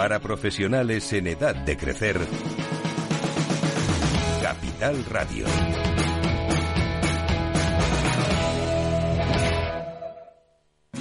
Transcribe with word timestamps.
Para 0.00 0.18
profesionales 0.18 1.12
en 1.12 1.26
edad 1.26 1.54
de 1.54 1.76
crecer, 1.76 2.18
Capital 4.40 5.04
Radio. 5.04 5.44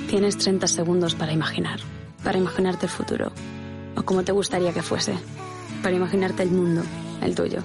Tienes 0.10 0.38
30 0.38 0.68
segundos 0.68 1.16
para 1.16 1.32
imaginar, 1.32 1.80
para 2.26 2.40
imaginarte 2.40 2.88
el 2.88 2.92
futuro, 2.92 3.32
o 3.96 4.04
como 4.04 4.24
te 4.24 4.34
gustaría 4.34 4.74
que 4.74 4.82
fuese, 4.82 5.14
para 5.82 5.96
imaginarte 5.96 6.44
el 6.44 6.52
mundo, 6.52 6.82
el 7.22 7.36
tuyo, 7.36 7.64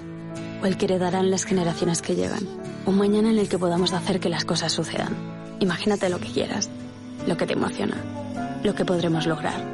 o 0.62 0.66
el 0.66 0.76
que 0.76 0.84
heredarán 0.84 1.32
las 1.32 1.46
generaciones 1.46 2.00
que 2.00 2.14
llegan, 2.14 2.46
un 2.86 2.96
mañana 2.96 3.30
en 3.30 3.40
el 3.40 3.48
que 3.48 3.58
podamos 3.58 3.92
hacer 3.92 4.20
que 4.20 4.28
las 4.28 4.44
cosas 4.44 4.70
sucedan. 4.70 5.16
Imagínate 5.58 6.08
lo 6.10 6.20
que 6.20 6.30
quieras, 6.30 6.70
lo 7.26 7.36
que 7.36 7.44
te 7.44 7.54
emociona, 7.54 7.96
lo 8.62 8.76
que 8.76 8.84
podremos 8.84 9.26
lograr. 9.26 9.73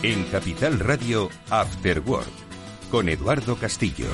En 0.00 0.22
Capital 0.26 0.78
Radio, 0.78 1.28
After 1.50 1.98
Work, 2.06 2.28
con 2.88 3.08
Eduardo 3.08 3.56
Castillo. 3.56 4.06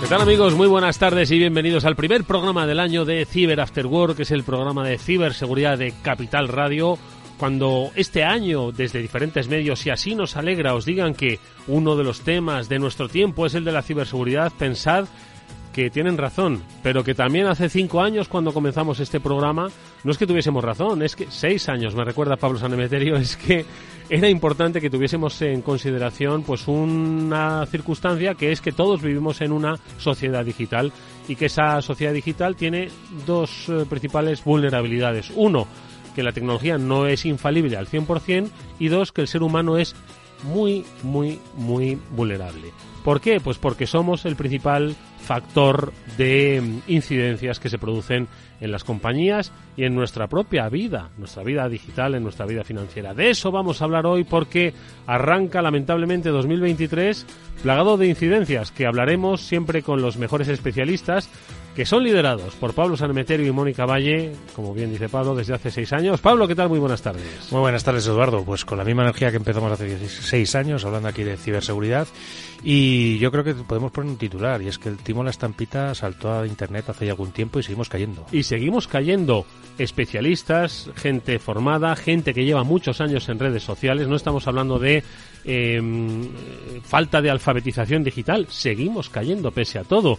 ¿Qué 0.00 0.08
tal 0.08 0.22
amigos? 0.22 0.54
Muy 0.54 0.66
buenas 0.66 0.98
tardes 0.98 1.30
y 1.30 1.38
bienvenidos 1.38 1.84
al 1.84 1.94
primer 1.94 2.24
programa 2.24 2.66
del 2.66 2.80
año 2.80 3.04
de 3.04 3.24
Cyber 3.26 3.60
After 3.60 3.86
Work, 3.86 4.16
que 4.16 4.22
es 4.24 4.32
el 4.32 4.42
programa 4.42 4.84
de 4.84 4.98
ciberseguridad 4.98 5.78
de 5.78 5.94
Capital 6.02 6.48
Radio 6.48 6.98
cuando 7.38 7.90
este 7.94 8.24
año 8.24 8.72
desde 8.72 9.00
diferentes 9.00 9.48
medios, 9.48 9.84
y 9.86 9.90
así 9.90 10.14
nos 10.14 10.36
alegra, 10.36 10.74
os 10.74 10.84
digan 10.84 11.14
que 11.14 11.38
uno 11.66 11.96
de 11.96 12.04
los 12.04 12.20
temas 12.20 12.68
de 12.68 12.78
nuestro 12.78 13.08
tiempo 13.08 13.46
es 13.46 13.54
el 13.54 13.64
de 13.64 13.72
la 13.72 13.82
ciberseguridad, 13.82 14.52
pensad 14.58 15.06
que 15.76 15.90
tienen 15.90 16.16
razón, 16.16 16.62
pero 16.82 17.04
que 17.04 17.14
también 17.14 17.46
hace 17.46 17.68
cinco 17.68 18.00
años 18.00 18.28
cuando 18.28 18.54
comenzamos 18.54 18.98
este 18.98 19.20
programa, 19.20 19.68
no 20.04 20.10
es 20.10 20.16
que 20.16 20.26
tuviésemos 20.26 20.64
razón, 20.64 21.02
es 21.02 21.14
que 21.14 21.26
seis 21.28 21.68
años, 21.68 21.94
me 21.94 22.02
recuerda 22.02 22.36
Pablo 22.36 22.58
Sanemeterio, 22.58 23.16
es 23.16 23.36
que 23.36 23.66
era 24.08 24.30
importante 24.30 24.80
que 24.80 24.88
tuviésemos 24.88 25.42
en 25.42 25.60
consideración 25.60 26.44
pues 26.44 26.66
una 26.66 27.66
circunstancia 27.66 28.34
que 28.34 28.52
es 28.52 28.62
que 28.62 28.72
todos 28.72 29.02
vivimos 29.02 29.42
en 29.42 29.52
una 29.52 29.78
sociedad 29.98 30.46
digital 30.46 30.92
y 31.28 31.36
que 31.36 31.46
esa 31.46 31.82
sociedad 31.82 32.14
digital 32.14 32.56
tiene 32.56 32.88
dos 33.26 33.68
eh, 33.68 33.84
principales 33.86 34.42
vulnerabilidades. 34.44 35.30
Uno, 35.34 35.66
que 36.16 36.22
la 36.22 36.32
tecnología 36.32 36.78
no 36.78 37.06
es 37.06 37.26
infalible 37.26 37.76
al 37.76 37.86
100% 37.86 38.48
y 38.78 38.88
dos, 38.88 39.12
que 39.12 39.20
el 39.20 39.28
ser 39.28 39.42
humano 39.42 39.76
es 39.76 39.94
muy, 40.44 40.86
muy, 41.02 41.38
muy 41.56 41.98
vulnerable. 42.10 42.72
¿Por 43.04 43.20
qué? 43.20 43.38
Pues 43.38 43.58
porque 43.58 43.86
somos 43.86 44.24
el 44.24 44.34
principal 44.34 44.96
factor 45.20 45.92
de 46.16 46.62
mm, 46.62 46.90
incidencias 46.90 47.60
que 47.60 47.68
se 47.68 47.78
producen 47.78 48.28
en 48.60 48.72
las 48.72 48.82
compañías 48.82 49.52
y 49.76 49.84
en 49.84 49.94
nuestra 49.94 50.26
propia 50.26 50.70
vida, 50.70 51.10
nuestra 51.18 51.42
vida 51.42 51.68
digital, 51.68 52.14
en 52.14 52.22
nuestra 52.22 52.46
vida 52.46 52.64
financiera. 52.64 53.12
De 53.12 53.28
eso 53.28 53.52
vamos 53.52 53.80
a 53.80 53.84
hablar 53.84 54.06
hoy 54.06 54.24
porque 54.24 54.72
arranca 55.06 55.60
lamentablemente 55.60 56.30
2023 56.30 57.26
plagado 57.62 57.98
de 57.98 58.08
incidencias 58.08 58.72
que 58.72 58.86
hablaremos 58.86 59.42
siempre 59.42 59.82
con 59.82 60.00
los 60.00 60.16
mejores 60.16 60.48
especialistas 60.48 61.28
que 61.76 61.84
son 61.84 62.02
liderados 62.02 62.54
por 62.54 62.72
Pablo 62.72 62.96
Sanemeterio 62.96 63.46
y 63.46 63.52
Mónica 63.52 63.84
Valle, 63.84 64.32
como 64.54 64.72
bien 64.72 64.90
dice 64.90 65.10
Pablo, 65.10 65.34
desde 65.34 65.52
hace 65.52 65.70
seis 65.70 65.92
años. 65.92 66.22
Pablo, 66.22 66.48
¿qué 66.48 66.54
tal? 66.54 66.70
Muy 66.70 66.78
buenas 66.78 67.02
tardes. 67.02 67.52
Muy 67.52 67.60
buenas 67.60 67.84
tardes, 67.84 68.06
Eduardo. 68.06 68.42
Pues 68.44 68.64
con 68.64 68.78
la 68.78 68.84
misma 68.84 69.02
energía 69.02 69.30
que 69.30 69.36
empezamos 69.36 69.70
hace 69.70 70.08
seis 70.08 70.54
años, 70.54 70.86
hablando 70.86 71.08
aquí 71.08 71.22
de 71.22 71.36
ciberseguridad. 71.36 72.08
Y 72.64 73.18
yo 73.18 73.30
creo 73.30 73.44
que 73.44 73.52
podemos 73.52 73.92
poner 73.92 74.10
un 74.10 74.16
titular, 74.16 74.62
y 74.62 74.68
es 74.68 74.78
que 74.78 74.88
el 74.88 74.96
timo 74.96 75.22
la 75.22 75.28
estampita 75.28 75.94
saltó 75.94 76.32
a 76.32 76.46
Internet 76.46 76.88
hace 76.88 77.04
ya 77.04 77.12
algún 77.12 77.32
tiempo 77.32 77.58
y 77.58 77.62
seguimos 77.62 77.90
cayendo. 77.90 78.24
Y 78.32 78.44
seguimos 78.44 78.88
cayendo. 78.88 79.44
Especialistas, 79.76 80.90
gente 80.96 81.38
formada, 81.38 81.94
gente 81.94 82.32
que 82.32 82.46
lleva 82.46 82.64
muchos 82.64 83.02
años 83.02 83.28
en 83.28 83.38
redes 83.38 83.62
sociales. 83.62 84.08
No 84.08 84.16
estamos 84.16 84.48
hablando 84.48 84.78
de 84.78 85.04
em, 85.44 86.30
falta 86.82 87.20
de 87.20 87.28
alfabetización 87.28 88.02
digital. 88.02 88.46
Seguimos 88.48 89.10
cayendo 89.10 89.50
pese 89.50 89.78
a 89.78 89.84
todo. 89.84 90.18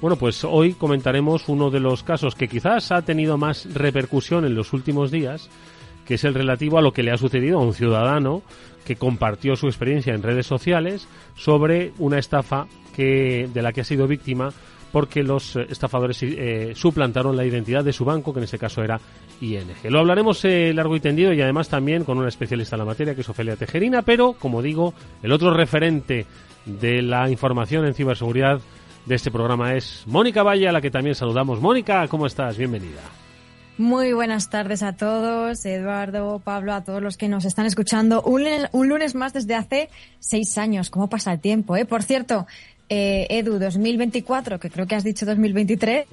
Bueno, 0.00 0.14
pues 0.14 0.44
hoy 0.44 0.74
comentaremos 0.74 1.48
uno 1.48 1.70
de 1.70 1.80
los 1.80 2.04
casos 2.04 2.36
que 2.36 2.46
quizás 2.46 2.92
ha 2.92 3.02
tenido 3.02 3.36
más 3.36 3.66
repercusión 3.74 4.44
en 4.44 4.54
los 4.54 4.72
últimos 4.72 5.10
días, 5.10 5.50
que 6.06 6.14
es 6.14 6.24
el 6.24 6.34
relativo 6.34 6.78
a 6.78 6.82
lo 6.82 6.92
que 6.92 7.02
le 7.02 7.10
ha 7.10 7.18
sucedido 7.18 7.58
a 7.58 7.64
un 7.64 7.74
ciudadano 7.74 8.42
que 8.84 8.94
compartió 8.94 9.56
su 9.56 9.66
experiencia 9.66 10.14
en 10.14 10.22
redes 10.22 10.46
sociales 10.46 11.08
sobre 11.34 11.92
una 11.98 12.18
estafa 12.18 12.68
que, 12.94 13.48
de 13.52 13.60
la 13.60 13.72
que 13.72 13.80
ha 13.80 13.84
sido 13.84 14.06
víctima 14.06 14.52
porque 14.92 15.24
los 15.24 15.56
eh, 15.56 15.66
estafadores 15.68 16.22
eh, 16.22 16.72
suplantaron 16.76 17.36
la 17.36 17.44
identidad 17.44 17.84
de 17.84 17.92
su 17.92 18.04
banco, 18.04 18.32
que 18.32 18.38
en 18.38 18.44
este 18.44 18.58
caso 18.58 18.82
era 18.82 19.00
ING. 19.40 19.90
Lo 19.90 19.98
hablaremos 19.98 20.44
eh, 20.44 20.72
largo 20.72 20.94
y 20.96 21.00
tendido 21.00 21.32
y 21.32 21.42
además 21.42 21.68
también 21.68 22.04
con 22.04 22.18
una 22.18 22.28
especialista 22.28 22.76
en 22.76 22.80
la 22.80 22.86
materia, 22.86 23.14
que 23.16 23.22
es 23.22 23.28
Ofelia 23.28 23.56
Tejerina, 23.56 24.02
pero, 24.02 24.32
como 24.32 24.62
digo, 24.62 24.94
el 25.22 25.32
otro 25.32 25.52
referente 25.52 26.24
de 26.64 27.02
la 27.02 27.28
información 27.28 27.84
en 27.84 27.94
ciberseguridad 27.94 28.60
de 29.08 29.14
este 29.14 29.30
programa 29.30 29.74
es 29.74 30.02
Mónica 30.06 30.42
Valle, 30.42 30.68
a 30.68 30.72
la 30.72 30.82
que 30.82 30.90
también 30.90 31.14
saludamos. 31.14 31.60
Mónica, 31.60 32.06
¿cómo 32.08 32.26
estás? 32.26 32.58
Bienvenida. 32.58 33.00
Muy 33.78 34.12
buenas 34.12 34.50
tardes 34.50 34.82
a 34.82 34.92
todos, 34.92 35.64
Eduardo, 35.64 36.40
Pablo, 36.44 36.74
a 36.74 36.84
todos 36.84 37.00
los 37.00 37.16
que 37.16 37.28
nos 37.28 37.44
están 37.44 37.64
escuchando. 37.64 38.20
Un, 38.22 38.44
un 38.72 38.88
lunes 38.88 39.14
más 39.14 39.32
desde 39.32 39.54
hace 39.54 39.88
seis 40.18 40.58
años. 40.58 40.90
¿Cómo 40.90 41.08
pasa 41.08 41.32
el 41.32 41.40
tiempo? 41.40 41.76
Eh? 41.76 41.86
Por 41.86 42.02
cierto, 42.02 42.46
eh, 42.88 43.26
Edu 43.30 43.58
2024, 43.58 44.58
que 44.58 44.70
creo 44.70 44.86
que 44.86 44.94
has 44.94 45.04
dicho 45.04 45.26
2023, 45.26 46.06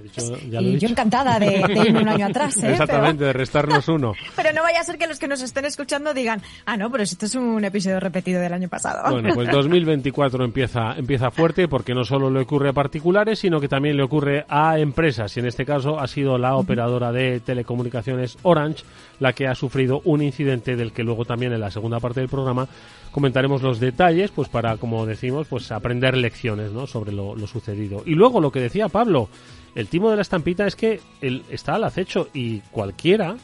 y 0.51 0.77
yo 0.77 0.87
encantada 0.87 1.39
de, 1.39 1.63
irme 1.85 2.01
un 2.01 2.09
año 2.09 2.25
atrás. 2.25 2.57
¿eh? 2.63 2.71
Exactamente, 2.71 3.25
de 3.25 3.33
restarnos 3.33 3.87
uno. 3.87 4.13
pero 4.35 4.51
no 4.53 4.61
vaya 4.61 4.81
a 4.81 4.83
ser 4.83 4.97
que 4.97 5.07
los 5.07 5.19
que 5.19 5.27
nos 5.27 5.41
estén 5.41 5.65
escuchando 5.65 6.13
digan, 6.13 6.41
ah, 6.65 6.77
no, 6.77 6.91
pero 6.91 7.03
esto 7.03 7.25
es 7.25 7.35
un 7.35 7.63
episodio 7.63 7.99
repetido 7.99 8.41
del 8.41 8.53
año 8.53 8.67
pasado. 8.67 9.11
Bueno, 9.11 9.33
pues 9.33 9.49
2024 9.51 10.43
empieza, 10.43 10.93
empieza 10.97 11.31
fuerte 11.31 11.67
porque 11.67 11.93
no 11.93 12.03
solo 12.03 12.29
le 12.29 12.41
ocurre 12.41 12.69
a 12.69 12.73
particulares, 12.73 13.39
sino 13.39 13.59
que 13.59 13.67
también 13.67 13.97
le 13.97 14.03
ocurre 14.03 14.45
a 14.49 14.77
empresas, 14.79 15.35
y 15.37 15.39
en 15.39 15.47
este 15.47 15.65
caso 15.65 15.99
ha 15.99 16.07
sido 16.07 16.37
la 16.37 16.55
operadora 16.55 17.11
de 17.11 17.39
telecomunicaciones 17.39 18.37
Orange 18.43 18.83
la 19.19 19.33
que 19.33 19.47
ha 19.47 19.55
sufrido 19.55 20.01
un 20.05 20.21
incidente 20.21 20.75
del 20.75 20.91
que 20.91 21.03
luego 21.03 21.25
también 21.25 21.53
en 21.53 21.61
la 21.61 21.71
segunda 21.71 21.99
parte 21.99 22.19
del 22.19 22.29
programa 22.29 22.67
comentaremos 23.11 23.61
los 23.61 23.79
detalles, 23.79 24.31
pues 24.31 24.49
para, 24.49 24.77
como 24.77 25.05
decimos, 25.05 25.47
pues 25.47 25.71
aprender 25.71 26.17
lecciones 26.17 26.71
¿no? 26.71 26.85
sobre 26.85 27.13
lo, 27.13 27.35
sucedido. 27.47 28.03
Y 28.05 28.15
luego 28.15 28.41
lo 28.41 28.51
que 28.51 28.59
decía 28.59 28.89
Pablo, 28.89 29.29
el 29.73 29.87
timo 29.87 30.09
de 30.09 30.17
la 30.17 30.21
estampita 30.21 30.67
es 30.67 30.75
que 30.75 30.99
él 31.21 31.43
está 31.49 31.75
al 31.75 31.85
acecho 31.85 32.27
y 32.33 32.59
cualquiera, 32.71 33.37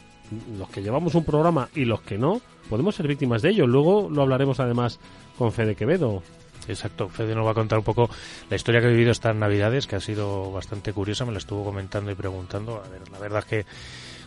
los 0.57 0.69
que 0.69 0.81
llevamos 0.81 1.15
un 1.15 1.23
programa 1.23 1.69
y 1.73 1.85
los 1.85 2.01
que 2.01 2.17
no, 2.17 2.41
podemos 2.69 2.95
ser 2.95 3.07
víctimas 3.07 3.41
de 3.41 3.51
ello. 3.51 3.67
Luego 3.67 4.09
lo 4.09 4.21
hablaremos 4.21 4.59
además 4.59 4.99
con 5.37 5.51
Fede 5.51 5.75
Quevedo. 5.75 6.21
Exacto, 6.67 7.09
Fede 7.09 7.33
nos 7.33 7.45
va 7.45 7.51
a 7.51 7.55
contar 7.55 7.79
un 7.79 7.83
poco 7.85 8.09
la 8.49 8.55
historia 8.55 8.81
que 8.81 8.87
he 8.87 8.91
vivido 8.91 9.11
estas 9.11 9.35
navidades, 9.35 9.87
que 9.87 9.95
ha 9.95 9.99
sido 9.99 10.51
bastante 10.51 10.93
curiosa, 10.93 11.25
me 11.25 11.31
la 11.31 11.39
estuvo 11.39 11.63
comentando 11.63 12.11
y 12.11 12.15
preguntando. 12.15 12.83
A 12.85 12.89
ver, 12.89 13.09
la 13.09 13.19
verdad 13.19 13.39
es 13.39 13.45
que 13.45 13.65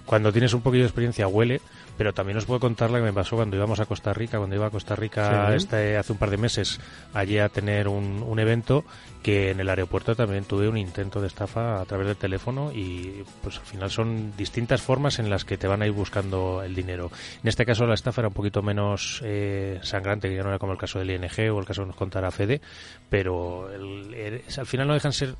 cuando 0.06 0.32
tienes 0.32 0.52
un 0.54 0.60
poquillo 0.60 0.82
de 0.82 0.88
experiencia 0.88 1.26
huele, 1.26 1.60
pero 1.96 2.12
también 2.12 2.38
os 2.38 2.44
puedo 2.44 2.60
contar 2.60 2.90
lo 2.90 2.98
que 2.98 3.04
me 3.04 3.12
pasó 3.12 3.36
cuando 3.36 3.56
íbamos 3.56 3.80
a 3.80 3.86
Costa 3.86 4.12
Rica, 4.12 4.38
cuando 4.38 4.56
iba 4.56 4.66
a 4.66 4.70
Costa 4.70 4.96
Rica 4.96 5.54
este, 5.54 5.96
hace 5.96 6.12
un 6.12 6.18
par 6.18 6.30
de 6.30 6.36
meses 6.36 6.80
allí 7.12 7.38
a 7.38 7.48
tener 7.48 7.88
un, 7.88 8.22
un 8.26 8.38
evento 8.38 8.84
que 9.22 9.50
en 9.50 9.60
el 9.60 9.68
aeropuerto 9.70 10.14
también 10.14 10.44
tuve 10.44 10.68
un 10.68 10.76
intento 10.76 11.20
de 11.20 11.28
estafa 11.28 11.80
a 11.80 11.84
través 11.86 12.06
del 12.06 12.16
teléfono 12.16 12.70
y 12.72 13.24
pues 13.42 13.56
al 13.56 13.64
final 13.64 13.90
son 13.90 14.36
distintas 14.36 14.82
formas 14.82 15.18
en 15.18 15.30
las 15.30 15.46
que 15.46 15.56
te 15.56 15.66
van 15.66 15.80
a 15.80 15.86
ir 15.86 15.92
buscando 15.92 16.62
el 16.62 16.74
dinero. 16.74 17.10
En 17.42 17.48
este 17.48 17.64
caso 17.64 17.86
la 17.86 17.94
estafa 17.94 18.20
era 18.20 18.28
un 18.28 18.34
poquito 18.34 18.60
menos 18.60 19.22
eh, 19.24 19.80
sangrante, 19.82 20.28
que 20.28 20.36
ya 20.36 20.42
no 20.42 20.50
era 20.50 20.58
como 20.58 20.72
el 20.72 20.78
caso 20.78 20.98
del 20.98 21.10
ING 21.10 21.50
o 21.50 21.58
el 21.58 21.64
caso 21.64 21.82
que 21.82 21.88
nos 21.88 21.96
contara 21.96 22.30
Fede, 22.30 22.60
pero 23.08 23.68
al 23.68 24.66
final 24.66 24.88
no 24.88 24.94
dejan 24.94 25.12
ser 25.12 25.34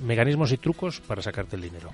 mecanismos 0.00 0.52
y 0.52 0.58
trucos 0.58 1.00
para 1.00 1.22
sacarte 1.22 1.56
el 1.56 1.62
dinero. 1.62 1.90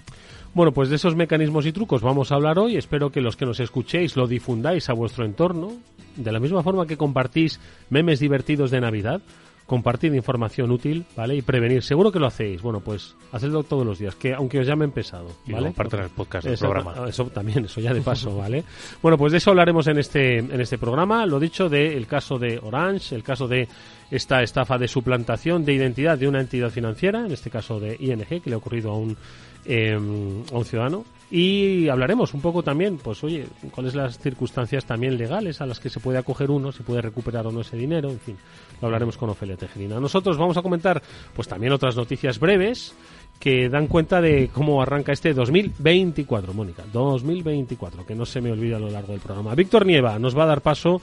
Bueno, 0.52 0.72
pues 0.72 0.88
de 0.88 0.96
esos 0.96 1.14
mecanismos 1.14 1.66
y 1.66 1.72
trucos 1.72 2.02
vamos 2.02 2.32
a 2.32 2.34
hablar 2.34 2.58
hoy. 2.58 2.76
Espero 2.76 3.10
que 3.10 3.20
los 3.20 3.36
que 3.36 3.46
nos 3.46 3.60
escuchéis 3.60 4.16
lo 4.16 4.26
difundáis 4.26 4.88
a 4.90 4.94
vuestro 4.94 5.24
entorno, 5.24 5.72
de 6.16 6.32
la 6.32 6.40
misma 6.40 6.62
forma 6.62 6.86
que 6.86 6.96
compartís 6.96 7.60
memes 7.88 8.18
divertidos 8.18 8.70
de 8.70 8.80
Navidad 8.80 9.22
compartir 9.70 10.12
información 10.16 10.72
útil, 10.72 11.06
¿vale? 11.16 11.36
Y 11.36 11.42
prevenir. 11.42 11.84
Seguro 11.84 12.10
que 12.10 12.18
lo 12.18 12.26
hacéis. 12.26 12.60
Bueno, 12.60 12.80
pues 12.80 13.14
hacedlo 13.30 13.62
todos 13.62 13.86
los 13.86 14.00
días, 14.00 14.16
que 14.16 14.34
aunque 14.34 14.58
os 14.58 14.66
llamen 14.66 14.90
pesado, 14.90 15.28
¿vale? 15.46 15.60
Y 15.60 15.64
compartan 15.66 16.00
el 16.00 16.10
podcast 16.10 16.44
del 16.44 16.58
programa. 16.58 17.08
Eso 17.08 17.26
también, 17.26 17.66
eso 17.66 17.80
ya 17.80 17.94
de 17.94 18.00
paso, 18.00 18.36
¿vale? 18.36 18.64
bueno, 19.00 19.16
pues 19.16 19.30
de 19.30 19.38
eso 19.38 19.50
hablaremos 19.50 19.86
en 19.86 20.00
este, 20.00 20.38
en 20.38 20.60
este 20.60 20.76
programa. 20.76 21.24
Lo 21.24 21.38
dicho 21.38 21.68
del 21.68 22.04
caso 22.08 22.36
de 22.36 22.58
Orange, 22.60 23.14
el 23.14 23.22
caso 23.22 23.46
de 23.46 23.68
esta 24.10 24.42
estafa 24.42 24.76
de 24.76 24.88
suplantación 24.88 25.64
de 25.64 25.74
identidad 25.74 26.18
de 26.18 26.26
una 26.26 26.40
entidad 26.40 26.70
financiera, 26.70 27.24
en 27.24 27.30
este 27.30 27.48
caso 27.48 27.78
de 27.78 27.96
ING, 28.00 28.26
que 28.26 28.50
le 28.50 28.54
ha 28.54 28.58
ocurrido 28.58 28.90
a 28.90 28.96
un, 28.96 29.16
eh, 29.64 29.94
a 29.94 29.98
un 29.98 30.64
ciudadano. 30.64 31.04
Y 31.30 31.88
hablaremos 31.88 32.34
un 32.34 32.40
poco 32.40 32.64
también, 32.64 32.98
pues 32.98 33.22
oye, 33.22 33.46
cuáles 33.70 33.94
las 33.94 34.18
circunstancias 34.18 34.84
también 34.84 35.16
legales 35.16 35.60
a 35.60 35.66
las 35.66 35.78
que 35.78 35.88
se 35.88 36.00
puede 36.00 36.18
acoger 36.18 36.50
uno, 36.50 36.72
si 36.72 36.82
puede 36.82 37.02
recuperar 37.02 37.46
o 37.46 37.52
no 37.52 37.60
ese 37.60 37.76
dinero, 37.76 38.10
en 38.10 38.18
fin, 38.18 38.36
lo 38.80 38.86
hablaremos 38.86 39.16
con 39.16 39.30
Ofelia 39.30 39.56
Tejerina. 39.56 40.00
Nosotros 40.00 40.36
vamos 40.36 40.56
a 40.56 40.62
comentar, 40.62 41.00
pues 41.32 41.46
también 41.46 41.72
otras 41.72 41.94
noticias 41.94 42.40
breves 42.40 42.96
que 43.38 43.68
dan 43.68 43.86
cuenta 43.86 44.20
de 44.20 44.50
cómo 44.52 44.82
arranca 44.82 45.12
este 45.12 45.32
2024, 45.32 46.52
Mónica, 46.52 46.82
2024, 46.92 48.04
que 48.04 48.16
no 48.16 48.26
se 48.26 48.40
me 48.40 48.50
olvida 48.50 48.76
a 48.76 48.80
lo 48.80 48.90
largo 48.90 49.12
del 49.12 49.20
programa. 49.20 49.54
Víctor 49.54 49.86
Nieva 49.86 50.18
nos 50.18 50.36
va 50.36 50.42
a 50.42 50.46
dar 50.46 50.62
paso 50.62 51.00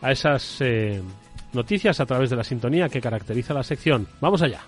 a 0.00 0.12
esas 0.12 0.60
eh, 0.60 1.02
noticias 1.52 1.98
a 1.98 2.06
través 2.06 2.30
de 2.30 2.36
la 2.36 2.44
sintonía 2.44 2.88
que 2.88 3.00
caracteriza 3.00 3.52
la 3.52 3.64
sección. 3.64 4.06
Vamos 4.20 4.40
allá. 4.40 4.60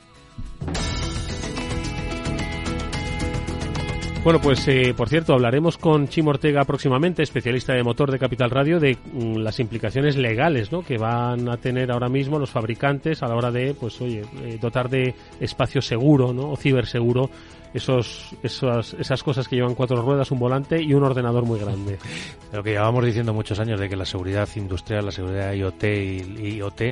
Bueno, 4.27 4.41
pues 4.41 4.67
eh, 4.67 4.93
por 4.93 5.09
cierto, 5.09 5.35
hablaremos 5.35 5.79
con 5.79 6.09
Chimo 6.09 6.31
Ortega 6.31 6.65
próximamente, 6.65 7.23
especialista 7.23 7.75
de 7.75 7.85
motor 7.85 8.11
de 8.11 8.19
Capital 8.19 8.51
Radio, 8.51 8.81
de 8.81 8.99
mm, 9.13 9.37
las 9.37 9.61
implicaciones 9.61 10.17
legales 10.17 10.73
¿no? 10.73 10.83
que 10.83 10.99
van 10.99 11.49
a 11.49 11.59
tener 11.59 11.93
ahora 11.93 12.09
mismo 12.09 12.37
los 12.37 12.51
fabricantes 12.51 13.23
a 13.23 13.29
la 13.29 13.37
hora 13.37 13.53
de, 13.53 13.73
pues 13.75 14.01
oye, 14.01 14.25
eh, 14.43 14.59
dotar 14.61 14.91
de 14.91 15.15
espacio 15.39 15.81
seguro 15.81 16.33
¿no? 16.33 16.51
o 16.51 16.57
ciberseguro 16.57 17.31
esos, 17.73 18.35
esas, 18.43 18.95
esas 18.95 19.23
cosas 19.23 19.47
que 19.47 19.55
llevan 19.55 19.77
cuatro 19.77 20.03
ruedas, 20.03 20.29
un 20.33 20.41
volante 20.41 20.83
y 20.83 20.93
un 20.93 21.05
ordenador 21.05 21.45
muy 21.45 21.61
grande. 21.61 21.97
Lo 22.53 22.65
que 22.65 22.71
llevamos 22.71 23.05
diciendo 23.05 23.33
muchos 23.33 23.61
años 23.61 23.79
de 23.79 23.89
que 23.89 23.95
la 23.95 24.05
seguridad 24.05 24.49
industrial, 24.57 25.05
la 25.05 25.13
seguridad 25.13 25.53
IoT 25.53 25.85
y 25.85 26.57
IoT 26.57 26.83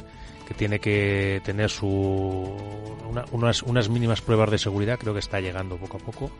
que 0.46 0.54
tiene 0.54 0.78
que 0.78 1.40
tener 1.44 1.70
su 1.70 2.52
unas, 3.32 3.62
unas 3.62 3.88
mínimas 3.88 4.20
pruebas 4.20 4.50
de 4.50 4.58
seguridad, 4.58 4.98
creo 4.98 5.12
que 5.12 5.20
está 5.20 5.40
llegando 5.40 5.76
poco 5.76 5.96
a 5.96 6.00
poco. 6.00 6.30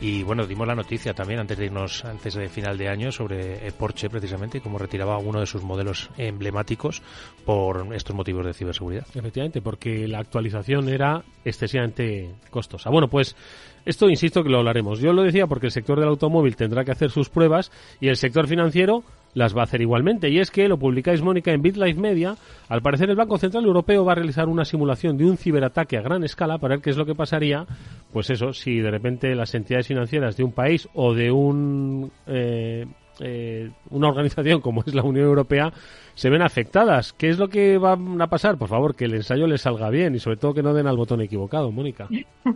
Y 0.00 0.22
bueno, 0.22 0.46
dimos 0.46 0.66
la 0.66 0.74
noticia 0.74 1.14
también 1.14 1.40
antes 1.40 1.56
de 1.56 1.66
irnos, 1.66 2.04
antes 2.04 2.34
de 2.34 2.48
final 2.48 2.76
de 2.76 2.88
año, 2.88 3.12
sobre 3.12 3.70
Porsche 3.72 4.10
precisamente 4.10 4.58
y 4.58 4.60
cómo 4.60 4.78
retiraba 4.78 5.18
uno 5.18 5.40
de 5.40 5.46
sus 5.46 5.62
modelos 5.62 6.10
emblemáticos 6.16 7.02
por 7.44 7.94
estos 7.94 8.14
motivos 8.14 8.44
de 8.46 8.54
ciberseguridad. 8.54 9.06
Efectivamente, 9.14 9.62
porque 9.62 10.08
la 10.08 10.18
actualización 10.18 10.88
era 10.88 11.22
excesivamente 11.44 12.34
costosa. 12.50 12.90
Bueno, 12.90 13.08
pues 13.08 13.36
esto 13.84 14.08
insisto 14.08 14.42
que 14.42 14.50
lo 14.50 14.58
hablaremos. 14.58 15.00
Yo 15.00 15.12
lo 15.12 15.22
decía 15.22 15.46
porque 15.46 15.66
el 15.66 15.72
sector 15.72 15.98
del 15.98 16.08
automóvil 16.08 16.56
tendrá 16.56 16.84
que 16.84 16.92
hacer 16.92 17.10
sus 17.10 17.28
pruebas 17.28 17.70
y 18.00 18.08
el 18.08 18.16
sector 18.16 18.46
financiero 18.46 19.04
las 19.34 19.54
va 19.54 19.60
a 19.60 19.64
hacer 19.64 19.82
igualmente. 19.82 20.30
Y 20.30 20.38
es 20.38 20.50
que 20.50 20.68
lo 20.68 20.78
publicáis, 20.78 21.22
Mónica, 21.22 21.52
en 21.52 21.60
BitLife 21.60 22.00
Media. 22.00 22.36
Al 22.68 22.82
parecer, 22.82 23.10
el 23.10 23.16
Banco 23.16 23.36
Central 23.36 23.64
Europeo 23.64 24.04
va 24.04 24.12
a 24.12 24.14
realizar 24.14 24.48
una 24.48 24.64
simulación 24.64 25.16
de 25.16 25.24
un 25.24 25.36
ciberataque 25.36 25.98
a 25.98 26.02
gran 26.02 26.24
escala 26.24 26.58
para 26.58 26.76
ver 26.76 26.82
qué 26.82 26.90
es 26.90 26.96
lo 26.96 27.04
que 27.04 27.14
pasaría, 27.14 27.66
pues 28.12 28.30
eso, 28.30 28.52
si 28.52 28.78
de 28.78 28.90
repente 28.90 29.34
las 29.34 29.54
entidades 29.54 29.88
financieras 29.88 30.36
de 30.36 30.44
un 30.44 30.52
país 30.52 30.88
o 30.94 31.14
de 31.14 31.30
un, 31.30 32.10
eh, 32.26 32.86
eh, 33.20 33.70
una 33.90 34.08
organización 34.08 34.60
como 34.60 34.82
es 34.86 34.94
la 34.94 35.02
Unión 35.02 35.26
Europea 35.26 35.72
se 36.14 36.30
ven 36.30 36.42
afectadas. 36.42 37.12
¿Qué 37.12 37.30
es 37.30 37.38
lo 37.38 37.48
que 37.48 37.78
va 37.78 37.98
a 38.20 38.26
pasar? 38.28 38.56
Por 38.56 38.68
favor, 38.68 38.94
que 38.94 39.06
el 39.06 39.14
ensayo 39.14 39.46
les 39.46 39.62
salga 39.62 39.90
bien 39.90 40.14
y 40.14 40.20
sobre 40.20 40.36
todo 40.36 40.54
que 40.54 40.62
no 40.62 40.74
den 40.74 40.86
al 40.86 40.96
botón 40.96 41.20
equivocado, 41.20 41.70
Mónica. 41.72 42.08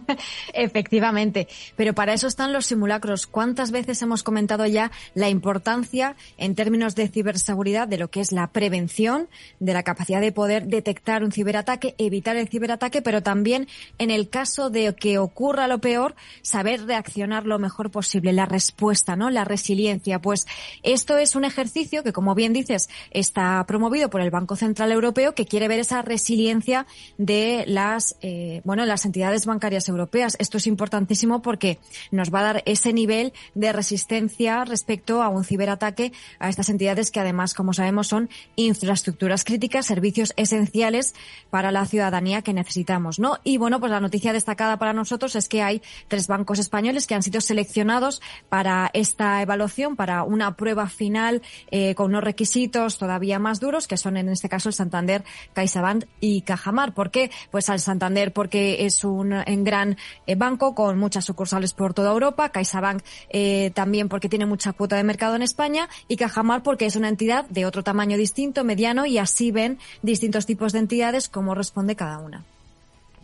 Efectivamente, 0.54 1.48
pero 1.76 1.94
para 1.94 2.12
eso 2.12 2.26
están 2.26 2.52
los 2.52 2.66
simulacros. 2.66 3.26
¿Cuántas 3.26 3.70
veces 3.70 4.00
hemos 4.02 4.22
comentado 4.22 4.66
ya 4.66 4.90
la 5.14 5.28
importancia 5.28 6.16
en 6.36 6.54
términos 6.54 6.94
de 6.94 7.08
ciberseguridad 7.08 7.88
de 7.88 7.98
lo 7.98 8.08
que 8.08 8.20
es 8.20 8.32
la 8.32 8.48
prevención, 8.48 9.28
de 9.60 9.72
la 9.72 9.82
capacidad 9.82 10.20
de 10.20 10.32
poder 10.32 10.66
detectar 10.66 11.24
un 11.24 11.32
ciberataque, 11.32 11.94
evitar 11.98 12.36
el 12.36 12.48
ciberataque, 12.48 13.02
pero 13.02 13.22
también 13.22 13.66
en 13.98 14.10
el 14.10 14.28
caso 14.28 14.70
de 14.70 14.94
que 14.94 15.18
ocurra 15.18 15.68
lo 15.68 15.80
peor, 15.80 16.14
saber 16.42 16.84
reaccionar 16.84 17.46
lo 17.46 17.58
mejor 17.58 17.90
posible, 17.90 18.32
la 18.32 18.46
respuesta, 18.46 19.16
¿no? 19.16 19.30
La 19.30 19.44
resiliencia. 19.44 20.20
Pues 20.20 20.46
esto 20.82 21.16
es 21.16 21.34
un 21.34 21.44
ejercicio 21.44 22.02
que, 22.02 22.12
como 22.12 22.34
bien 22.34 22.52
dices, 22.52 22.88
está 23.10 23.47
promovido 23.66 24.10
por 24.10 24.20
el 24.20 24.30
Banco 24.30 24.56
Central 24.56 24.92
Europeo 24.92 25.34
que 25.34 25.46
quiere 25.46 25.68
ver 25.68 25.80
esa 25.80 26.02
resiliencia 26.02 26.86
de 27.16 27.64
las, 27.66 28.16
eh, 28.22 28.60
bueno, 28.64 28.84
las 28.86 29.04
entidades 29.04 29.46
bancarias 29.46 29.88
europeas. 29.88 30.36
Esto 30.38 30.58
es 30.58 30.66
importantísimo 30.66 31.42
porque 31.42 31.78
nos 32.10 32.32
va 32.32 32.40
a 32.40 32.42
dar 32.42 32.62
ese 32.66 32.92
nivel 32.92 33.32
de 33.54 33.72
resistencia 33.72 34.64
respecto 34.64 35.22
a 35.22 35.28
un 35.28 35.44
ciberataque 35.44 36.12
a 36.38 36.48
estas 36.48 36.68
entidades 36.68 37.10
que 37.10 37.20
además, 37.20 37.54
como 37.54 37.72
sabemos, 37.72 38.06
son 38.06 38.28
infraestructuras 38.56 39.44
críticas, 39.44 39.86
servicios 39.86 40.32
esenciales 40.36 41.14
para 41.50 41.72
la 41.72 41.86
ciudadanía 41.86 42.42
que 42.42 42.52
necesitamos, 42.52 43.18
¿no? 43.18 43.38
Y 43.44 43.58
bueno, 43.58 43.80
pues 43.80 43.90
la 43.90 44.00
noticia 44.00 44.32
destacada 44.32 44.78
para 44.78 44.92
nosotros 44.92 45.36
es 45.36 45.48
que 45.48 45.62
hay 45.62 45.82
tres 46.08 46.26
bancos 46.26 46.58
españoles 46.58 47.06
que 47.06 47.14
han 47.14 47.22
sido 47.22 47.40
seleccionados 47.40 48.20
para 48.48 48.90
esta 48.92 49.42
evaluación, 49.42 49.96
para 49.96 50.22
una 50.22 50.56
prueba 50.56 50.88
final 50.88 51.42
eh, 51.70 51.94
con 51.94 52.06
unos 52.06 52.24
requisitos 52.24 52.98
todavía 52.98 53.37
más 53.38 53.60
duros, 53.60 53.86
que 53.86 53.96
son 53.96 54.16
en 54.16 54.28
este 54.28 54.48
caso 54.48 54.68
el 54.68 54.74
Santander, 54.74 55.24
CaixaBank 55.52 56.04
y 56.20 56.42
Cajamar. 56.42 56.94
¿Por 56.94 57.10
qué? 57.10 57.30
Pues 57.50 57.68
al 57.68 57.80
Santander 57.80 58.32
porque 58.32 58.86
es 58.86 59.04
un, 59.04 59.34
gran 59.64 59.96
eh, 60.26 60.34
banco 60.34 60.74
con 60.74 60.98
muchas 60.98 61.24
sucursales 61.24 61.72
por 61.72 61.94
toda 61.94 62.12
Europa, 62.12 62.50
CaixaBank 62.50 63.02
eh, 63.30 63.70
también 63.74 64.08
porque 64.08 64.28
tiene 64.28 64.46
mucha 64.46 64.72
cuota 64.72 64.96
de 64.96 65.04
mercado 65.04 65.36
en 65.36 65.42
España 65.42 65.88
y 66.08 66.16
Cajamar 66.16 66.62
porque 66.62 66.86
es 66.86 66.96
una 66.96 67.08
entidad 67.08 67.46
de 67.48 67.66
otro 67.66 67.82
tamaño 67.82 68.16
distinto, 68.16 68.64
mediano 68.64 69.06
y 69.06 69.18
así 69.18 69.50
ven 69.50 69.78
distintos 70.02 70.46
tipos 70.46 70.72
de 70.72 70.80
entidades 70.80 71.28
cómo 71.28 71.54
responde 71.54 71.96
cada 71.96 72.18
una. 72.18 72.44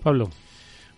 Pablo. 0.03 0.31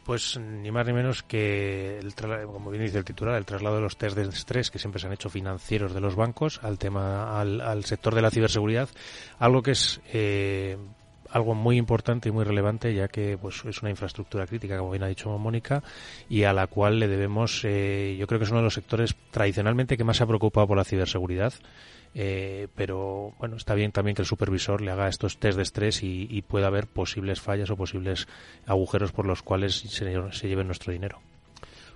Pues 0.06 0.38
ni 0.38 0.70
más 0.70 0.86
ni 0.86 0.92
menos 0.92 1.24
que, 1.24 1.98
el 1.98 2.14
como 2.14 2.70
bien 2.70 2.84
dice 2.84 2.98
el 2.98 3.04
titular, 3.04 3.34
el 3.34 3.44
traslado 3.44 3.74
de 3.74 3.82
los 3.82 3.96
test 3.96 4.16
de 4.16 4.22
estrés 4.22 4.70
que 4.70 4.78
siempre 4.78 5.00
se 5.00 5.08
han 5.08 5.12
hecho 5.12 5.28
financieros 5.28 5.92
de 5.92 6.00
los 6.00 6.14
bancos 6.14 6.60
al 6.62 6.78
tema, 6.78 7.40
al, 7.40 7.84
sector 7.84 8.14
de 8.14 8.22
la 8.22 8.30
ciberseguridad, 8.30 8.88
algo 9.40 9.62
que 9.62 9.72
es 9.72 10.00
eh, 10.12 10.78
algo 11.36 11.54
muy 11.54 11.76
importante 11.76 12.28
y 12.28 12.32
muy 12.32 12.44
relevante, 12.44 12.94
ya 12.94 13.08
que 13.08 13.38
pues 13.38 13.64
es 13.64 13.82
una 13.82 13.90
infraestructura 13.90 14.46
crítica, 14.46 14.78
como 14.78 14.90
bien 14.90 15.02
ha 15.02 15.08
dicho 15.08 15.36
Mónica, 15.38 15.82
y 16.28 16.44
a 16.44 16.52
la 16.52 16.66
cual 16.66 16.98
le 16.98 17.08
debemos, 17.08 17.62
eh, 17.64 18.16
yo 18.18 18.26
creo 18.26 18.38
que 18.38 18.44
es 18.44 18.50
uno 18.50 18.60
de 18.60 18.64
los 18.64 18.74
sectores 18.74 19.14
tradicionalmente 19.30 19.96
que 19.96 20.04
más 20.04 20.16
se 20.16 20.24
ha 20.24 20.26
preocupado 20.26 20.66
por 20.66 20.76
la 20.76 20.84
ciberseguridad. 20.84 21.52
Eh, 22.18 22.68
pero 22.74 23.34
bueno, 23.38 23.56
está 23.56 23.74
bien 23.74 23.92
también 23.92 24.14
que 24.14 24.22
el 24.22 24.26
supervisor 24.26 24.80
le 24.80 24.90
haga 24.90 25.08
estos 25.08 25.36
test 25.36 25.56
de 25.56 25.62
estrés 25.62 26.02
y, 26.02 26.42
pueda 26.48 26.68
haber 26.68 26.86
posibles 26.86 27.42
fallas 27.42 27.68
o 27.68 27.76
posibles 27.76 28.26
agujeros 28.66 29.12
por 29.12 29.26
los 29.26 29.42
cuales 29.42 29.74
se, 29.74 30.32
se 30.32 30.48
lleve 30.48 30.64
nuestro 30.64 30.94
dinero. 30.94 31.20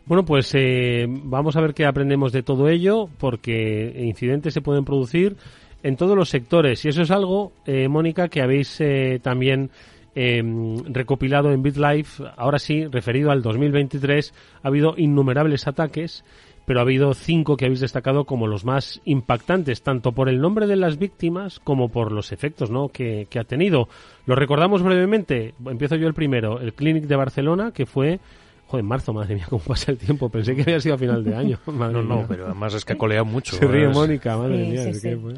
Bueno, 0.05 0.25
pues 0.25 0.51
eh, 0.55 1.07
vamos 1.09 1.57
a 1.57 1.61
ver 1.61 1.73
qué 1.73 1.87
aprendemos 1.87 2.33
de 2.33 2.43
todo 2.43 2.69
ello, 2.69 3.09
porque 3.19 3.95
incidentes 3.97 4.53
se 4.53 4.61
pueden 4.61 4.85
producir 4.85 5.37
en 5.83 5.97
todos 5.97 6.17
los 6.17 6.29
sectores. 6.29 6.85
Y 6.85 6.89
eso 6.89 7.03
es 7.03 7.11
algo, 7.11 7.53
eh, 7.67 7.89
Mónica, 7.89 8.29
que 8.29 8.43
habéis 8.43 8.83
también 9.23 9.71
em, 10.15 10.77
recopilado 10.93 11.53
en 11.53 11.63
BitLife. 11.63 12.25
Ahora 12.37 12.59
sí, 12.59 12.87
referido 12.87 13.31
al 13.31 13.43
2023, 13.43 14.35
ha 14.63 14.69
habido 14.69 14.95
innumerables 14.97 15.67
ataques 15.67 16.25
pero 16.71 16.79
ha 16.79 16.83
habido 16.83 17.15
cinco 17.15 17.57
que 17.57 17.65
habéis 17.65 17.81
destacado 17.81 18.27
como 18.27 18.47
los 18.47 18.65
más 18.65 19.01
impactantes, 19.05 19.83
tanto 19.83 20.13
por 20.13 20.29
el 20.29 20.41
nombre 20.41 20.69
de 20.69 20.77
las 20.77 20.99
víctimas 20.99 21.59
como 21.59 21.89
por 21.89 22.13
los 22.13 22.31
efectos 22.31 22.71
¿no? 22.71 22.91
que, 22.91 23.27
ha 23.35 23.43
tenido. 23.43 23.89
Lo 24.25 24.37
recordamos 24.37 24.81
brevemente, 24.81 25.53
empiezo 25.67 25.97
yo 25.97 26.07
el 26.07 26.15
primero, 26.15 26.61
el 26.61 26.73
Clinic 26.75 27.07
de 27.07 27.17
Barcelona, 27.17 27.73
que 27.73 27.87
fue 27.87 28.21
Joder, 28.71 28.85
marzo, 28.85 29.13
madre 29.13 29.35
mía, 29.35 29.47
cómo 29.51 29.65
pasa 29.65 29.91
el 29.91 29.99
tiempo. 29.99 30.29
Pensé 30.29 30.55
que 30.55 30.63
había 30.63 30.79
sido 30.79 30.95
a 30.95 30.99
final 30.99 31.25
de 31.25 31.35
año. 31.35 31.59
no, 31.67 31.91
no, 32.03 32.25
pero 32.29 32.47
además 32.47 32.73
es 32.75 32.85
que 32.85 32.93
ha 32.93 32.99
coleado 32.99 33.25
mucho. 33.25 33.57
Se 33.57 33.67
ríe 33.67 33.89
Mónica, 33.89 34.37
madre 34.37 34.59
mía. 34.59 34.89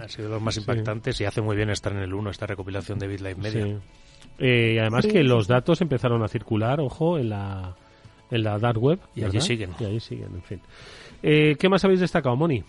Ha 0.02 0.08
sido 0.08 0.28
de 0.28 0.34
los 0.34 0.42
más 0.42 0.58
impactantes 0.58 1.18
y 1.18 1.24
hace 1.24 1.40
muy 1.40 1.56
bien 1.56 1.70
estar 1.70 1.92
en 1.92 2.00
el 2.00 2.12
1, 2.12 2.28
esta 2.28 2.46
recopilación 2.46 2.98
de 2.98 3.06
BitLife 3.08 3.40
Media. 3.40 3.80
Eh, 4.38 4.78
además 4.80 5.06
que 5.06 5.22
los 5.22 5.46
datos 5.46 5.80
empezaron 5.80 6.22
a 6.22 6.28
circular, 6.28 6.78
ojo, 6.80 7.16
en 7.16 7.30
la, 7.30 7.74
en 8.30 8.42
la 8.42 8.58
dark 8.58 8.82
web. 8.82 9.00
Y 9.14 9.24
allí 9.24 9.40
siguen. 9.40 9.70
Y 9.80 9.84
allí 9.86 10.00
siguen, 10.00 10.34
en 10.34 10.42
fin. 10.42 10.60
Eh, 11.22 11.56
¿Qué 11.58 11.70
más 11.70 11.82
habéis 11.86 12.00
destacado, 12.00 12.36
Moni? 12.36 12.62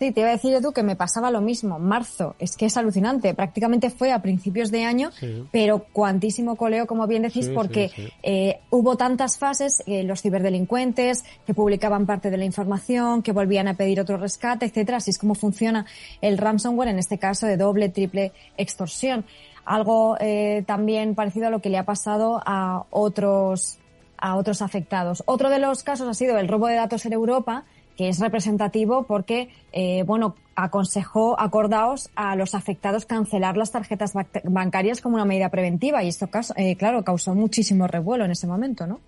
Sí, 0.00 0.12
te 0.12 0.20
iba 0.20 0.30
a 0.30 0.32
decir 0.32 0.58
tú 0.62 0.72
que 0.72 0.82
me 0.82 0.96
pasaba 0.96 1.30
lo 1.30 1.42
mismo. 1.42 1.78
Marzo, 1.78 2.34
es 2.38 2.56
que 2.56 2.64
es 2.64 2.76
alucinante. 2.78 3.34
Prácticamente 3.34 3.90
fue 3.90 4.12
a 4.12 4.22
principios 4.22 4.70
de 4.70 4.84
año, 4.84 5.10
pero 5.52 5.84
cuantísimo 5.92 6.56
coleo, 6.56 6.86
como 6.86 7.06
bien 7.06 7.20
decís, 7.20 7.50
porque 7.54 7.90
eh, 8.22 8.60
hubo 8.70 8.96
tantas 8.96 9.36
fases, 9.36 9.82
eh, 9.84 10.02
los 10.02 10.22
ciberdelincuentes 10.22 11.22
que 11.46 11.52
publicaban 11.52 12.06
parte 12.06 12.30
de 12.30 12.38
la 12.38 12.46
información, 12.46 13.20
que 13.20 13.32
volvían 13.32 13.68
a 13.68 13.74
pedir 13.74 14.00
otro 14.00 14.16
rescate, 14.16 14.64
etcétera. 14.64 14.96
Así 14.96 15.10
es 15.10 15.18
como 15.18 15.34
funciona 15.34 15.84
el 16.22 16.38
ransomware, 16.38 16.88
en 16.88 16.98
este 16.98 17.18
caso 17.18 17.46
de 17.46 17.58
doble, 17.58 17.90
triple 17.90 18.32
extorsión. 18.56 19.26
Algo 19.66 20.16
eh, 20.18 20.64
también 20.66 21.14
parecido 21.14 21.48
a 21.48 21.50
lo 21.50 21.60
que 21.60 21.68
le 21.68 21.76
ha 21.76 21.84
pasado 21.84 22.40
a 22.46 22.86
otros 22.88 23.76
a 24.16 24.36
otros 24.36 24.62
afectados. 24.62 25.22
Otro 25.26 25.48
de 25.48 25.58
los 25.58 25.82
casos 25.82 26.06
ha 26.08 26.14
sido 26.14 26.38
el 26.38 26.48
robo 26.48 26.66
de 26.66 26.74
datos 26.74 27.06
en 27.06 27.14
Europa, 27.14 27.64
que 28.00 28.08
es 28.08 28.18
representativo 28.18 29.02
porque, 29.02 29.50
eh, 29.72 30.04
bueno, 30.04 30.34
aconsejó, 30.56 31.38
acordaos 31.38 32.08
a 32.14 32.34
los 32.34 32.54
afectados 32.54 33.04
cancelar 33.04 33.58
las 33.58 33.72
tarjetas 33.72 34.14
bancarias 34.44 35.02
como 35.02 35.16
una 35.16 35.26
medida 35.26 35.50
preventiva 35.50 36.02
y 36.02 36.08
esto, 36.08 36.30
eh, 36.56 36.76
claro, 36.76 37.04
causó 37.04 37.34
muchísimo 37.34 37.86
revuelo 37.86 38.24
en 38.24 38.30
ese 38.30 38.46
momento, 38.46 38.86
¿no? 38.86 39.00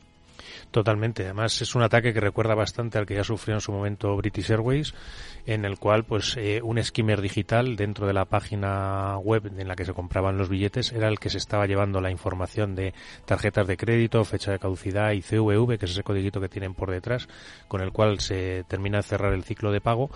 Totalmente. 0.73 1.25
Además, 1.25 1.61
es 1.61 1.75
un 1.75 1.83
ataque 1.83 2.15
que 2.15 2.21
recuerda 2.21 2.55
bastante 2.55 2.97
al 2.97 3.05
que 3.05 3.15
ya 3.15 3.25
sufrió 3.25 3.55
en 3.55 3.61
su 3.61 3.73
momento 3.73 4.17
British 4.17 4.51
Airways, 4.51 4.95
en 5.45 5.67
el 5.67 5.79
cual, 5.79 6.05
pues, 6.05 6.35
eh, 6.39 6.63
un 6.63 6.83
skimmer 6.83 7.21
digital 7.21 7.77
dentro 7.77 8.07
de 8.07 8.15
la 8.15 8.25
página 8.25 9.19
web 9.19 9.53
en 9.55 9.69
la 9.69 9.77
que 9.77 9.85
se 9.85 9.93
compraban 9.93 10.39
los 10.39 10.49
billetes 10.49 10.91
era 10.93 11.09
el 11.09 11.19
que 11.19 11.29
se 11.29 11.37
estaba 11.37 11.67
llevando 11.67 12.01
la 12.01 12.11
información 12.11 12.75
de 12.75 12.95
tarjetas 13.27 13.67
de 13.67 13.77
crédito, 13.77 14.25
fecha 14.25 14.51
de 14.51 14.59
caducidad 14.59 15.13
y 15.13 15.21
CVV, 15.21 15.79
que 15.79 15.85
es 15.85 15.91
ese 15.91 16.03
codiguito 16.03 16.41
que 16.41 16.49
tienen 16.49 16.73
por 16.73 16.91
detrás, 16.91 17.29
con 17.69 17.83
el 17.83 17.93
cual 17.93 18.21
se 18.21 18.65
termina 18.67 18.97
de 18.97 19.03
cerrar 19.03 19.35
el 19.35 19.45
ciclo 19.45 19.73
de 19.73 19.83
pago 19.83 20.11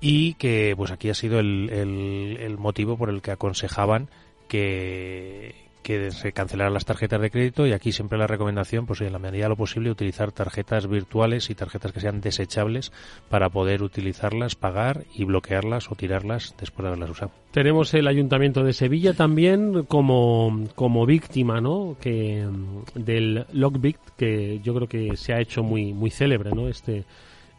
y 0.00 0.34
que, 0.34 0.74
pues, 0.76 0.90
aquí 0.90 1.10
ha 1.10 1.14
sido 1.14 1.38
el, 1.38 1.70
el 1.70 2.58
motivo 2.58 2.96
por 2.96 3.08
el 3.08 3.22
que 3.22 3.30
aconsejaban 3.30 4.10
que, 4.48 5.61
que 5.82 6.10
se 6.10 6.32
cancelaran 6.32 6.72
las 6.72 6.84
tarjetas 6.84 7.20
de 7.20 7.30
crédito 7.30 7.66
y 7.66 7.72
aquí 7.72 7.92
siempre 7.92 8.18
la 8.18 8.26
recomendación, 8.26 8.86
pues 8.86 9.00
en 9.00 9.12
la 9.12 9.18
medida 9.18 9.44
de 9.44 9.48
lo 9.50 9.56
posible, 9.56 9.90
utilizar 9.90 10.32
tarjetas 10.32 10.88
virtuales 10.88 11.50
y 11.50 11.54
tarjetas 11.54 11.92
que 11.92 12.00
sean 12.00 12.20
desechables 12.20 12.92
para 13.28 13.50
poder 13.50 13.82
utilizarlas, 13.82 14.54
pagar 14.54 15.04
y 15.14 15.24
bloquearlas 15.24 15.90
o 15.90 15.94
tirarlas 15.94 16.54
después 16.58 16.84
de 16.84 16.88
haberlas 16.88 17.10
usado. 17.10 17.32
Tenemos 17.50 17.92
el 17.94 18.06
Ayuntamiento 18.06 18.64
de 18.64 18.72
Sevilla 18.72 19.12
también 19.12 19.84
como, 19.84 20.66
como 20.74 21.04
víctima, 21.04 21.60
¿no? 21.60 21.96
Que, 22.00 22.46
del 22.94 23.46
Lockbit, 23.52 23.98
que 24.16 24.60
yo 24.62 24.74
creo 24.74 24.88
que 24.88 25.16
se 25.16 25.34
ha 25.34 25.40
hecho 25.40 25.62
muy, 25.62 25.92
muy 25.92 26.10
célebre, 26.10 26.50
¿no? 26.50 26.68
Este, 26.68 27.04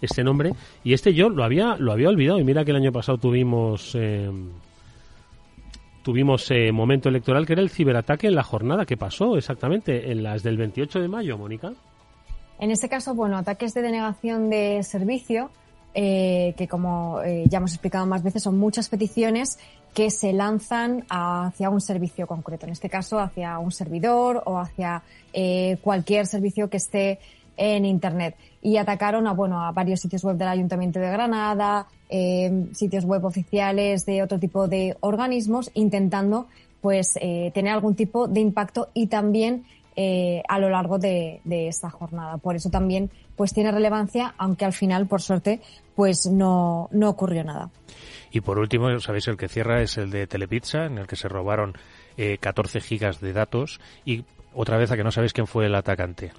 este 0.02 0.24
nombre. 0.24 0.54
Y 0.84 0.94
este 0.94 1.14
yo 1.14 1.30
lo 1.30 1.44
había, 1.44 1.76
lo 1.78 1.92
había 1.92 2.10
olvidado. 2.10 2.40
Y 2.40 2.44
mira 2.44 2.66
que 2.66 2.72
el 2.72 2.78
año 2.78 2.92
pasado 2.92 3.18
tuvimos... 3.18 3.94
Eh, 3.96 4.32
tuvimos 6.04 6.52
eh, 6.52 6.72
momento 6.72 7.10
electoral 7.10 7.48
que 7.48 7.54
era 7.54 7.62
el 7.62 7.70
ciberataque 7.70 8.28
en 8.28 8.36
la 8.36 8.44
jornada 8.44 8.86
que 8.86 8.98
pasó 8.98 9.38
exactamente 9.38 10.12
en 10.12 10.22
las 10.22 10.44
del 10.44 10.58
28 10.58 11.00
de 11.00 11.08
mayo, 11.08 11.38
Mónica. 11.38 11.74
En 12.60 12.70
este 12.70 12.88
caso, 12.88 13.16
bueno, 13.16 13.38
ataques 13.38 13.74
de 13.74 13.82
denegación 13.82 14.50
de 14.50 14.84
servicio, 14.84 15.50
eh, 15.96 16.54
que 16.58 16.68
como 16.68 17.22
eh, 17.22 17.46
ya 17.50 17.58
hemos 17.58 17.72
explicado 17.72 18.06
más 18.06 18.22
veces, 18.22 18.44
son 18.44 18.60
muchas 18.60 18.90
peticiones 18.90 19.58
que 19.94 20.12
se 20.12 20.34
lanzan 20.34 21.06
hacia 21.10 21.70
un 21.70 21.80
servicio 21.80 22.28
concreto, 22.28 22.66
en 22.66 22.72
este 22.72 22.90
caso 22.90 23.20
hacia 23.20 23.58
un 23.60 23.72
servidor 23.72 24.42
o 24.46 24.58
hacia 24.58 25.04
cualquier 25.82 26.26
servicio 26.26 26.68
que 26.70 26.78
esté 26.78 27.20
en 27.58 27.86
Internet. 27.86 28.36
Y 28.62 28.78
atacaron 28.78 29.28
a, 29.28 29.34
bueno, 29.34 29.64
a 29.64 29.72
varios 29.72 30.00
sitios 30.00 30.24
web 30.24 30.38
del 30.38 30.48
Ayuntamiento 30.48 31.00
de 31.00 31.10
Granada, 31.10 31.88
eh, 32.10 32.68
sitios 32.74 33.06
web 33.06 33.26
oficiales 33.26 34.06
de 34.06 34.22
otro 34.22 34.40
tipo 34.40 34.68
de 34.68 34.96
organismos, 35.00 35.72
intentando 35.74 36.48
pues 36.82 37.18
eh, 37.22 37.52
tener 37.54 37.74
algún 37.74 37.96
tipo 37.96 38.28
de 38.28 38.42
impacto 38.42 38.90
y 38.94 39.08
también 39.08 39.66
eh, 39.96 40.44
a 40.48 40.60
lo 40.60 40.70
largo 40.70 41.00
de, 41.00 41.42
esta 41.46 41.90
jornada. 41.90 42.38
Por 42.38 42.56
eso 42.56 42.70
también 42.70 43.10
pues 43.36 43.54
tiene 43.54 43.72
relevancia, 43.72 44.36
aunque 44.38 44.66
al 44.66 44.74
final, 44.74 45.08
por 45.08 45.22
suerte, 45.22 45.62
pues 45.96 46.28
no, 46.28 46.88
no 46.92 47.10
ocurrió 47.10 47.44
nada. 47.44 47.72
Y 48.32 48.42
por 48.42 48.60
último, 48.60 49.00
sabéis, 49.00 49.28
el 49.28 49.38
que 49.38 49.48
cierra 49.48 49.82
es 49.82 49.98
el 49.98 50.12
de 50.12 50.28
Telepizza, 50.28 50.86
en 50.86 51.00
el 51.00 51.08
que 51.08 51.16
se 51.16 51.28
robaron 51.28 51.74
14 52.40 52.80
gigas 52.80 53.22
de 53.22 53.34
datos 53.34 53.80
y 54.06 54.24
otra 54.54 54.78
vez 54.78 54.92
a 54.92 54.98
que 54.98 55.04
no 55.04 55.12
sabéis 55.12 55.34
quién 55.34 55.48
fue 55.48 55.66
el 55.66 55.74
atacante. 55.74 56.32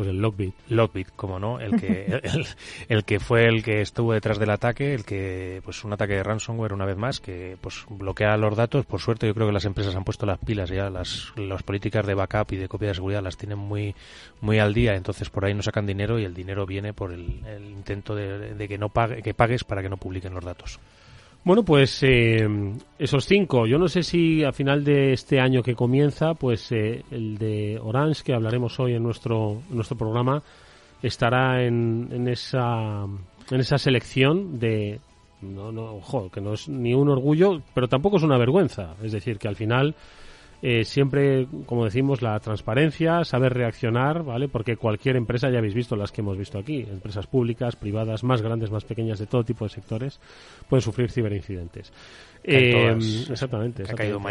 Pues 0.00 0.08
el 0.08 0.22
Lockbit. 0.22 0.54
Lockbit, 0.70 1.08
como 1.14 1.38
no, 1.38 1.60
el 1.60 1.78
que, 1.78 2.22
el, 2.88 3.04
que 3.04 3.20
fue 3.20 3.44
el 3.44 3.62
que 3.62 3.82
estuvo 3.82 4.14
detrás 4.14 4.38
del 4.38 4.48
ataque, 4.48 4.94
el 4.94 5.04
que, 5.04 5.60
pues 5.62 5.84
un 5.84 5.92
ataque 5.92 6.14
de 6.14 6.22
ransomware 6.22 6.72
una 6.72 6.86
vez 6.86 6.96
más, 6.96 7.20
que 7.20 7.58
pues 7.60 7.84
bloquea 7.86 8.34
los 8.38 8.56
datos. 8.56 8.86
Por 8.86 8.98
suerte 8.98 9.26
yo 9.26 9.34
creo 9.34 9.48
que 9.48 9.52
las 9.52 9.66
empresas 9.66 9.94
han 9.94 10.04
puesto 10.04 10.24
las 10.24 10.38
pilas 10.38 10.70
ya, 10.70 10.88
las, 10.88 11.34
las 11.36 11.62
políticas 11.62 12.06
de 12.06 12.14
backup 12.14 12.50
y 12.52 12.56
de 12.56 12.66
copia 12.66 12.88
de 12.88 12.94
seguridad 12.94 13.22
las 13.22 13.36
tienen 13.36 13.58
muy, 13.58 13.94
muy 14.40 14.58
al 14.58 14.72
día, 14.72 14.94
entonces 14.94 15.28
por 15.28 15.44
ahí 15.44 15.52
no 15.52 15.60
sacan 15.60 15.84
dinero 15.84 16.18
y 16.18 16.24
el 16.24 16.32
dinero 16.32 16.64
viene 16.64 16.94
por 16.94 17.12
el, 17.12 17.42
intento 17.70 18.14
de, 18.14 18.54
de, 18.54 18.68
que 18.68 18.78
no 18.78 18.88
pague, 18.88 19.20
que 19.20 19.34
pagues 19.34 19.64
para 19.64 19.82
que 19.82 19.90
no 19.90 19.98
publiquen 19.98 20.32
los 20.32 20.42
datos. 20.46 20.80
Bueno, 21.42 21.64
pues 21.64 22.02
eh, 22.02 22.46
esos 22.98 23.24
cinco. 23.24 23.66
Yo 23.66 23.78
no 23.78 23.88
sé 23.88 24.02
si 24.02 24.44
a 24.44 24.52
final 24.52 24.84
de 24.84 25.12
este 25.12 25.40
año 25.40 25.62
que 25.62 25.74
comienza, 25.74 26.34
pues 26.34 26.70
eh, 26.70 27.02
el 27.10 27.38
de 27.38 27.78
Orange, 27.82 28.22
que 28.22 28.34
hablaremos 28.34 28.78
hoy 28.78 28.94
en 28.94 29.02
nuestro, 29.02 29.62
nuestro 29.70 29.96
programa, 29.96 30.42
estará 31.02 31.64
en, 31.64 32.08
en, 32.12 32.28
esa, 32.28 33.04
en 33.04 33.60
esa 33.60 33.78
selección 33.78 34.58
de... 34.58 35.00
No, 35.40 35.72
no, 35.72 35.94
ojo, 35.94 36.30
que 36.30 36.42
no 36.42 36.52
es 36.52 36.68
ni 36.68 36.92
un 36.92 37.08
orgullo, 37.08 37.62
pero 37.72 37.88
tampoco 37.88 38.18
es 38.18 38.22
una 38.22 38.36
vergüenza. 38.36 38.94
Es 39.02 39.12
decir, 39.12 39.38
que 39.38 39.48
al 39.48 39.56
final 39.56 39.94
eh, 40.62 40.84
siempre, 40.84 41.46
como 41.66 41.84
decimos, 41.84 42.20
la 42.22 42.38
transparencia, 42.40 43.24
saber 43.24 43.54
reaccionar, 43.54 44.22
¿vale? 44.22 44.48
Porque 44.48 44.76
cualquier 44.76 45.16
empresa, 45.16 45.50
ya 45.50 45.58
habéis 45.58 45.74
visto 45.74 45.96
las 45.96 46.12
que 46.12 46.20
hemos 46.20 46.36
visto 46.36 46.58
aquí, 46.58 46.80
empresas 46.80 47.26
públicas, 47.26 47.76
privadas, 47.76 48.24
más 48.24 48.42
grandes, 48.42 48.70
más 48.70 48.84
pequeñas, 48.84 49.18
de 49.18 49.26
todo 49.26 49.44
tipo 49.44 49.64
de 49.64 49.70
sectores, 49.70 50.20
pueden 50.68 50.82
sufrir 50.82 51.10
ciberincidentes. 51.10 51.92
Eh, 52.42 52.96
exactamente. 53.30 53.84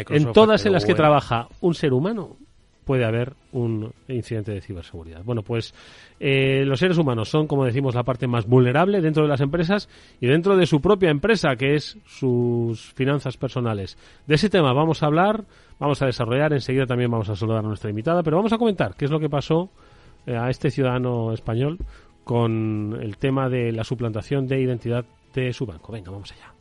en 0.10 0.32
todas 0.32 0.66
en 0.66 0.74
las 0.74 0.86
que 0.86 0.96
trabaja 0.96 1.48
un 1.62 1.74
ser 1.74 1.94
humano, 1.94 2.38
puede 2.86 3.06
haber 3.06 3.34
un 3.52 3.94
incidente 4.08 4.52
de 4.52 4.62
ciberseguridad. 4.62 5.24
Bueno, 5.24 5.44
pues 5.44 5.74
eh, 6.20 6.64
los 6.66 6.80
seres 6.80 6.98
humanos 6.98 7.30
son, 7.30 7.48
como 7.48 7.66
decimos, 7.66 7.96
la 7.96 8.04
parte 8.04 8.28
más 8.28 8.48
vulnerable 8.48 9.02
dentro 9.02 9.24
de 9.24 9.30
las 9.30 9.42
empresas 9.42 9.90
y 10.20 10.28
dentro 10.28 10.58
de 10.58 10.66
su 10.66 10.82
propia 10.82 11.10
empresa, 11.10 11.56
que 11.56 11.76
es 11.76 11.98
sus 12.06 12.94
finanzas 12.94 13.38
personales. 13.38 13.98
De 14.26 14.36
ese 14.36 14.50
tema 14.50 14.74
vamos 14.74 15.04
a 15.04 15.06
hablar, 15.06 15.46
vamos 15.80 16.02
a 16.02 16.08
desarrollar, 16.08 16.54
enseguida 16.54 16.86
también 16.86 17.12
vamos 17.12 17.30
a 17.30 17.36
saludar 17.36 17.60
a 17.60 17.68
nuestra 17.68 17.90
invitada, 17.90 18.24
pero 18.24 18.38
vamos 18.38 18.54
a 18.54 18.58
comentar 18.58 18.96
qué 18.96 19.06
es 19.06 19.12
lo 19.12 19.20
que 19.20 19.30
pasó 19.30 19.70
eh, 20.26 20.36
a 20.36 20.50
este 20.50 20.72
ciudadano 20.72 21.32
español 21.34 21.78
con 22.24 22.98
el 23.02 23.18
tema 23.18 23.50
de 23.50 23.72
la 23.72 23.84
suplantación 23.84 24.48
de 24.48 24.62
identidad 24.62 25.06
de 25.34 25.54
su 25.54 25.66
banco. 25.66 25.92
Venga, 25.92 26.12
vamos 26.12 26.32
allá. 26.32 26.54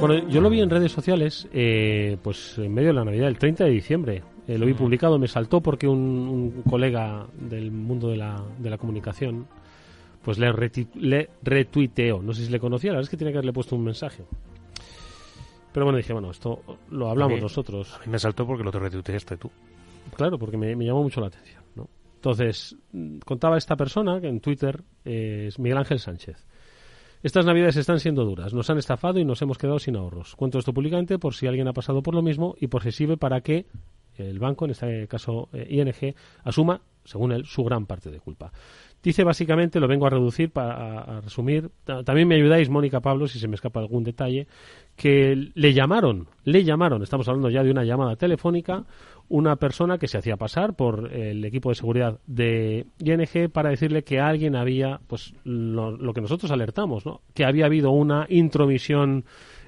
Bueno, 0.00 0.28
yo 0.28 0.40
lo 0.40 0.48
vi 0.48 0.60
en 0.60 0.70
redes 0.70 0.92
sociales, 0.92 1.48
eh, 1.52 2.18
pues 2.22 2.56
en 2.58 2.72
medio 2.72 2.88
de 2.88 2.94
la 2.94 3.04
Navidad, 3.04 3.26
el 3.26 3.36
30 3.36 3.64
de 3.64 3.70
diciembre. 3.70 4.22
Eh, 4.46 4.56
lo 4.56 4.64
vi 4.64 4.72
publicado, 4.72 5.18
me 5.18 5.26
saltó 5.26 5.60
porque 5.60 5.88
un, 5.88 6.62
colega 6.68 7.26
del 7.34 7.72
mundo 7.72 8.08
de 8.08 8.16
la, 8.16 8.40
de 8.58 8.70
la 8.70 8.78
comunicación 8.78 9.46
pues 10.22 10.38
le, 10.38 10.52
le 10.94 11.30
retuiteó. 11.42 12.22
No 12.22 12.32
sé 12.32 12.46
si 12.46 12.52
le 12.52 12.60
conocía, 12.60 12.92
la 12.92 12.98
verdad 12.98 13.06
es 13.06 13.10
que 13.10 13.16
tiene 13.16 13.32
que 13.32 13.38
haberle 13.38 13.52
puesto 13.52 13.74
un 13.74 13.84
mensaje. 13.84 14.24
Pero 15.72 15.84
bueno, 15.84 15.96
dije, 15.96 16.12
bueno, 16.12 16.30
esto 16.30 16.62
lo 16.90 17.10
hablamos 17.10 17.40
nosotros. 17.40 17.92
A 17.94 17.98
mí 17.98 18.12
me 18.12 18.18
saltó 18.20 18.46
porque 18.46 18.62
lo 18.62 18.70
te 18.70 18.78
retuiteaste 18.78 19.36
tú. 19.36 19.50
Claro, 20.14 20.38
porque 20.38 20.56
me, 20.56 20.76
llamó 20.76 21.02
mucho 21.02 21.20
la 21.20 21.26
atención. 21.26 21.64
Entonces, 22.14 22.76
contaba 23.24 23.58
esta 23.58 23.76
persona, 23.76 24.20
que 24.20 24.28
en 24.28 24.40
Twitter 24.40 24.82
es 25.04 25.58
Miguel 25.58 25.78
Ángel 25.78 25.98
Sánchez 25.98 26.47
Estas 27.22 27.44
navidades 27.44 27.76
están 27.76 27.98
siendo 27.98 28.24
duras. 28.24 28.54
Nos 28.54 28.70
han 28.70 28.78
estafado 28.78 29.18
y 29.18 29.24
nos 29.24 29.42
hemos 29.42 29.58
quedado 29.58 29.78
sin 29.78 29.96
ahorros. 29.96 30.36
Cuento 30.36 30.58
esto 30.58 30.72
públicamente 30.72 31.18
por 31.18 31.34
si 31.34 31.46
alguien 31.46 31.66
ha 31.66 31.72
pasado 31.72 32.02
por 32.02 32.14
lo 32.14 32.22
mismo 32.22 32.54
y 32.60 32.68
por 32.68 32.82
si 32.82 32.92
sirve 32.92 33.16
para 33.16 33.40
que 33.40 33.66
el 34.16 34.38
banco, 34.38 34.64
en 34.64 34.72
este 34.72 35.06
caso 35.08 35.48
eh, 35.52 35.66
ING, 35.68 36.14
asuma, 36.44 36.80
según 37.04 37.32
él, 37.32 37.44
su 37.46 37.64
gran 37.64 37.86
parte 37.86 38.10
de 38.10 38.20
culpa. 38.20 38.52
Dice 39.02 39.24
básicamente, 39.24 39.80
lo 39.80 39.88
vengo 39.88 40.06
a 40.06 40.10
reducir, 40.10 40.50
para 40.50 41.20
resumir. 41.20 41.70
También 42.04 42.28
me 42.28 42.34
ayudáis, 42.34 42.68
Mónica 42.68 43.00
Pablo, 43.00 43.26
si 43.28 43.38
se 43.38 43.48
me 43.48 43.54
escapa 43.54 43.80
algún 43.80 44.04
detalle, 44.04 44.46
que 44.96 45.50
le 45.54 45.72
llamaron, 45.72 46.28
le 46.44 46.64
llamaron, 46.64 47.02
estamos 47.02 47.28
hablando 47.28 47.48
ya 47.48 47.62
de 47.62 47.70
una 47.70 47.84
llamada 47.84 48.16
telefónica, 48.16 48.84
una 49.28 49.56
persona 49.56 49.98
que 49.98 50.08
se 50.08 50.18
hacía 50.18 50.36
pasar 50.36 50.74
por 50.74 51.12
el 51.12 51.44
equipo 51.44 51.68
de 51.68 51.74
seguridad 51.74 52.18
de 52.26 52.86
ING 52.98 53.50
para 53.50 53.70
decirle 53.70 54.02
que 54.02 54.20
alguien 54.20 54.56
había, 54.56 55.00
pues 55.06 55.34
lo, 55.44 56.12
que 56.14 56.20
nosotros 56.20 56.50
alertamos, 56.50 57.04
¿no? 57.04 57.20
que 57.34 57.44
había 57.44 57.66
habido 57.66 57.90
una 57.90 58.26
intromisión 58.28 59.24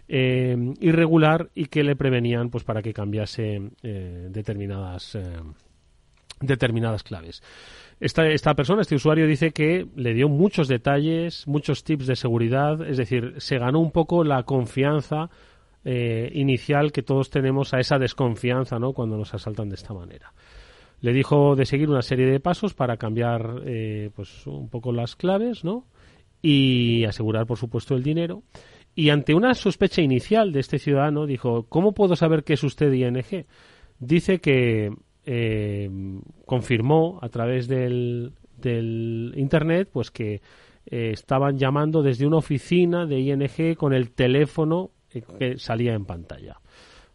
eh, 0.08 0.56
irregular 0.80 1.50
y 1.54 1.66
que 1.66 1.84
le 1.84 1.94
prevenían 1.94 2.50
pues 2.50 2.64
para 2.64 2.82
que 2.82 2.92
cambiase 2.92 3.70
eh, 3.82 4.28
determinadas 4.30 5.14
eh, 5.14 5.22
determinadas 6.40 7.02
claves. 7.02 7.42
Esta, 8.00 8.26
esta 8.28 8.54
persona, 8.54 8.80
este 8.80 8.94
usuario, 8.94 9.26
dice 9.26 9.50
que 9.50 9.86
le 9.94 10.14
dio 10.14 10.28
muchos 10.30 10.68
detalles, 10.68 11.46
muchos 11.46 11.84
tips 11.84 12.06
de 12.06 12.16
seguridad, 12.16 12.80
es 12.88 12.96
decir, 12.96 13.34
se 13.36 13.58
ganó 13.58 13.78
un 13.78 13.90
poco 13.90 14.24
la 14.24 14.44
confianza 14.44 15.28
eh, 15.84 16.30
inicial 16.34 16.92
que 16.92 17.02
todos 17.02 17.30
tenemos 17.30 17.72
a 17.74 17.80
esa 17.80 17.98
desconfianza 17.98 18.78
¿no? 18.78 18.92
cuando 18.92 19.16
nos 19.16 19.34
asaltan 19.34 19.68
de 19.68 19.76
esta 19.76 19.94
manera. 19.94 20.32
Le 21.00 21.12
dijo 21.12 21.56
de 21.56 21.64
seguir 21.64 21.88
una 21.88 22.02
serie 22.02 22.26
de 22.26 22.40
pasos 22.40 22.74
para 22.74 22.96
cambiar 22.96 23.62
eh, 23.64 24.10
pues 24.14 24.46
un 24.46 24.68
poco 24.68 24.92
las 24.92 25.16
claves 25.16 25.64
¿no? 25.64 25.86
y 26.42 27.04
asegurar, 27.04 27.46
por 27.46 27.56
supuesto, 27.56 27.94
el 27.94 28.02
dinero. 28.02 28.42
Y 28.94 29.10
ante 29.10 29.34
una 29.34 29.54
sospecha 29.54 30.02
inicial 30.02 30.52
de 30.52 30.60
este 30.60 30.78
ciudadano, 30.78 31.26
dijo, 31.26 31.64
¿cómo 31.68 31.92
puedo 31.92 32.16
saber 32.16 32.44
que 32.44 32.54
es 32.54 32.64
usted 32.64 32.92
ING? 32.92 33.46
Dice 33.98 34.40
que 34.40 34.90
eh, 35.24 35.90
confirmó 36.44 37.18
a 37.22 37.28
través 37.28 37.68
del, 37.68 38.32
del 38.58 39.32
Internet 39.36 39.88
pues 39.92 40.10
que 40.10 40.40
eh, 40.86 41.10
estaban 41.12 41.58
llamando 41.58 42.02
desde 42.02 42.26
una 42.26 42.38
oficina 42.38 43.06
de 43.06 43.20
ING 43.20 43.76
con 43.76 43.92
el 43.92 44.10
teléfono 44.10 44.90
que 45.10 45.58
salía 45.58 45.94
en 45.94 46.04
pantalla. 46.04 46.60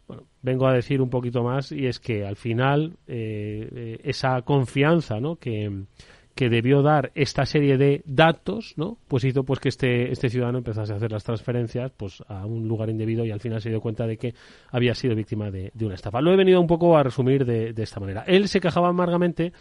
Bueno, 0.06 0.24
vengo 0.42 0.68
a 0.68 0.72
decir 0.72 1.02
un 1.02 1.10
poquito 1.10 1.42
más 1.42 1.72
y 1.72 1.86
es 1.86 1.98
que 1.98 2.24
al 2.24 2.36
final 2.36 2.96
esa 3.06 4.42
confianza 4.42 5.18
¿no? 5.18 5.36
que, 5.36 5.86
que 6.36 6.50
debió 6.50 6.82
dar 6.82 7.12
esta 7.14 7.46
serie 7.46 7.78
de 7.78 8.02
datos, 8.04 8.74
¿no? 8.76 8.98
Pues 9.08 9.24
hizo 9.24 9.42
pues 9.42 9.58
que 9.58 9.70
este, 9.70 10.12
este 10.12 10.28
ciudadano 10.28 10.58
empezase 10.58 10.92
a 10.92 10.96
hacer 10.96 11.10
las 11.10 11.24
transferencias 11.24 11.90
pues 11.96 12.22
a 12.28 12.44
un 12.44 12.68
lugar 12.68 12.90
indebido 12.90 13.24
y 13.24 13.30
al 13.30 13.40
final 13.40 13.62
se 13.62 13.70
dio 13.70 13.80
cuenta 13.80 14.06
de 14.06 14.18
que 14.18 14.34
había 14.70 14.94
sido 14.94 15.14
víctima 15.14 15.50
de, 15.50 15.72
una 15.80 15.94
estafa. 15.94 16.20
Lo 16.20 16.30
he 16.30 16.36
venido 16.36 16.60
un 16.60 16.66
poco 16.66 16.94
a 16.94 17.02
resumir 17.02 17.46
de, 17.46 17.72
esta 17.82 18.00
manera. 18.00 18.22
Él 18.26 18.48
se 18.48 18.60
quejaba 18.60 18.90
amargamente 18.90 19.54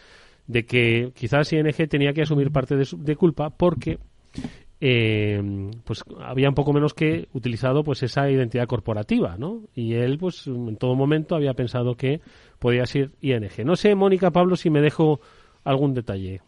de 0.48 0.66
que 0.66 1.14
quizás 1.16 1.54
ING 1.54 1.88
tenía 1.88 2.12
que 2.12 2.24
asumir 2.24 2.52
parte 2.52 2.76
de, 2.76 3.16
culpa 3.16 3.52
porque 3.52 3.98
eh, 4.88 5.42
pues 5.84 6.04
había 6.22 6.48
un 6.48 6.54
poco 6.54 6.72
menos 6.72 6.94
que 6.94 7.28
utilizado 7.34 7.84
pues 7.84 8.04
esa 8.04 8.30
identidad 8.30 8.68
corporativa, 8.68 9.36
¿no? 9.36 9.64
Y 9.74 9.96
él 9.96 10.20
pues 10.20 10.46
en 10.46 10.78
todo 10.78 10.94
momento 10.94 11.36
había 11.36 11.56
pensado 11.56 11.96
que 11.96 12.22
podía 12.60 12.86
ser 12.86 13.10
ING. 13.20 13.66
No 13.66 13.76
sé, 13.76 13.96
Mónica 13.96 14.30
Pablo, 14.30 14.56
si 14.56 14.70
me 14.70 14.82
dejo 14.82 15.22
algún 15.64 15.96
detalle. 15.96 16.42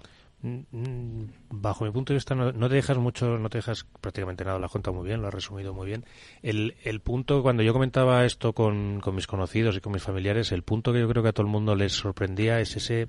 Mm, 0.44 1.24
bajo 1.50 1.84
mi 1.84 1.90
punto 1.90 2.14
de 2.14 2.18
vista 2.18 2.36
no, 2.36 2.54
te 2.54 2.76
dejas 2.76 3.00
mucho, 3.00 3.40
no 3.40 3.50
te 3.50 3.58
dejas 3.58 3.88
prácticamente 4.02 4.46
nada, 4.46 4.64
has 4.64 4.72
contado 4.72 4.96
muy 4.96 5.08
bien, 5.08 5.20
lo 5.20 5.30
has 5.30 5.34
resumido 5.34 5.74
muy 5.74 5.88
bien. 5.88 6.06
El, 6.44 6.76
el 6.84 7.00
punto, 7.00 7.42
cuando 7.42 7.64
yo 7.64 7.74
comentaba 7.74 8.24
esto 8.24 8.54
con, 8.54 9.00
con 9.00 9.16
mis 9.16 9.26
conocidos 9.26 9.76
y 9.76 9.82
con 9.82 9.94
mis 9.94 10.04
familiares, 10.04 10.52
el 10.52 10.62
punto 10.62 10.94
que 10.94 11.00
yo 11.00 11.10
creo 11.10 11.24
que 11.24 11.30
a 11.30 11.34
todo 11.34 11.48
el 11.48 11.52
mundo 11.52 11.74
les 11.76 11.94
sorprendía 11.94 12.60
es 12.60 12.76
ese 12.76 13.08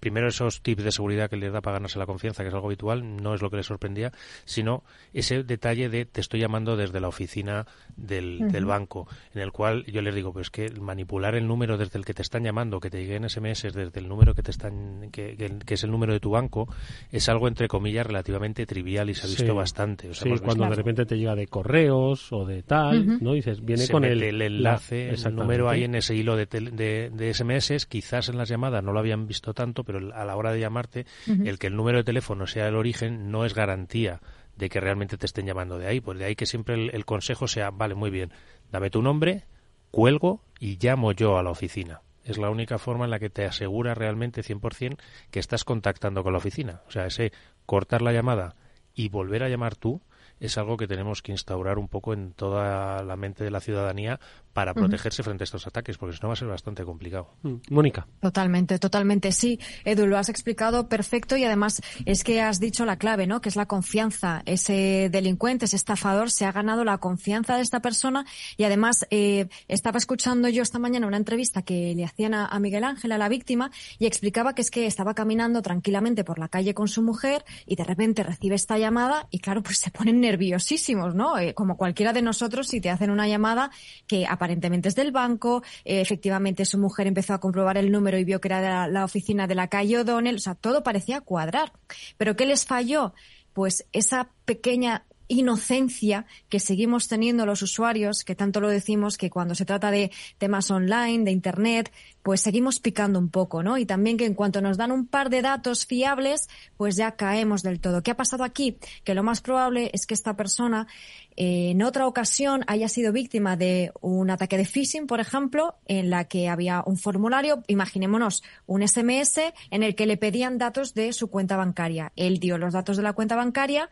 primero 0.00 0.28
esos 0.28 0.62
tips 0.62 0.84
de 0.84 0.92
seguridad 0.92 1.30
que 1.30 1.36
les 1.36 1.52
da 1.52 1.60
para 1.60 1.74
ganarse 1.74 1.98
la 1.98 2.06
confianza, 2.06 2.42
que 2.42 2.48
es 2.48 2.54
algo 2.54 2.66
habitual, 2.66 3.16
no 3.16 3.34
es 3.34 3.42
lo 3.42 3.50
que 3.50 3.58
les 3.58 3.66
sorprendía, 3.66 4.12
sino 4.44 4.82
ese 5.12 5.44
detalle 5.44 5.88
de 5.88 6.06
te 6.06 6.20
estoy 6.20 6.40
llamando 6.40 6.76
desde 6.76 7.00
la 7.00 7.08
oficina 7.08 7.66
del, 7.96 8.50
del 8.50 8.64
banco, 8.64 9.06
en 9.34 9.42
el 9.42 9.52
cual 9.52 9.84
yo 9.86 10.02
les 10.02 10.14
digo, 10.14 10.32
pues 10.32 10.50
que 10.50 10.70
manipular 10.80 11.34
el 11.34 11.46
número 11.46 11.76
desde 11.76 11.98
el 11.98 12.04
que 12.04 12.14
te 12.14 12.22
están 12.22 12.44
llamando, 12.44 12.80
que 12.80 12.90
te 12.90 12.98
lleguen 12.98 13.28
SMS 13.28 13.62
desde 13.62 14.00
el 14.00 14.08
número 14.08 14.34
que 14.34 14.42
te 14.42 14.50
están, 14.50 15.10
que, 15.12 15.36
que, 15.36 15.74
es 15.74 15.84
el 15.84 15.90
número 15.90 16.12
de 16.12 16.20
tu 16.20 16.30
banco, 16.30 16.68
es 17.10 17.28
algo 17.28 17.48
entre 17.48 17.68
comillas 17.68 18.06
relativamente 18.06 18.66
trivial 18.66 19.10
y 19.10 19.14
se 19.14 19.26
ha 19.26 19.30
visto 19.30 19.54
bastante. 19.54 20.12
sí, 20.14 20.30
cuando 20.42 20.64
de 20.64 20.74
repente 20.74 21.04
te 21.06 21.18
llega 21.18 21.34
de 21.34 21.46
correos 21.46 22.32
o 22.32 22.44
de 22.44 22.62
tal, 22.62 23.22
¿no? 23.22 23.34
Dices, 23.34 23.64
viene 23.64 23.88
con 23.88 24.04
el, 24.04 24.22
el 24.22 24.40
enlace, 24.40 25.10
el 25.10 25.34
número 25.34 25.68
ahí 25.68 25.84
en 25.84 25.94
ese 25.94 26.14
hilo 26.14 26.36
de, 26.36 26.46
de, 26.46 27.10
de 27.12 27.34
SMS, 27.34 27.86
quizás 27.86 28.28
en 28.28 28.38
las 28.38 28.48
llamadas 28.48 28.82
no 28.82 28.92
lo 28.92 28.98
habían 28.98 29.26
visto 29.26 29.52
tanto, 29.54 29.84
pero 29.90 30.14
a 30.14 30.24
la 30.24 30.36
hora 30.36 30.52
de 30.52 30.60
llamarte, 30.60 31.06
el 31.26 31.58
que 31.58 31.66
el 31.66 31.76
número 31.76 31.98
de 31.98 32.04
teléfono 32.04 32.46
sea 32.46 32.68
el 32.68 32.76
origen 32.76 33.30
no 33.30 33.44
es 33.44 33.54
garantía 33.54 34.20
de 34.56 34.68
que 34.68 34.78
realmente 34.78 35.16
te 35.16 35.26
estén 35.26 35.46
llamando 35.46 35.78
de 35.78 35.86
ahí. 35.86 36.00
Pues 36.00 36.18
de 36.18 36.26
ahí 36.26 36.36
que 36.36 36.46
siempre 36.46 36.74
el, 36.74 37.04
consejo 37.04 37.48
sea, 37.48 37.70
vale, 37.70 37.94
muy 37.94 38.10
bien, 38.10 38.30
dame 38.70 38.90
tu 38.90 39.02
nombre, 39.02 39.44
cuelgo 39.90 40.44
y 40.60 40.78
llamo 40.78 41.12
yo 41.12 41.38
a 41.38 41.42
la 41.42 41.50
oficina. 41.50 42.02
Es 42.24 42.38
la 42.38 42.50
única 42.50 42.78
forma 42.78 43.06
en 43.06 43.10
la 43.10 43.18
que 43.18 43.30
te 43.30 43.44
asegura 43.44 43.94
realmente 43.94 44.42
100% 44.42 44.98
que 45.30 45.40
estás 45.40 45.64
contactando 45.64 46.22
con 46.22 46.32
la 46.32 46.38
oficina. 46.38 46.82
O 46.86 46.90
sea, 46.90 47.06
ese 47.06 47.32
cortar 47.66 48.02
la 48.02 48.12
llamada 48.12 48.54
y 48.94 49.08
volver 49.08 49.42
a 49.42 49.48
llamar 49.48 49.74
tú 49.74 50.02
es 50.40 50.58
algo 50.58 50.76
que 50.76 50.88
tenemos 50.88 51.22
que 51.22 51.32
instaurar 51.32 51.78
un 51.78 51.88
poco 51.88 52.12
en 52.12 52.32
toda 52.32 53.02
la 53.04 53.16
mente 53.16 53.44
de 53.44 53.50
la 53.50 53.60
ciudadanía 53.60 54.18
para 54.52 54.74
protegerse 54.74 55.22
frente 55.22 55.44
a 55.44 55.44
estos 55.44 55.66
ataques, 55.66 55.96
porque 55.96 56.16
si 56.16 56.22
no 56.22 56.28
va 56.28 56.34
a 56.34 56.36
ser 56.36 56.48
bastante 56.48 56.84
complicado. 56.84 57.28
Mm. 57.42 57.54
Mónica. 57.70 58.08
Totalmente, 58.20 58.78
totalmente. 58.78 59.30
Sí, 59.30 59.60
Edu, 59.84 60.06
lo 60.06 60.18
has 60.18 60.28
explicado 60.28 60.88
perfecto 60.88 61.36
y 61.36 61.44
además 61.44 61.80
es 62.04 62.24
que 62.24 62.40
has 62.40 62.58
dicho 62.58 62.84
la 62.84 62.96
clave, 62.96 63.26
¿no? 63.26 63.40
Que 63.40 63.48
es 63.48 63.56
la 63.56 63.66
confianza. 63.66 64.42
Ese 64.46 65.08
delincuente, 65.10 65.66
ese 65.66 65.76
estafador, 65.76 66.30
se 66.30 66.46
ha 66.46 66.52
ganado 66.52 66.84
la 66.84 66.98
confianza 66.98 67.56
de 67.56 67.62
esta 67.62 67.80
persona 67.80 68.26
y 68.56 68.64
además 68.64 69.06
eh, 69.10 69.46
estaba 69.68 69.98
escuchando 69.98 70.48
yo 70.48 70.62
esta 70.62 70.78
mañana 70.78 71.06
una 71.06 71.16
entrevista 71.16 71.62
que 71.62 71.94
le 71.94 72.04
hacían 72.04 72.34
a, 72.34 72.58
Miguel 72.58 72.84
Ángel, 72.84 73.12
a 73.12 73.18
la 73.18 73.28
víctima, 73.28 73.70
y 73.98 74.06
explicaba 74.06 74.54
que 74.54 74.62
es 74.62 74.70
que 74.70 74.86
estaba 74.86 75.14
caminando 75.14 75.62
tranquilamente 75.62 76.24
por 76.24 76.38
la 76.38 76.48
calle 76.48 76.74
con 76.74 76.88
su 76.88 77.02
mujer 77.02 77.44
y 77.66 77.76
de 77.76 77.84
repente 77.84 78.22
recibe 78.22 78.56
esta 78.56 78.78
llamada 78.78 79.28
y 79.30 79.38
claro, 79.38 79.62
pues 79.62 79.78
se 79.78 79.90
ponen 79.90 80.20
nerviosísimos, 80.30 81.14
¿no? 81.14 81.38
Eh, 81.38 81.54
como 81.54 81.76
cualquiera 81.76 82.12
de 82.12 82.22
nosotros 82.22 82.68
si 82.68 82.80
te 82.80 82.90
hacen 82.90 83.10
una 83.10 83.26
llamada 83.26 83.70
que 84.06 84.26
aparentemente 84.26 84.88
es 84.88 84.94
del 84.94 85.10
banco, 85.10 85.62
eh, 85.84 86.00
efectivamente 86.00 86.64
su 86.64 86.78
mujer 86.78 87.08
empezó 87.08 87.34
a 87.34 87.40
comprobar 87.40 87.76
el 87.78 87.90
número 87.90 88.16
y 88.16 88.24
vio 88.24 88.40
que 88.40 88.48
era 88.48 88.86
la, 88.86 89.04
oficina 89.04 89.48
de 89.48 89.56
la 89.56 89.66
calle 89.66 89.98
O'Donnell, 89.98 90.36
o 90.36 90.38
sea, 90.38 90.54
todo 90.54 90.82
parecía 90.82 91.20
cuadrar. 91.20 91.72
Pero 92.16 92.36
¿qué 92.36 92.46
les 92.46 92.64
falló? 92.64 93.12
Pues 93.52 93.86
esa 93.92 94.30
pequeña 94.44 95.04
inocencia 95.30 96.26
que 96.48 96.60
seguimos 96.60 97.08
teniendo 97.08 97.46
los 97.46 97.62
usuarios, 97.62 98.24
que 98.24 98.34
tanto 98.34 98.60
lo 98.60 98.68
decimos 98.68 99.16
que 99.16 99.30
cuando 99.30 99.54
se 99.54 99.64
trata 99.64 99.90
de 99.90 100.10
temas 100.38 100.70
online, 100.70 101.24
de 101.24 101.30
Internet, 101.30 101.92
pues 102.22 102.40
seguimos 102.40 102.80
picando 102.80 103.18
un 103.18 103.30
poco, 103.30 103.62
¿no? 103.62 103.78
Y 103.78 103.86
también 103.86 104.16
que 104.16 104.26
en 104.26 104.34
cuanto 104.34 104.60
nos 104.60 104.76
dan 104.76 104.92
un 104.92 105.06
par 105.06 105.30
de 105.30 105.40
datos 105.40 105.86
fiables, 105.86 106.48
pues 106.76 106.96
ya 106.96 107.12
caemos 107.12 107.62
del 107.62 107.80
todo. 107.80 108.02
¿Qué 108.02 108.10
ha 108.10 108.16
pasado 108.16 108.44
aquí? 108.44 108.76
Que 109.04 109.14
lo 109.14 109.22
más 109.22 109.40
probable 109.40 109.90
es 109.94 110.04
que 110.06 110.14
esta 110.14 110.36
persona 110.36 110.88
eh, 111.36 111.70
en 111.70 111.82
otra 111.82 112.08
ocasión 112.08 112.64
haya 112.66 112.88
sido 112.88 113.12
víctima 113.12 113.56
de 113.56 113.92
un 114.00 114.30
ataque 114.30 114.58
de 114.58 114.66
phishing, 114.66 115.06
por 115.06 115.20
ejemplo, 115.20 115.76
en 115.86 116.10
la 116.10 116.24
que 116.24 116.48
había 116.48 116.82
un 116.84 116.98
formulario, 116.98 117.62
imaginémonos, 117.68 118.42
un 118.66 118.86
SMS 118.86 119.40
en 119.70 119.84
el 119.84 119.94
que 119.94 120.06
le 120.06 120.16
pedían 120.16 120.58
datos 120.58 120.92
de 120.94 121.12
su 121.12 121.28
cuenta 121.28 121.56
bancaria. 121.56 122.12
Él 122.16 122.40
dio 122.40 122.58
los 122.58 122.74
datos 122.74 122.96
de 122.96 123.04
la 123.04 123.12
cuenta 123.12 123.36
bancaria 123.36 123.90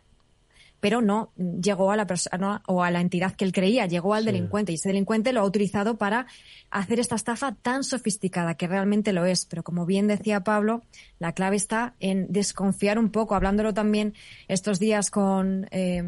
pero 0.80 1.00
no 1.00 1.32
llegó 1.36 1.90
a 1.90 1.96
la 1.96 2.06
persona 2.06 2.62
o 2.66 2.82
a 2.82 2.90
la 2.90 3.00
entidad 3.00 3.34
que 3.34 3.44
él 3.44 3.52
creía, 3.52 3.86
llegó 3.86 4.14
al 4.14 4.24
delincuente 4.24 4.72
y 4.72 4.76
ese 4.76 4.90
delincuente 4.90 5.32
lo 5.32 5.40
ha 5.40 5.44
utilizado 5.44 5.98
para 5.98 6.26
hacer 6.70 7.00
esta 7.00 7.16
estafa 7.16 7.54
tan 7.54 7.82
sofisticada 7.82 8.54
que 8.54 8.68
realmente 8.68 9.12
lo 9.12 9.24
es. 9.24 9.44
Pero 9.46 9.62
como 9.62 9.86
bien 9.86 10.06
decía 10.06 10.44
Pablo, 10.44 10.82
la 11.18 11.32
clave 11.32 11.56
está 11.56 11.94
en 12.00 12.30
desconfiar 12.30 12.98
un 12.98 13.10
poco. 13.10 13.34
Hablándolo 13.34 13.74
también 13.74 14.14
estos 14.46 14.78
días 14.78 15.10
con, 15.10 15.66
eh, 15.70 16.04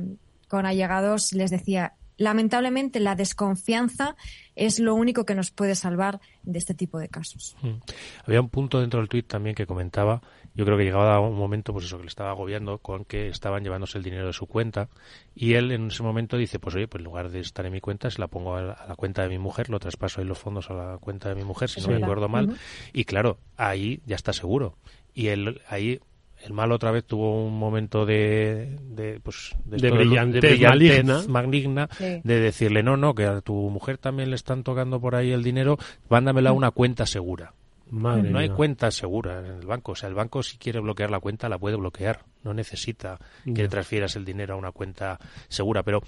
con 0.48 0.66
allegados, 0.66 1.32
les 1.32 1.50
decía, 1.50 1.94
lamentablemente 2.20 3.00
la 3.00 3.16
desconfianza 3.16 4.14
es 4.54 4.78
lo 4.78 4.94
único 4.94 5.24
que 5.24 5.34
nos 5.34 5.50
puede 5.50 5.74
salvar 5.74 6.20
de 6.42 6.58
este 6.58 6.74
tipo 6.74 6.98
de 6.98 7.08
casos. 7.08 7.56
Hmm. 7.62 7.80
Había 8.26 8.42
un 8.42 8.50
punto 8.50 8.78
dentro 8.80 9.00
del 9.00 9.08
tuit 9.08 9.26
también 9.26 9.56
que 9.56 9.66
comentaba, 9.66 10.20
yo 10.54 10.64
creo 10.64 10.76
que 10.76 10.84
llegaba 10.84 11.20
un 11.20 11.36
momento, 11.36 11.72
pues 11.72 11.84
eso, 11.84 11.96
que 11.96 12.04
le 12.04 12.08
estaba 12.08 12.30
agobiando 12.30 12.78
con 12.78 13.04
que 13.04 13.28
estaban 13.28 13.62
llevándose 13.62 13.98
el 13.98 14.04
dinero 14.04 14.26
de 14.26 14.32
su 14.32 14.46
cuenta 14.46 14.88
y 15.34 15.54
él 15.54 15.70
en 15.70 15.86
ese 15.86 16.02
momento 16.02 16.36
dice, 16.36 16.58
pues 16.58 16.74
oye, 16.74 16.88
pues 16.88 17.00
en 17.00 17.04
lugar 17.04 17.30
de 17.30 17.40
estar 17.40 17.64
en 17.66 17.72
mi 17.72 17.80
cuenta, 17.80 18.10
se 18.10 18.20
la 18.20 18.26
pongo 18.26 18.56
a 18.56 18.62
la, 18.62 18.94
cuenta 18.96 19.22
de 19.22 19.28
mi 19.28 19.38
mujer, 19.38 19.70
lo 19.70 19.78
traspaso 19.78 20.20
ahí 20.20 20.26
los 20.26 20.38
fondos 20.38 20.70
a 20.70 20.74
la 20.74 20.98
cuenta 20.98 21.28
de 21.28 21.34
mi 21.36 21.44
mujer, 21.44 21.68
si 21.68 21.80
no 21.80 21.88
me 21.88 22.02
acuerdo 22.02 22.28
mal, 22.28 22.56
y 22.92 23.04
claro, 23.04 23.38
ahí 23.56 24.00
ya 24.06 24.16
está 24.16 24.32
seguro. 24.32 24.76
Y 25.14 25.28
él 25.28 25.60
ahí 25.68 26.00
El 26.44 26.52
malo 26.52 26.74
otra 26.76 26.90
vez 26.90 27.04
tuvo 27.04 27.44
un 27.44 27.58
momento 27.58 28.06
de, 28.06 28.78
de, 28.82 29.20
pues, 29.20 29.54
de, 29.64 29.76
de 29.76 29.90
brillantez, 29.90 31.28
maligna, 31.28 31.88
de 31.98 32.40
decirle, 32.40 32.82
no, 32.82 32.96
no, 32.96 33.14
que 33.14 33.26
a 33.26 33.40
tu 33.40 33.54
mujer 33.54 33.98
también 33.98 34.30
le 34.30 34.36
están 34.36 34.62
tocando 34.62 35.00
por 35.00 35.14
ahí 35.14 35.32
el 35.32 35.42
dinero, 35.42 35.78
mándamela 36.08 36.50
a 36.50 36.52
una 36.54 36.70
cuenta 36.70 37.04
segura. 37.06 37.52
No 37.90 38.38
hay 38.38 38.48
cuenta 38.50 38.90
segura 38.90 39.40
en 39.40 39.46
el 39.46 39.66
banco. 39.66 39.92
O 39.92 39.94
sea, 39.94 40.08
el 40.08 40.14
banco 40.14 40.42
si 40.42 40.58
quiere 40.58 40.80
bloquear 40.80 41.10
la 41.10 41.20
cuenta 41.20 41.48
la 41.48 41.58
puede 41.58 41.76
bloquear. 41.76 42.24
No 42.42 42.54
necesita 42.54 43.18
que 43.44 43.62
le 43.62 43.68
transfieras 43.68 44.16
el 44.16 44.24
dinero 44.24 44.54
a 44.54 44.56
una 44.56 44.72
cuenta 44.72 45.18
segura. 45.48 45.82
Pero 45.82 46.02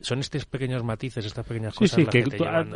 son 0.00 0.20
estos 0.20 0.46
pequeños 0.46 0.82
matices, 0.82 1.24
estas 1.26 1.46
pequeñas 1.46 1.74
cosas. 1.74 1.96
Sí, 1.96 2.06
que, 2.06 2.24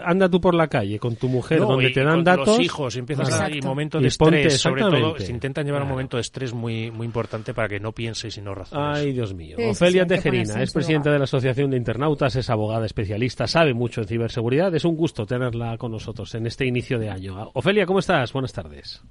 anda 0.04 0.28
tú 0.28 0.40
por 0.40 0.54
la 0.54 0.68
calle 0.68 0.98
con 0.98 1.16
tu 1.16 1.28
mujer 1.28 1.60
donde 1.60 1.90
te 1.90 2.02
dan 2.04 2.22
datos. 2.22 2.48
Los 2.48 2.60
hijos, 2.60 2.96
empiezas 2.96 3.40
a 3.40 3.50
y 3.50 3.60
momento 3.62 3.98
de 3.98 4.08
estrés, 4.08 4.60
sobre 4.60 4.82
todo, 4.82 5.18
se 5.18 5.32
intentan 5.32 5.64
llevar 5.64 5.82
un 5.82 5.88
momento 5.88 6.16
de 6.16 6.22
estrés 6.22 6.52
muy, 6.52 6.90
muy 6.90 7.06
importante 7.06 7.54
para 7.54 7.68
que 7.68 7.80
no 7.80 7.92
pienses 7.92 8.36
y 8.36 8.42
no 8.42 8.54
razones. 8.54 8.98
Ay, 8.98 9.12
Dios 9.12 9.34
mío. 9.34 9.56
Ofelia 9.68 10.06
Tejerina 10.06 10.62
es 10.62 10.72
presidenta 10.72 11.10
de 11.10 11.18
la 11.18 11.24
Asociación 11.24 11.70
de 11.70 11.76
Internautas, 11.76 12.36
es 12.36 12.50
abogada 12.50 12.86
especialista, 12.86 13.46
sabe 13.46 13.74
mucho 13.74 14.02
en 14.02 14.08
ciberseguridad. 14.08 14.74
Es 14.74 14.84
un 14.84 14.96
gusto 14.96 15.24
tenerla 15.26 15.78
con 15.78 15.92
nosotros 15.92 16.34
en 16.34 16.46
este 16.46 16.66
inicio 16.66 16.98
de 16.98 17.10
año. 17.10 17.50
Ofelia, 17.54 17.86
¿cómo 17.86 18.00
estás? 18.00 18.32
Buenas 18.32 18.52
tardes. 18.52 19.02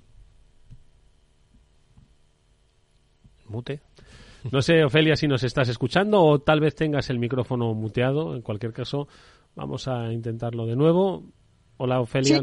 Mute. 3.47 3.81
No 4.51 4.61
sé, 4.61 4.83
Ofelia, 4.83 5.15
si 5.15 5.27
nos 5.27 5.43
estás 5.43 5.69
escuchando 5.69 6.21
o 6.21 6.39
tal 6.39 6.59
vez 6.59 6.75
tengas 6.75 7.09
el 7.09 7.19
micrófono 7.19 7.73
muteado. 7.73 8.35
En 8.35 8.41
cualquier 8.41 8.73
caso, 8.73 9.07
vamos 9.55 9.87
a 9.87 10.11
intentarlo 10.11 10.65
de 10.65 10.75
nuevo. 10.75 11.23
Hola, 11.77 11.99
Ofelia. 11.99 12.39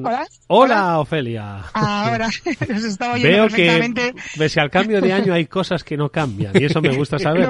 hola. 0.48 0.98
Ofelia. 0.98 1.60
Ahora, 1.72 2.28
nos 2.68 2.84
estaba 2.84 3.14
Veo 3.14 3.48
que, 3.48 4.12
pese 4.36 4.60
al 4.60 4.70
cambio 4.70 5.00
de 5.00 5.12
año, 5.12 5.32
hay 5.32 5.46
cosas 5.46 5.84
que 5.84 5.96
no 5.96 6.10
cambian. 6.10 6.52
Y 6.60 6.64
eso 6.64 6.80
me 6.80 6.94
gusta 6.96 7.18
saber. 7.18 7.48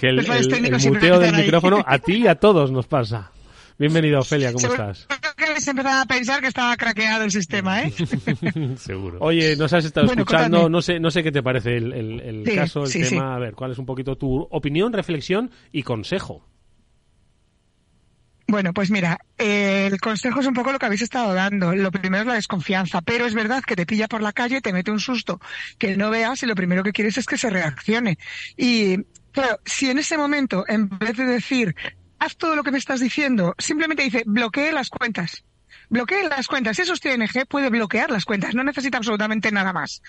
que, 0.00 0.08
el, 0.08 0.18
el 0.18 0.90
muteo 0.90 1.18
del 1.20 1.36
micrófono 1.36 1.84
a 1.86 1.98
ti 1.98 2.24
y 2.24 2.26
a 2.26 2.34
todos 2.34 2.72
nos 2.72 2.86
pasa. 2.86 3.30
Bienvenida, 3.78 4.20
Ofelia, 4.20 4.52
¿cómo 4.52 4.68
estás? 4.68 5.08
que 5.36 5.60
se 5.60 5.70
empezaba 5.70 6.02
a 6.02 6.06
pensar 6.06 6.40
que 6.40 6.46
estaba 6.46 6.76
craqueado 6.76 7.24
el 7.24 7.30
sistema, 7.30 7.82
¿eh? 7.82 7.92
Seguro. 8.78 9.18
Oye, 9.20 9.56
nos 9.56 9.72
has 9.72 9.84
estado 9.84 10.06
escuchando, 10.06 10.68
no 10.68 10.80
sé, 10.80 11.00
no 11.00 11.10
sé 11.10 11.22
qué 11.22 11.32
te 11.32 11.42
parece 11.42 11.76
el, 11.76 12.44
caso, 12.54 12.84
el 12.84 12.92
tema. 12.92 13.34
A 13.34 13.38
ver, 13.38 13.54
¿cuál 13.54 13.72
es 13.72 13.78
un 13.78 13.86
poquito 13.86 14.16
tu 14.16 14.46
opinión, 14.50 14.92
reflexión 14.92 15.50
y 15.72 15.82
consejo? 15.82 16.46
Bueno, 18.46 18.72
pues 18.74 18.90
mira, 18.90 19.18
el 19.38 19.98
consejo 20.00 20.40
es 20.40 20.46
un 20.46 20.54
poco 20.54 20.70
lo 20.70 20.78
que 20.78 20.86
habéis 20.86 21.02
estado 21.02 21.32
dando. 21.32 21.74
Lo 21.74 21.90
primero 21.90 22.22
es 22.22 22.26
la 22.26 22.34
desconfianza, 22.34 23.00
pero 23.00 23.26
es 23.26 23.34
verdad 23.34 23.62
que 23.64 23.74
te 23.74 23.86
pilla 23.86 24.06
por 24.06 24.22
la 24.22 24.32
calle, 24.32 24.60
te 24.60 24.72
mete 24.72 24.90
un 24.90 25.00
susto 25.00 25.40
que 25.78 25.96
no 25.96 26.10
veas 26.10 26.42
y 26.42 26.46
lo 26.46 26.54
primero 26.54 26.82
que 26.82 26.92
quieres 26.92 27.16
es 27.16 27.26
que 27.26 27.38
se 27.38 27.50
reaccione. 27.50 28.18
Y 28.56 28.98
claro, 29.32 29.58
si 29.64 29.90
en 29.90 29.98
ese 29.98 30.18
momento, 30.18 30.64
en 30.68 30.90
vez 30.90 31.16
de 31.16 31.24
decir, 31.24 31.74
haz 32.24 32.36
todo 32.36 32.56
lo 32.56 32.62
que 32.62 32.70
me 32.70 32.78
estás 32.78 33.00
diciendo. 33.00 33.54
Simplemente 33.58 34.02
dice, 34.02 34.22
bloquee 34.26 34.72
las 34.72 34.88
cuentas. 34.88 35.44
Bloquee 35.88 36.28
las 36.28 36.46
cuentas. 36.46 36.76
Si 36.76 36.82
eso 36.82 36.94
es 36.94 37.00
TNG, 37.00 37.46
puede 37.46 37.68
bloquear 37.68 38.10
las 38.10 38.24
cuentas. 38.24 38.54
No 38.54 38.64
necesita 38.64 38.98
absolutamente 38.98 39.52
nada 39.52 39.72
más. 39.72 40.02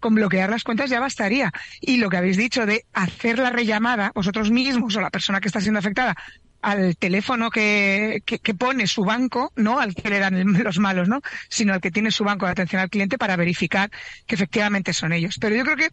Con 0.00 0.14
bloquear 0.14 0.50
las 0.50 0.64
cuentas 0.64 0.90
ya 0.90 1.00
bastaría. 1.00 1.52
Y 1.80 1.98
lo 1.98 2.10
que 2.10 2.16
habéis 2.16 2.36
dicho 2.36 2.66
de 2.66 2.84
hacer 2.92 3.38
la 3.38 3.50
rellamada, 3.50 4.12
vosotros 4.14 4.50
mismos 4.50 4.96
o 4.96 5.00
la 5.00 5.10
persona 5.10 5.40
que 5.40 5.48
está 5.48 5.60
siendo 5.60 5.78
afectada, 5.78 6.16
al 6.62 6.96
teléfono 6.96 7.50
que, 7.50 8.22
que, 8.26 8.54
pone 8.54 8.86
su 8.86 9.02
banco, 9.02 9.52
no 9.56 9.78
al 9.80 9.94
que 9.94 10.10
le 10.10 10.18
dan 10.18 10.52
los 10.62 10.78
malos, 10.78 11.08
¿no? 11.08 11.22
Sino 11.48 11.72
al 11.72 11.80
que 11.80 11.90
tiene 11.90 12.10
su 12.10 12.24
banco 12.24 12.44
de 12.46 12.52
atención 12.52 12.82
al 12.82 12.90
cliente 12.90 13.16
para 13.16 13.36
verificar 13.36 13.90
que 14.26 14.34
efectivamente 14.34 14.92
son 14.92 15.12
ellos. 15.12 15.36
Pero 15.40 15.56
yo 15.56 15.64
creo 15.64 15.76
que 15.76 15.90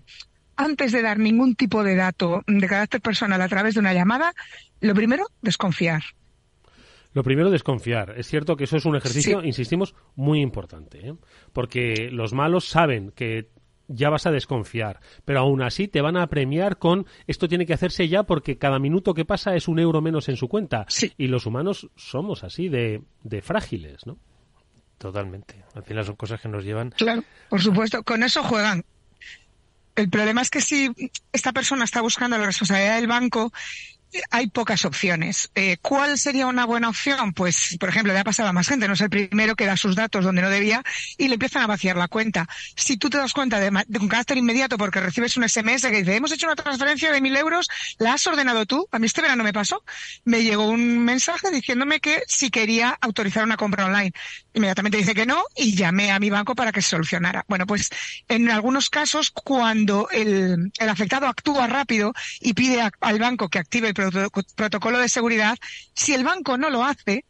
antes 0.57 0.91
de 0.91 1.03
dar 1.03 1.19
ningún 1.19 1.55
tipo 1.55 1.83
de 1.83 1.95
dato 1.95 2.43
de 2.47 2.67
carácter 2.67 2.99
personal 2.99 3.41
a 3.41 3.47
través 3.47 3.75
de 3.75 3.79
una 3.79 3.93
llamada, 3.93 4.33
lo 4.81 4.93
primero, 4.93 5.25
desconfiar. 5.41 6.03
Lo 7.13 7.23
primero, 7.23 7.49
desconfiar. 7.49 8.13
Es 8.17 8.27
cierto 8.27 8.55
que 8.55 8.65
eso 8.65 8.77
es 8.77 8.85
un 8.85 8.95
ejercicio, 8.95 9.43
insistimos, 9.43 9.95
muy 10.15 10.39
importante, 10.39 11.09
¿eh? 11.09 11.15
porque 11.53 12.09
los 12.11 12.33
malos 12.33 12.67
saben 12.67 13.11
que 13.11 13.49
ya 13.87 14.09
vas 14.09 14.25
a 14.25 14.31
desconfiar, 14.31 14.99
pero 15.25 15.39
aún 15.39 15.61
así 15.61 15.87
te 15.87 16.01
van 16.01 16.17
a 16.17 16.27
premiar 16.27 16.77
con 16.77 17.05
esto 17.25 17.47
tiene 17.47 17.65
que 17.65 17.73
hacerse 17.73 18.07
ya 18.07 18.23
porque 18.23 18.57
cada 18.57 18.79
minuto 18.79 19.13
que 19.13 19.25
pasa 19.25 19.55
es 19.55 19.67
un 19.67 19.79
euro 19.79 20.01
menos 20.01 20.29
en 20.29 20.35
su 20.35 20.47
cuenta. 20.47 20.85
Y 21.17 21.27
los 21.27 21.45
humanos 21.45 21.89
somos 21.95 22.43
así 22.43 22.69
de, 22.69 23.01
de 23.23 23.41
frágiles, 23.41 24.05
¿no? 24.05 24.17
Totalmente. 24.97 25.63
Al 25.75 25.83
final 25.83 26.05
son 26.05 26.15
cosas 26.15 26.41
que 26.41 26.49
nos 26.49 26.63
llevan. 26.63 26.91
Claro, 26.91 27.23
por 27.49 27.61
supuesto. 27.61 28.03
Con 28.03 28.23
eso 28.23 28.43
juegan. 28.43 28.83
El 29.95 30.09
problema 30.09 30.41
es 30.41 30.49
que 30.49 30.61
si 30.61 30.91
esta 31.31 31.53
persona 31.53 31.83
está 31.83 32.01
buscando 32.01 32.37
la 32.37 32.45
responsabilidad 32.45 32.97
del 32.97 33.07
banco, 33.07 33.51
hay 34.31 34.47
pocas 34.47 34.85
opciones. 34.85 35.49
Eh, 35.55 35.77
¿Cuál 35.81 36.17
sería 36.17 36.47
una 36.47 36.65
buena 36.65 36.89
opción? 36.89 37.33
Pues, 37.33 37.77
por 37.79 37.89
ejemplo, 37.89 38.13
le 38.13 38.19
ha 38.19 38.23
pasado 38.23 38.49
a 38.49 38.53
más 38.53 38.67
gente, 38.67 38.87
no 38.87 38.93
es 38.93 39.01
el 39.01 39.09
primero 39.09 39.55
que 39.55 39.65
da 39.65 39.77
sus 39.77 39.95
datos 39.95 40.23
donde 40.23 40.41
no 40.41 40.49
debía 40.49 40.83
y 41.17 41.27
le 41.27 41.35
empiezan 41.35 41.63
a 41.63 41.67
vaciar 41.67 41.97
la 41.97 42.07
cuenta. 42.07 42.47
Si 42.75 42.97
tú 42.97 43.09
te 43.09 43.17
das 43.17 43.33
cuenta 43.33 43.59
de, 43.59 43.69
un 43.69 44.07
carácter 44.07 44.37
inmediato 44.37 44.77
porque 44.77 44.99
recibes 44.99 45.37
un 45.37 45.47
SMS 45.47 45.83
que 45.83 45.99
dice, 45.99 46.15
hemos 46.15 46.31
hecho 46.31 46.47
una 46.47 46.55
transferencia 46.55 47.11
de 47.11 47.21
mil 47.21 47.35
euros, 47.35 47.67
¿la 47.97 48.13
has 48.13 48.25
ordenado 48.27 48.65
tú? 48.65 48.87
A 48.91 48.99
mí 48.99 49.05
este 49.05 49.21
verano 49.21 49.43
me 49.43 49.53
pasó. 49.53 49.83
Me 50.23 50.43
llegó 50.43 50.67
un 50.67 50.99
mensaje 50.99 51.51
diciéndome 51.51 51.99
que 51.99 52.21
si 52.27 52.49
quería 52.49 52.97
autorizar 53.01 53.43
una 53.43 53.57
compra 53.57 53.85
online. 53.85 54.11
Inmediatamente 54.53 54.97
dice 54.97 55.13
que 55.13 55.25
no 55.25 55.43
y 55.55 55.75
llamé 55.75 56.11
a 56.11 56.19
mi 56.19 56.29
banco 56.29 56.55
para 56.55 56.71
que 56.71 56.81
se 56.81 56.89
solucionara. 56.89 57.45
Bueno, 57.47 57.65
pues 57.65 57.89
en 58.27 58.49
algunos 58.49 58.89
casos, 58.89 59.31
cuando 59.31 60.07
el, 60.11 60.71
afectado 60.79 61.27
actúa 61.27 61.67
rápido 61.67 62.13
y 62.39 62.53
pide 62.53 62.81
al 62.81 63.19
banco 63.19 63.49
que 63.49 63.59
active 63.59 63.89
el 63.89 63.93
protocolo 64.55 64.99
de 64.99 65.09
seguridad, 65.09 65.57
si 65.93 66.13
el 66.13 66.23
banco 66.23 66.57
no 66.57 66.69
lo 66.69 66.83
hace, 66.83 67.25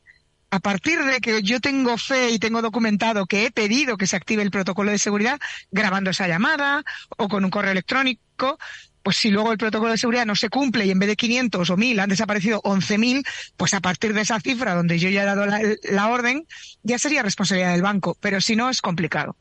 a 0.49 0.60
partir 0.60 1.03
de 1.03 1.19
que 1.19 1.41
yo 1.43 1.60
tengo 1.60 1.97
fe 1.97 2.32
y 2.32 2.39
tengo 2.39 2.62
documentado 2.62 3.25
que 3.25 3.45
he 3.45 3.51
pedido 3.51 3.97
que 3.97 4.08
se 4.08 4.15
active 4.15 4.41
el 4.43 4.51
protocolo 4.51 4.91
de 4.91 4.97
seguridad, 4.97 5.39
grabando 5.71 6.10
esa 6.10 6.27
llamada 6.27 6.84
o 7.17 7.27
con 7.27 7.43
un 7.43 7.49
correo 7.49 7.71
electrónico, 7.71 8.58
pues 9.03 9.17
si 9.17 9.30
luego 9.30 9.51
el 9.51 9.58
protocolo 9.58 9.91
de 9.91 9.97
seguridad 9.97 10.25
no 10.25 10.36
se 10.36 10.49
cumple 10.49 10.86
y 10.86 10.91
en 10.91 10.99
vez 10.99 11.10
de 11.10 11.15
500 11.15 11.69
o 11.69 11.77
1000 11.77 11.99
han 11.99 12.10
desaparecido 12.10 12.62
11.000, 12.62 13.25
pues 13.56 13.73
a 13.73 13.82
partir 13.82 14.13
de 14.13 14.21
esa 14.21 14.39
cifra 14.39 14.75
donde 14.75 14.99
yo 14.99 15.10
ya 15.10 15.23
he 15.23 15.25
dado 15.25 15.45
la, 15.45 16.08
orden, 16.10 16.45
ya 16.84 16.97
sería 16.97 17.23
responsabilidad 17.23 17.71
del 17.71 17.82
banco, 17.82 18.17
pero 18.19 18.41
si 18.41 18.56
no 18.56 18.69
es 18.69 18.82
complicado. 18.82 19.36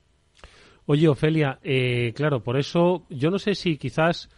Oye, 0.87 1.09
Ofelia, 1.09 1.59
eh, 1.65 2.13
claro, 2.15 2.45
por 2.45 2.57
eso 2.57 3.07
yo 3.11 3.31
no 3.31 3.41
sé 3.41 3.57
si 3.57 3.77
quizás 3.77 4.29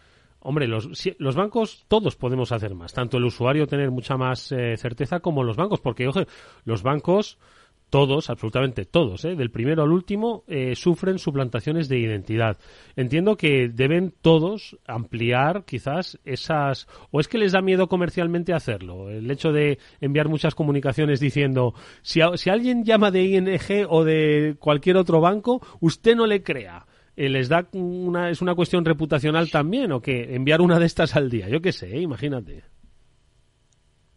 Hombre, 0.48 0.66
los, 0.66 0.88
los 1.18 1.36
bancos 1.36 1.84
todos 1.88 2.16
podemos 2.16 2.52
hacer 2.52 2.74
más, 2.74 2.94
tanto 2.94 3.18
el 3.18 3.26
usuario 3.26 3.66
tener 3.66 3.90
mucha 3.90 4.16
más 4.16 4.50
eh, 4.50 4.78
certeza 4.78 5.20
como 5.20 5.44
los 5.44 5.58
bancos, 5.58 5.78
porque 5.78 6.08
ojo, 6.08 6.22
los 6.64 6.82
bancos 6.82 7.36
todos, 7.90 8.30
absolutamente 8.30 8.86
todos, 8.86 9.26
¿eh? 9.26 9.36
del 9.36 9.50
primero 9.50 9.82
al 9.82 9.92
último, 9.92 10.44
eh, 10.48 10.74
sufren 10.74 11.18
suplantaciones 11.18 11.90
de 11.90 11.98
identidad. 11.98 12.56
Entiendo 12.96 13.36
que 13.36 13.68
deben 13.68 14.14
todos 14.22 14.78
ampliar 14.86 15.66
quizás 15.66 16.18
esas, 16.24 16.88
o 17.10 17.20
es 17.20 17.28
que 17.28 17.36
les 17.36 17.52
da 17.52 17.60
miedo 17.60 17.86
comercialmente 17.86 18.54
hacerlo. 18.54 19.10
El 19.10 19.30
hecho 19.30 19.52
de 19.52 19.78
enviar 20.00 20.30
muchas 20.30 20.54
comunicaciones 20.54 21.20
diciendo, 21.20 21.74
si 22.00 22.22
alguien 22.22 22.84
llama 22.84 23.10
de 23.10 23.22
ING 23.22 23.86
o 23.86 24.02
de 24.02 24.56
cualquier 24.58 24.96
otro 24.96 25.20
banco, 25.20 25.60
usted 25.80 26.16
no 26.16 26.26
le 26.26 26.42
crea. 26.42 26.86
Eh, 27.18 27.28
les 27.28 27.48
da 27.48 27.66
una, 27.72 28.30
es 28.30 28.42
una 28.42 28.54
cuestión 28.54 28.84
reputacional 28.84 29.50
también 29.50 29.90
o 29.90 30.00
que 30.00 30.36
enviar 30.36 30.60
una 30.60 30.78
de 30.78 30.86
estas 30.86 31.16
al 31.16 31.30
día, 31.30 31.48
yo 31.48 31.60
qué 31.60 31.72
sé, 31.72 31.98
imagínate. 31.98 32.62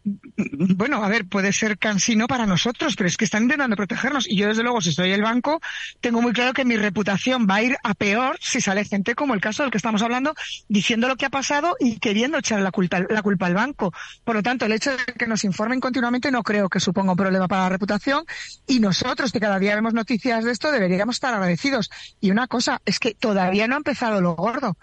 Bueno, 0.03 1.03
a 1.03 1.09
ver, 1.09 1.25
puede 1.25 1.53
ser 1.53 1.77
cansino 1.77 2.27
para 2.27 2.47
nosotros, 2.47 2.95
pero 2.95 3.07
es 3.07 3.17
que 3.17 3.25
están 3.25 3.43
intentando 3.43 3.75
protegernos. 3.75 4.27
Y 4.27 4.35
yo, 4.35 4.47
desde 4.47 4.63
luego, 4.63 4.81
si 4.81 4.91
soy 4.91 5.11
el 5.11 5.21
banco, 5.21 5.61
tengo 5.99 6.21
muy 6.21 6.33
claro 6.33 6.53
que 6.53 6.65
mi 6.65 6.75
reputación 6.75 7.47
va 7.49 7.55
a 7.55 7.63
ir 7.63 7.77
a 7.83 7.93
peor 7.93 8.37
si 8.41 8.61
sale 8.61 8.83
gente 8.83 9.13
como 9.13 9.35
el 9.35 9.41
caso 9.41 9.61
del 9.61 9.71
que 9.71 9.77
estamos 9.77 10.01
hablando, 10.01 10.33
diciendo 10.67 11.07
lo 11.07 11.17
que 11.17 11.25
ha 11.25 11.29
pasado 11.29 11.75
y 11.79 11.99
queriendo 11.99 12.39
echar 12.39 12.61
la 12.61 12.71
culpa, 12.71 12.99
la 13.07 13.21
culpa 13.21 13.45
al 13.45 13.53
banco. 13.53 13.93
Por 14.23 14.35
lo 14.35 14.43
tanto, 14.43 14.65
el 14.65 14.71
hecho 14.71 14.91
de 14.91 15.13
que 15.17 15.27
nos 15.27 15.43
informen 15.43 15.79
continuamente 15.79 16.31
no 16.31 16.41
creo 16.41 16.67
que 16.67 16.79
suponga 16.79 17.11
un 17.11 17.17
problema 17.17 17.47
para 17.47 17.63
la 17.63 17.69
reputación. 17.69 18.25
Y 18.67 18.79
nosotros, 18.79 19.31
que 19.31 19.39
cada 19.39 19.59
día 19.59 19.75
vemos 19.75 19.93
noticias 19.93 20.43
de 20.43 20.51
esto, 20.51 20.71
deberíamos 20.71 21.17
estar 21.17 21.33
agradecidos. 21.33 21.91
Y 22.19 22.31
una 22.31 22.47
cosa, 22.47 22.81
es 22.85 22.99
que 22.99 23.13
todavía 23.13 23.67
no 23.67 23.75
ha 23.75 23.77
empezado 23.77 24.19
lo 24.19 24.35
gordo 24.35 24.77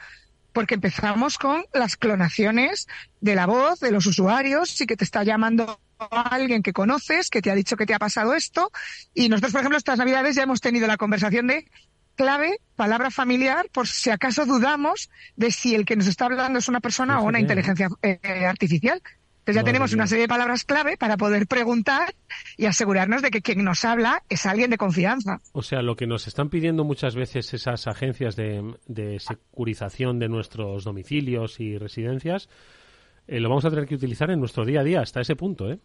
porque 0.59 0.75
empezamos 0.75 1.39
con 1.39 1.65
las 1.73 1.97
clonaciones 1.97 2.89
de 3.21 3.37
la 3.37 3.47
voz 3.47 3.79
de 3.79 3.93
los 3.93 4.07
usuarios 4.07 4.81
y 4.81 4.87
que 4.87 4.97
te 4.97 5.05
está 5.05 5.23
llamando 5.23 5.81
alguien 6.11 6.65
que 6.65 6.73
conoces, 6.73 7.31
que 7.31 7.41
te 7.41 7.53
ha 7.53 7.55
dicho 7.55 7.77
que 7.77 7.87
te 7.87 7.95
ha 7.95 8.01
pasado 8.01 8.35
esto. 8.35 8.73
Y 9.15 9.29
nosotros, 9.29 9.53
por 9.53 9.61
ejemplo, 9.61 9.79
estas 9.79 10.01
navidades 10.01 10.35
ya 10.35 10.43
hemos 10.43 10.61
tenido 10.61 10.89
la 10.89 10.97
conversación 10.97 11.47
de 11.47 11.71
clave, 12.17 12.59
palabra 12.75 13.13
familiar, 13.13 13.69
por 13.73 13.87
si 13.87 14.11
acaso 14.11 14.47
dudamos 14.47 15.11
de 15.37 15.53
si 15.53 15.77
el 15.77 15.85
que 15.85 15.95
nos 15.95 16.09
está 16.09 16.25
hablando 16.25 16.59
es 16.59 16.67
una 16.67 16.81
persona 16.81 17.21
o 17.21 17.27
una 17.27 17.39
inteligencia 17.39 17.89
eh, 18.03 18.19
artificial. 18.45 19.01
Entonces 19.49 19.63
ya 19.63 19.65
tenemos 19.65 19.95
una 19.95 20.07
serie 20.07 20.25
de 20.25 20.29
palabras 20.29 20.65
clave 20.65 20.99
para 20.99 21.17
poder 21.17 21.47
preguntar 21.47 22.15
y 22.59 22.67
asegurarnos 22.67 23.23
de 23.23 23.31
que 23.31 23.41
quien 23.41 23.65
nos 23.65 23.83
habla 23.87 24.23
es 24.29 24.45
alguien 24.45 24.69
de 24.69 24.77
confianza. 24.77 25.41
O 25.53 25.63
sea, 25.63 25.81
lo 25.81 25.97
que 25.97 26.07
nos 26.07 26.27
están 26.27 26.51
pidiendo 26.51 26.85
muchas 26.85 27.15
veces 27.15 27.55
esas 27.55 27.87
agencias 27.87 28.37
de, 28.37 28.75
de 28.89 29.19
securización 29.19 30.19
de 30.19 30.29
nuestros 30.29 30.85
domicilios 30.85 31.61
y 31.61 31.79
residencias, 31.79 32.51
eh, 33.27 33.41
lo 33.41 33.49
vamos 33.49 33.65
a 33.65 33.71
tener 33.71 33.87
que 33.87 33.95
utilizar 33.95 34.31
en 34.31 34.39
nuestro 34.39 34.67
día 34.67 34.81
a 34.81 34.85
día 34.85 35.01
hasta 35.01 35.23
ese 35.23 35.35
punto, 35.35 35.71
¿eh? 35.71 35.79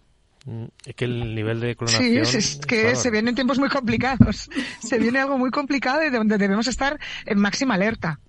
Mm, 0.46 0.66
es 0.86 0.96
que 0.96 1.06
el 1.06 1.34
nivel 1.34 1.62
de 1.62 1.78
clonación... 1.78 2.26
Sí, 2.26 2.38
es, 2.38 2.60
que 2.68 2.98
se 2.98 3.12
vienen 3.12 3.34
tiempos 3.34 3.60
muy 3.60 3.70
complicados. 3.70 4.50
se 4.82 5.00
viene 5.00 5.20
algo 5.20 5.38
muy 5.38 5.52
complicado 5.52 6.04
y 6.04 6.10
donde 6.10 6.38
debemos 6.38 6.68
estar 6.68 7.00
en 7.26 7.40
máxima 7.40 7.76
alerta. 7.76 8.20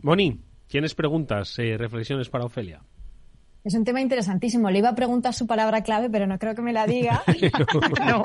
Moni, 0.00 0.40
¿tienes 0.68 0.94
preguntas, 0.94 1.58
eh, 1.58 1.76
reflexiones 1.76 2.28
para 2.28 2.44
Ofelia? 2.44 2.82
Es 3.66 3.74
un 3.74 3.84
tema 3.84 4.00
interesantísimo. 4.00 4.70
Le 4.70 4.78
iba 4.78 4.90
a 4.90 4.94
preguntar 4.94 5.34
su 5.34 5.44
palabra 5.44 5.82
clave, 5.82 6.08
pero 6.08 6.28
no 6.28 6.38
creo 6.38 6.54
que 6.54 6.62
me 6.62 6.72
la 6.72 6.86
diga. 6.86 7.24
no. 8.06 8.22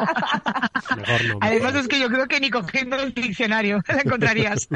Mejor 0.95 1.25
no. 1.25 1.37
Además 1.41 1.73
es 1.73 1.87
que 1.87 1.99
yo 1.99 2.09
creo 2.09 2.27
que 2.27 2.39
ni 2.39 2.51
cogiendo 2.51 2.97
el 2.97 3.11
diccionario 3.11 3.81
la 3.87 4.01
encontrarías. 4.01 4.69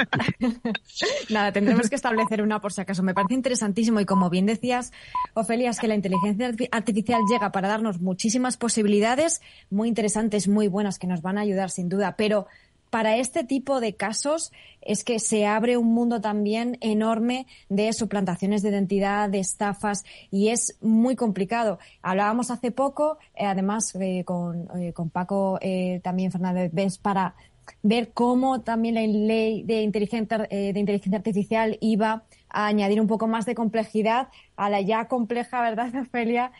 Nada, 1.29 1.51
tendremos 1.51 1.87
que 1.87 1.95
establecer 1.95 2.41
una 2.41 2.61
por 2.61 2.73
si 2.73 2.81
acaso. 2.81 3.03
Me 3.03 3.13
parece 3.13 3.35
interesantísimo 3.35 3.99
y 3.99 4.05
como 4.05 4.31
bien 4.31 4.47
decías, 4.47 4.91
Ofelia, 5.35 5.69
es 5.69 5.79
que 5.79 5.87
la 5.87 5.93
inteligencia 5.93 6.51
artificial 6.71 7.21
llega 7.29 7.51
para 7.51 7.67
darnos 7.67 8.01
muchísimas 8.01 8.57
posibilidades 8.57 9.43
muy 9.69 9.87
interesantes, 9.87 10.47
muy 10.47 10.67
buenas, 10.67 10.97
que 10.97 11.05
nos 11.05 11.21
van 11.21 11.37
a 11.37 11.41
ayudar 11.41 11.69
sin 11.69 11.89
duda, 11.89 12.15
pero 12.17 12.47
para 12.89 13.17
este 13.17 13.43
tipo 13.43 13.79
de 13.79 13.95
casos 13.95 14.51
es 14.81 15.03
que 15.03 15.19
se 15.19 15.45
abre 15.45 15.77
un 15.77 15.93
mundo 15.93 16.21
también 16.21 16.77
enorme 16.79 17.47
de 17.69 17.91
suplantaciones 17.91 18.61
de 18.61 18.69
identidad, 18.69 19.29
de 19.29 19.39
estafas, 19.39 20.03
y 20.31 20.49
es 20.49 20.77
muy 20.81 21.15
complicado. 21.15 21.79
Hablábamos 22.01 22.51
hace 22.51 22.71
poco, 22.71 23.17
eh, 23.35 23.45
además 23.45 23.95
eh, 23.99 24.23
con, 24.23 24.67
eh, 24.79 24.93
con, 24.93 25.09
Paco 25.09 25.59
también 26.03 26.31
Fernández 26.31 26.71
Benz, 26.73 26.97
para 26.97 27.35
ver 27.81 28.11
cómo 28.13 28.61
también 28.61 28.95
la 28.95 29.01
ley 29.01 29.63
de 29.63 29.81
inteligencia, 29.81 30.37
de 30.37 30.73
inteligencia 30.75 31.17
artificial 31.17 31.77
iba 31.81 32.23
a 32.49 32.67
añadir 32.67 33.01
un 33.01 33.07
poco 33.07 33.27
más 33.27 33.45
de 33.45 33.55
complejidad 33.55 34.27
a 34.55 34.69
la 34.69 34.81
ya 34.81 35.07
compleja, 35.07 35.61
¿verdad, 35.61 35.91
Ofelia? 36.01 36.51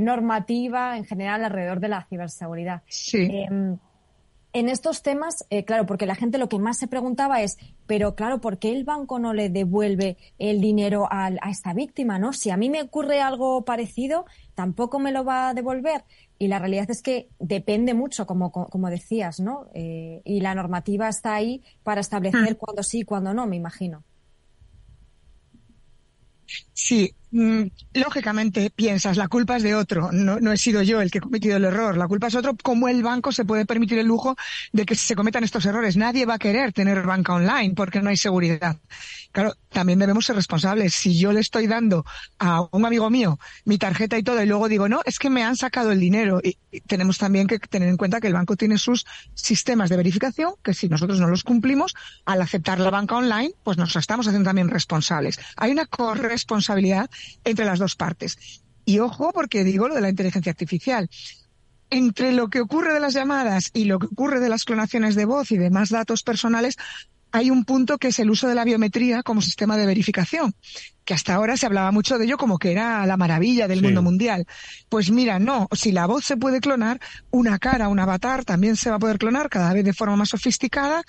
normativa 0.00 0.98
en 0.98 1.04
general 1.04 1.44
alrededor 1.44 1.80
de 1.80 1.88
la 1.88 2.04
ciberseguridad. 2.04 2.82
Sí. 2.86 3.46
En 4.54 4.68
estos 4.68 5.02
temas, 5.02 5.44
eh, 5.50 5.64
claro, 5.64 5.84
porque 5.84 6.06
la 6.06 6.14
gente 6.14 6.38
lo 6.38 6.48
que 6.48 6.60
más 6.60 6.78
se 6.78 6.86
preguntaba 6.86 7.42
es, 7.42 7.58
pero 7.88 8.14
claro, 8.14 8.40
¿por 8.40 8.58
qué 8.58 8.70
el 8.70 8.84
banco 8.84 9.18
no 9.18 9.34
le 9.34 9.48
devuelve 9.48 10.16
el 10.38 10.60
dinero 10.60 11.08
a, 11.10 11.32
esta 11.50 11.74
víctima, 11.74 12.20
no? 12.20 12.32
Si 12.32 12.50
a 12.50 12.56
mí 12.56 12.70
me 12.70 12.80
ocurre 12.80 13.20
algo 13.20 13.64
parecido, 13.64 14.26
tampoco 14.54 15.00
me 15.00 15.10
lo 15.10 15.24
va 15.24 15.48
a 15.48 15.54
devolver. 15.54 16.04
Y 16.38 16.46
la 16.46 16.60
realidad 16.60 16.88
es 16.88 17.02
que 17.02 17.28
depende 17.40 17.94
mucho, 17.94 18.28
como, 18.28 18.52
como 18.52 18.90
decías, 18.90 19.40
¿no? 19.40 19.66
Eh, 19.74 20.22
y 20.24 20.38
la 20.38 20.54
normativa 20.54 21.08
está 21.08 21.34
ahí 21.34 21.60
para 21.82 22.00
establecer 22.00 22.52
hmm. 22.52 22.56
cuándo 22.56 22.84
sí 22.84 23.00
y 23.00 23.04
cuándo 23.04 23.34
no, 23.34 23.48
me 23.48 23.56
imagino. 23.56 24.04
Sí, 26.72 27.12
lógicamente 27.92 28.70
piensas, 28.70 29.16
la 29.16 29.26
culpa 29.26 29.56
es 29.56 29.64
de 29.64 29.74
otro, 29.74 30.12
no, 30.12 30.38
no, 30.38 30.52
he 30.52 30.56
sido 30.56 30.82
yo 30.82 31.00
el 31.00 31.10
que 31.10 31.18
he 31.18 31.20
cometido 31.20 31.56
el 31.56 31.64
error, 31.64 31.96
la 31.96 32.06
culpa 32.06 32.28
es 32.28 32.36
otro, 32.36 32.56
¿cómo 32.62 32.88
el 32.88 33.02
banco 33.02 33.32
se 33.32 33.44
puede 33.44 33.66
permitir 33.66 33.98
el 33.98 34.06
lujo 34.06 34.36
de 34.72 34.86
que 34.86 34.94
se 34.94 35.16
cometan 35.16 35.42
estos 35.42 35.66
errores? 35.66 35.96
Nadie 35.96 36.26
va 36.26 36.34
a 36.34 36.38
querer 36.38 36.72
tener 36.72 37.02
banca 37.02 37.34
online 37.34 37.74
porque 37.74 38.00
no 38.00 38.10
hay 38.10 38.16
seguridad. 38.16 38.76
Claro, 39.32 39.56
también 39.70 39.98
debemos 39.98 40.26
ser 40.26 40.36
responsables. 40.36 40.94
Si 40.94 41.18
yo 41.18 41.32
le 41.32 41.40
estoy 41.40 41.66
dando 41.66 42.04
a 42.38 42.68
un 42.70 42.86
amigo 42.86 43.10
mío 43.10 43.40
mi 43.64 43.78
tarjeta 43.78 44.16
y 44.16 44.22
todo 44.22 44.40
y 44.40 44.46
luego 44.46 44.68
digo, 44.68 44.88
no, 44.88 45.00
es 45.04 45.18
que 45.18 45.28
me 45.28 45.42
han 45.42 45.56
sacado 45.56 45.90
el 45.90 45.98
dinero, 45.98 46.40
y, 46.40 46.56
tenemos 46.86 47.18
también 47.18 47.48
que 47.48 47.58
tener 47.58 47.88
en 47.88 47.96
cuenta 47.96 48.20
que 48.20 48.28
el 48.28 48.32
banco 48.32 48.54
tiene 48.56 48.78
sus 48.78 49.06
sistemas 49.34 49.90
de 49.90 49.96
verificación, 49.96 50.54
que 50.62 50.72
si 50.72 50.88
nosotros 50.88 51.18
no 51.18 51.26
los 51.26 51.42
cumplimos, 51.42 51.96
al 52.26 52.40
aceptar 52.42 52.78
la 52.78 52.90
banca 52.90 53.16
online, 53.16 53.54
pues 53.64 53.76
nos 53.76 53.96
estamos 53.96 54.28
haciendo 54.28 54.48
también 54.48 54.68
responsables. 54.68 55.40
Hay 55.56 55.72
una 55.72 55.86
corresponsabilidad 55.86 57.10
entre 57.44 57.64
las 57.64 57.78
dos 57.78 57.96
partes. 57.96 58.62
Y 58.84 58.98
ojo, 58.98 59.32
porque 59.32 59.64
digo 59.64 59.88
lo 59.88 59.94
de 59.94 60.00
la 60.00 60.10
inteligencia 60.10 60.50
artificial 60.50 61.08
entre 61.90 62.32
lo 62.32 62.48
que 62.48 62.60
ocurre 62.60 62.92
de 62.92 63.00
las 63.00 63.14
llamadas 63.14 63.70
y 63.72 63.84
lo 63.84 63.98
que 63.98 64.06
ocurre 64.06 64.40
de 64.40 64.48
las 64.48 64.64
clonaciones 64.64 65.14
de 65.14 65.26
voz 65.26 65.52
y 65.52 65.58
demás 65.58 65.90
datos 65.90 66.22
personales, 66.22 66.76
hay 67.30 67.50
un 67.50 67.64
punto 67.64 67.98
que 67.98 68.08
es 68.08 68.18
el 68.20 68.30
uso 68.30 68.46
de 68.46 68.54
la 68.54 68.64
biometría 68.64 69.22
como 69.22 69.42
sistema 69.42 69.76
de 69.76 69.86
verificación, 69.86 70.54
que 71.04 71.14
hasta 71.14 71.34
ahora 71.34 71.56
se 71.56 71.66
hablaba 71.66 71.90
mucho 71.90 72.16
de 72.16 72.26
ello 72.26 72.36
como 72.36 72.58
que 72.58 72.70
era 72.70 73.04
la 73.06 73.16
maravilla 73.16 73.66
del 73.66 73.82
mundo 73.82 74.02
mundial. 74.02 74.46
Pues 74.88 75.10
mira, 75.10 75.40
no, 75.40 75.68
si 75.72 75.90
la 75.90 76.06
voz 76.06 76.24
se 76.24 76.36
puede 76.36 76.60
clonar, 76.60 77.00
una 77.30 77.58
cara, 77.58 77.88
un 77.88 77.98
avatar 77.98 78.44
también 78.44 78.76
se 78.76 78.90
va 78.90 78.96
a 78.96 79.00
poder 79.00 79.18
clonar 79.18 79.48
cada 79.48 79.72
vez 79.72 79.84
de 79.84 79.92
forma 79.92 80.14
más 80.14 80.28
sofisticada 80.28 81.02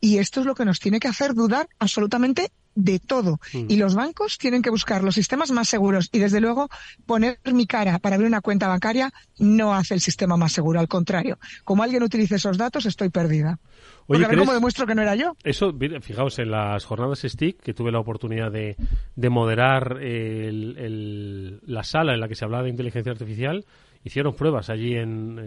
y 0.00 0.18
esto 0.18 0.40
es 0.40 0.46
lo 0.46 0.54
que 0.54 0.64
nos 0.64 0.78
tiene 0.78 1.00
que 1.00 1.08
hacer 1.08 1.34
dudar 1.34 1.68
absolutamente 1.80 2.52
de 2.74 2.98
todo. 2.98 3.38
Mm. 3.52 3.66
Y 3.68 3.76
los 3.76 3.94
bancos 3.94 4.38
tienen 4.38 4.62
que 4.62 4.70
buscar 4.70 5.02
los 5.04 5.14
sistemas 5.14 5.50
más 5.50 5.68
seguros. 5.68 6.08
Y 6.12 6.18
desde 6.18 6.40
luego, 6.40 6.68
poner 7.06 7.38
mi 7.52 7.66
cara 7.66 7.98
para 7.98 8.16
abrir 8.16 8.28
una 8.28 8.40
cuenta 8.40 8.68
bancaria 8.68 9.12
no 9.38 9.74
hace 9.74 9.94
el 9.94 10.00
sistema 10.00 10.36
más 10.36 10.52
seguro. 10.52 10.80
Al 10.80 10.88
contrario, 10.88 11.38
como 11.64 11.82
alguien 11.82 12.02
utilice 12.02 12.36
esos 12.36 12.58
datos, 12.58 12.86
estoy 12.86 13.10
perdida. 13.10 13.58
Oye, 14.06 14.24
a 14.24 14.28
ver 14.28 14.38
cómo 14.38 14.52
demuestro 14.52 14.86
que 14.86 14.94
no 14.94 15.02
era 15.02 15.14
yo. 15.14 15.36
Eso, 15.44 15.72
fijaos, 16.00 16.38
en 16.38 16.50
las 16.50 16.84
jornadas 16.84 17.20
STIC, 17.20 17.60
que 17.60 17.74
tuve 17.74 17.92
la 17.92 18.00
oportunidad 18.00 18.50
de, 18.50 18.76
de 19.14 19.30
moderar 19.30 19.98
la 20.00 21.84
sala 21.84 22.14
en 22.14 22.20
la 22.20 22.28
que 22.28 22.34
se 22.34 22.44
hablaba 22.44 22.64
de 22.64 22.70
inteligencia 22.70 23.12
artificial, 23.12 23.64
hicieron 24.04 24.34
pruebas 24.34 24.70
allí 24.70 24.96
en, 24.96 25.38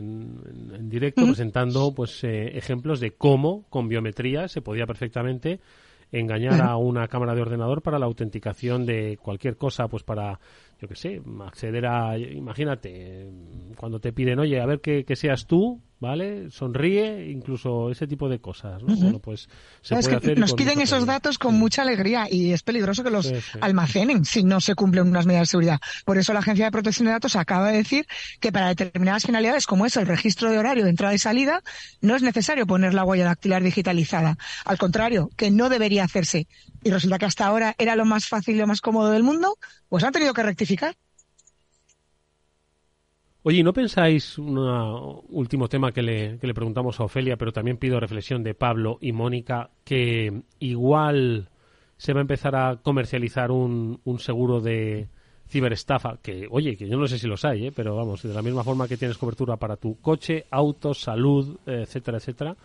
en, 0.74 0.90
directo 0.90 1.26
presentando 1.26 1.94
pues 1.94 2.24
eh, 2.24 2.58
ejemplos 2.58 3.00
de 3.00 3.12
cómo 3.12 3.66
con 3.70 3.88
biometría 3.90 4.48
se 4.48 4.62
podía 4.62 4.86
perfectamente 4.86 5.60
engañar 6.19 6.62
a 6.62 6.78
una 6.78 7.08
cámara 7.08 7.36
de 7.36 7.41
ordenador 7.41 7.82
para 7.82 7.99
la 7.99 8.06
autenticación 8.06 8.86
de 8.86 9.17
cualquier 9.21 9.58
cosa, 9.58 9.88
pues 9.88 10.04
para, 10.04 10.39
yo 10.80 10.88
qué 10.88 10.95
sé, 10.95 11.21
acceder 11.45 11.86
a, 11.86 12.17
imagínate, 12.17 13.30
cuando 13.78 13.99
te 13.99 14.13
piden, 14.13 14.39
oye, 14.39 14.60
a 14.62 14.65
ver 14.65 14.82
que, 14.82 15.06
que 15.06 15.15
seas 15.15 15.45
tú, 15.47 15.82
¿vale? 15.99 16.49
Sonríe, 16.51 17.29
incluso 17.29 17.89
ese 17.89 18.08
tipo 18.08 18.29
de 18.29 18.39
cosas, 18.39 18.84
¿no? 18.84 18.95
Bueno, 18.95 19.19
pues 19.19 19.47
se 19.81 19.95
puede 19.95 20.15
hacer 20.15 20.39
nos 20.39 20.53
piden 20.53 20.81
esos 20.81 21.05
datos 21.05 21.38
con 21.38 21.55
mucha 21.55 21.81
alegría 21.84 22.27
y 22.29 22.51
es 22.51 22.63
peligroso 22.63 23.03
que 23.03 23.10
los 23.10 23.31
almacenen 23.62 24.25
si 24.25 24.43
no 24.43 24.60
se 24.62 24.75
cumplen 24.75 25.08
unas 25.08 25.25
medidas 25.25 25.43
de 25.43 25.51
seguridad. 25.51 25.79
Por 26.05 26.17
eso 26.17 26.34
la 26.34 26.39
Agencia 26.39 26.65
de 26.65 26.71
Protección 26.71 27.05
de 27.05 27.13
Datos 27.13 27.36
acaba 27.36 27.71
de 27.71 27.77
decir 27.77 28.05
que 28.39 28.51
para 28.51 28.67
determinadas 28.67 29.23
finalidades, 29.25 29.65
como 29.65 29.86
es 29.86 29.95
el 29.97 30.08
registro 30.08 30.51
de 30.51 30.60
horario 30.60 30.84
de 30.84 30.89
entrada 30.89 31.13
y 31.13 31.19
salida, 31.19 31.62
no 32.01 32.15
es 32.15 32.21
necesario 32.21 32.67
poner 32.67 32.93
la 32.93 33.03
huella 33.03 33.25
dactilar 33.25 33.63
digitalizada. 33.63 34.38
Al 34.65 34.77
contrario, 34.77 35.29
que 35.36 35.51
no 35.51 35.69
debería 35.69 36.03
hacerse. 36.03 36.47
Y 36.84 36.91
resulta 36.91 37.17
que 37.17 37.25
hasta 37.25 37.45
ahora 37.45 37.75
era 37.77 37.95
lo 37.95 38.05
más 38.05 38.27
fácil 38.27 38.55
y 38.55 38.60
lo 38.60 38.67
más 38.67 38.81
cómodo 38.81 39.12
del 39.12 39.23
mundo, 39.23 39.58
pues 39.89 40.03
han 40.03 40.13
tenido 40.13 40.34
que 40.34 40.43
rectificar. 40.43 40.95
Oye, 43.47 43.62
¿no 43.62 43.73
pensáis, 43.73 44.39
un 44.39 44.58
último 45.29 45.67
tema 45.69 45.91
que 45.91 46.01
le, 46.01 46.39
que 46.39 46.47
le 46.47 46.55
preguntamos 46.55 46.99
a 46.99 47.03
Ofelia, 47.03 47.38
pero 47.38 47.51
también 47.51 47.77
pido 47.77 47.99
reflexión 47.99 48.41
de 48.41 48.55
Pablo 48.55 48.97
y 49.01 49.12
Mónica, 49.12 49.69
que 49.84 50.41
igual 50.58 51.51
se 51.95 52.13
va 52.13 52.21
a 52.21 52.25
empezar 52.25 52.55
a 52.55 52.77
comercializar 52.77 53.51
un, 53.51 54.01
un 54.03 54.17
seguro 54.17 54.62
de 54.62 55.10
ciberestafa, 55.47 56.17
que 56.23 56.47
oye, 56.49 56.75
que 56.75 56.88
yo 56.88 56.97
no 56.97 57.05
sé 57.05 57.19
si 57.19 57.27
los 57.27 57.45
hay, 57.45 57.67
¿eh? 57.67 57.71
pero 57.71 57.95
vamos, 57.95 58.23
de 58.23 58.34
la 58.34 58.41
misma 58.41 58.63
forma 58.63 58.88
que 58.88 58.97
tienes 58.97 59.19
cobertura 59.19 59.58
para 59.58 59.77
tu 59.77 60.01
coche, 60.01 60.47
auto, 60.49 60.95
salud, 60.95 61.60
etcétera, 61.67 62.17
etcétera, 62.17 62.58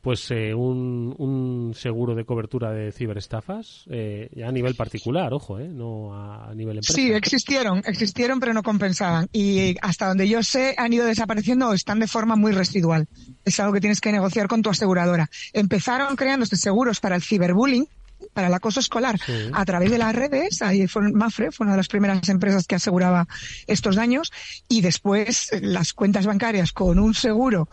pues 0.00 0.30
eh, 0.30 0.54
un, 0.54 1.14
un, 1.18 1.74
seguro 1.74 2.14
de 2.14 2.24
cobertura 2.24 2.72
de 2.72 2.90
ciberestafas 2.90 3.84
eh, 3.90 4.30
ya 4.34 4.48
a 4.48 4.52
nivel 4.52 4.74
particular, 4.74 5.32
ojo, 5.32 5.58
eh, 5.58 5.68
no 5.68 6.14
a, 6.14 6.54
nivel 6.54 6.76
empresa. 6.76 6.94
Sí, 6.94 7.12
existieron, 7.12 7.82
existieron, 7.84 8.40
pero 8.40 8.54
no 8.54 8.62
compensaban. 8.62 9.28
Y 9.32 9.76
hasta 9.82 10.08
donde 10.08 10.28
yo 10.28 10.42
sé, 10.42 10.74
han 10.78 10.92
ido 10.92 11.04
desapareciendo 11.04 11.68
o 11.68 11.74
están 11.74 12.00
de 12.00 12.06
forma 12.06 12.34
muy 12.36 12.52
residual. 12.52 13.08
Es 13.44 13.60
algo 13.60 13.74
que 13.74 13.80
tienes 13.80 14.00
que 14.00 14.12
negociar 14.12 14.48
con 14.48 14.62
tu 14.62 14.70
aseguradora. 14.70 15.28
Empezaron 15.52 16.16
creando 16.16 16.44
estos 16.44 16.60
seguros 16.60 17.00
para 17.00 17.16
el 17.16 17.22
ciberbullying, 17.22 17.86
para 18.32 18.48
el 18.48 18.54
acoso 18.54 18.80
escolar 18.80 19.18
a 19.52 19.64
través 19.64 19.90
de 19.90 19.98
las 19.98 20.14
redes. 20.14 20.62
Ahí 20.62 20.86
fue 20.86 21.10
Mafre, 21.12 21.52
fue 21.52 21.64
una 21.64 21.72
de 21.72 21.78
las 21.78 21.88
primeras 21.88 22.28
empresas 22.28 22.66
que 22.66 22.74
aseguraba 22.74 23.26
estos 23.66 23.96
daños. 23.96 24.32
Y 24.68 24.80
después 24.80 25.50
las 25.60 25.92
cuentas 25.92 26.26
bancarias 26.26 26.72
con 26.72 26.98
un 26.98 27.14
seguro 27.14 27.68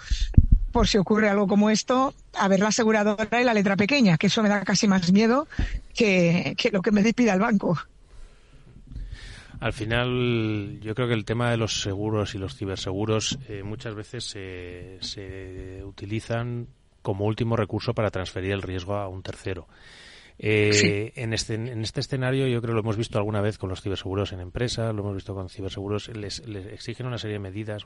por 0.77 0.87
si 0.87 0.99
ocurre 0.99 1.27
algo 1.27 1.47
como 1.47 1.71
esto, 1.71 2.13
a 2.35 2.47
ver 2.47 2.59
la 2.59 2.67
aseguradora 2.67 3.41
y 3.41 3.43
la 3.43 3.55
letra 3.55 3.75
pequeña, 3.75 4.15
que 4.19 4.27
eso 4.27 4.43
me 4.43 4.49
da 4.49 4.63
casi 4.63 4.87
más 4.87 5.11
miedo 5.11 5.47
que, 5.95 6.55
lo 6.71 6.83
que 6.83 6.91
me 6.91 7.01
despida 7.01 7.33
el 7.33 7.39
banco. 7.39 7.75
Al 9.59 9.73
final, 9.73 10.79
yo 10.83 10.93
creo 10.93 11.07
que 11.07 11.15
el 11.15 11.25
tema 11.25 11.49
de 11.49 11.57
los 11.57 11.81
seguros 11.81 12.35
y 12.35 12.37
los 12.37 12.55
ciberseguros 12.55 13.39
eh, 13.49 13.63
muchas 13.63 13.95
veces 13.95 14.25
se, 14.25 14.99
se 15.01 15.83
utilizan 15.83 16.67
como 17.01 17.25
último 17.25 17.55
recurso 17.55 17.95
para 17.95 18.11
transferir 18.11 18.51
el 18.51 18.61
riesgo 18.61 18.97
a 18.97 19.07
un 19.07 19.23
tercero. 19.23 19.67
Eh, 20.39 21.13
en, 21.15 21.33
este, 21.33 21.55
en 21.55 21.81
este 21.81 21.99
escenario 21.99 22.47
yo 22.47 22.61
creo 22.61 22.71
que 22.71 22.75
lo 22.75 22.81
hemos 22.81 22.97
visto 22.97 23.17
alguna 23.17 23.41
vez 23.41 23.57
con 23.57 23.69
los 23.69 23.81
ciberseguros 23.81 24.33
en 24.33 24.39
empresas, 24.39 24.93
lo 24.93 25.01
hemos 25.01 25.15
visto 25.15 25.33
con 25.33 25.49
ciberseguros, 25.49 26.09
les, 26.09 26.45
les 26.47 26.65
exigen 26.67 27.07
una 27.07 27.17
serie 27.17 27.33
de 27.33 27.39
medidas 27.39 27.83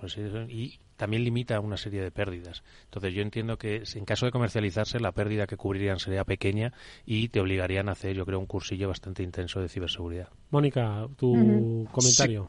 y 0.50 0.80
también 0.98 1.24
limita 1.24 1.60
una 1.60 1.78
serie 1.78 2.02
de 2.02 2.12
pérdidas. 2.12 2.64
Entonces 2.86 3.14
yo 3.14 3.22
entiendo 3.22 3.58
que 3.58 3.84
en 3.96 4.06
caso 4.06 4.26
de 4.26 4.32
comercializarse 4.32 5.00
la 5.00 5.14
pérdida 5.14 5.48
que 5.48 5.58
cubrirían 5.58 6.00
sería 6.00 6.26
pequeña 6.26 6.74
y 7.06 7.30
te 7.30 7.40
obligarían 7.40 7.88
a 7.88 7.94
hacer 7.94 8.16
yo 8.16 8.26
creo 8.26 8.40
un 8.40 8.48
cursillo 8.48 8.90
bastante 8.90 9.24
intenso 9.24 9.62
de 9.62 9.70
ciberseguridad. 9.70 10.30
Mónica, 10.50 11.08
tu 11.18 11.88
comentario. 11.92 12.48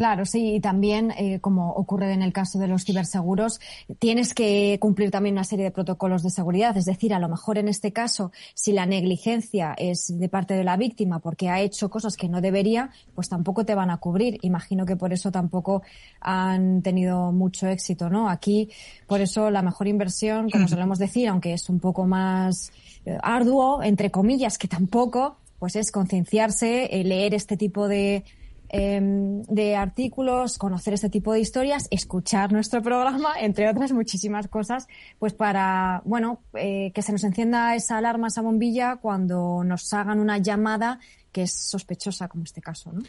Claro, 0.00 0.24
sí, 0.24 0.54
y 0.54 0.60
también, 0.60 1.10
eh, 1.10 1.40
como 1.40 1.72
ocurre 1.72 2.14
en 2.14 2.22
el 2.22 2.32
caso 2.32 2.58
de 2.58 2.66
los 2.66 2.86
ciberseguros, 2.86 3.60
tienes 3.98 4.32
que 4.32 4.78
cumplir 4.80 5.10
también 5.10 5.34
una 5.34 5.44
serie 5.44 5.66
de 5.66 5.70
protocolos 5.70 6.22
de 6.22 6.30
seguridad. 6.30 6.74
Es 6.78 6.86
decir, 6.86 7.12
a 7.12 7.18
lo 7.18 7.28
mejor 7.28 7.58
en 7.58 7.68
este 7.68 7.92
caso, 7.92 8.32
si 8.54 8.72
la 8.72 8.86
negligencia 8.86 9.74
es 9.76 10.18
de 10.18 10.30
parte 10.30 10.54
de 10.54 10.64
la 10.64 10.78
víctima 10.78 11.18
porque 11.18 11.50
ha 11.50 11.60
hecho 11.60 11.90
cosas 11.90 12.16
que 12.16 12.30
no 12.30 12.40
debería, 12.40 12.88
pues 13.14 13.28
tampoco 13.28 13.66
te 13.66 13.74
van 13.74 13.90
a 13.90 13.98
cubrir. 13.98 14.38
Imagino 14.40 14.86
que 14.86 14.96
por 14.96 15.12
eso 15.12 15.30
tampoco 15.30 15.82
han 16.22 16.80
tenido 16.80 17.30
mucho 17.30 17.66
éxito, 17.68 18.08
¿no? 18.08 18.30
Aquí, 18.30 18.70
por 19.06 19.20
eso 19.20 19.50
la 19.50 19.60
mejor 19.60 19.86
inversión, 19.86 20.48
como 20.48 20.66
solemos 20.68 20.98
decir, 20.98 21.28
aunque 21.28 21.52
es 21.52 21.68
un 21.68 21.78
poco 21.78 22.06
más 22.06 22.72
eh, 23.04 23.18
arduo, 23.22 23.82
entre 23.82 24.10
comillas, 24.10 24.56
que 24.56 24.66
tampoco, 24.66 25.36
pues 25.58 25.76
es 25.76 25.92
concienciarse, 25.92 26.86
eh, 26.86 27.04
leer 27.04 27.34
este 27.34 27.58
tipo 27.58 27.86
de 27.86 28.24
Em, 28.72 29.42
de 29.48 29.74
artículos, 29.74 30.56
conocer 30.56 30.94
este 30.94 31.10
tipo 31.10 31.32
de 31.32 31.40
historias, 31.40 31.88
escuchar 31.90 32.52
nuestro 32.52 32.80
programa, 32.80 33.30
entre 33.40 33.68
otras 33.68 33.90
muchísimas 33.90 34.46
cosas, 34.46 34.86
pues 35.18 35.34
para, 35.34 36.02
bueno, 36.04 36.38
eh, 36.54 36.92
que 36.94 37.02
se 37.02 37.10
nos 37.10 37.24
encienda 37.24 37.74
esa 37.74 37.98
alarma, 37.98 38.28
esa 38.28 38.42
bombilla 38.42 38.98
cuando 38.98 39.64
nos 39.64 39.92
hagan 39.92 40.20
una 40.20 40.38
llamada 40.38 41.00
que 41.32 41.42
es 41.42 41.52
sospechosa, 41.52 42.28
como 42.28 42.44
este 42.44 42.60
caso, 42.60 42.92
¿no? 42.92 43.02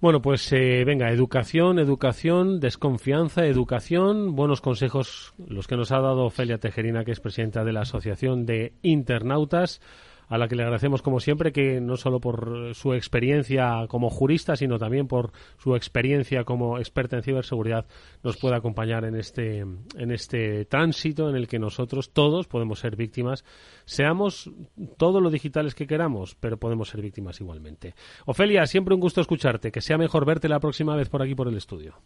Bueno, 0.00 0.22
pues 0.22 0.50
eh, 0.52 0.82
venga, 0.86 1.10
educación, 1.10 1.78
educación, 1.78 2.58
desconfianza, 2.58 3.44
educación, 3.44 4.34
buenos 4.34 4.62
consejos 4.62 5.34
los 5.46 5.66
que 5.66 5.76
nos 5.76 5.92
ha 5.92 6.00
dado 6.00 6.24
Ofelia 6.24 6.56
Tejerina, 6.56 7.04
que 7.04 7.12
es 7.12 7.20
presidenta 7.20 7.64
de 7.64 7.74
la 7.74 7.82
Asociación 7.82 8.46
de 8.46 8.72
Internautas 8.80 9.82
a 10.30 10.38
la 10.38 10.48
que 10.48 10.54
le 10.54 10.62
agradecemos 10.62 11.02
como 11.02 11.20
siempre 11.20 11.52
que 11.52 11.80
no 11.80 11.96
solo 11.96 12.20
por 12.20 12.74
su 12.74 12.94
experiencia 12.94 13.86
como 13.88 14.08
jurista, 14.08 14.56
sino 14.56 14.78
también 14.78 15.08
por 15.08 15.32
su 15.58 15.74
experiencia 15.74 16.44
como 16.44 16.78
experta 16.78 17.16
en 17.16 17.22
ciberseguridad 17.22 17.86
nos 18.22 18.36
pueda 18.38 18.56
acompañar 18.56 19.04
en 19.04 19.16
este 19.16 19.58
en 19.58 20.10
este 20.10 20.64
tránsito 20.64 21.28
en 21.28 21.36
el 21.36 21.48
que 21.48 21.58
nosotros 21.58 22.12
todos 22.12 22.46
podemos 22.46 22.78
ser 22.78 22.96
víctimas, 22.96 23.44
seamos 23.84 24.50
todo 24.96 25.20
lo 25.20 25.30
digitales 25.30 25.74
que 25.74 25.86
queramos, 25.86 26.36
pero 26.36 26.58
podemos 26.58 26.88
ser 26.88 27.02
víctimas 27.02 27.40
igualmente. 27.40 27.94
Ofelia, 28.24 28.64
siempre 28.66 28.94
un 28.94 29.00
gusto 29.00 29.20
escucharte, 29.20 29.72
que 29.72 29.80
sea 29.80 29.98
mejor 29.98 30.24
verte 30.24 30.48
la 30.48 30.60
próxima 30.60 30.94
vez 30.94 31.08
por 31.08 31.22
aquí 31.22 31.34
por 31.34 31.48
el 31.48 31.56
estudio. 31.56 32.00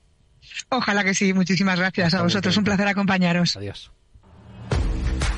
Ojalá 0.70 1.04
que 1.04 1.14
sí, 1.14 1.32
muchísimas 1.34 1.78
gracias 1.78 2.14
a 2.14 2.22
vosotros, 2.22 2.56
un 2.56 2.64
placer 2.64 2.88
acompañaros. 2.88 3.56
Adiós. 3.56 3.92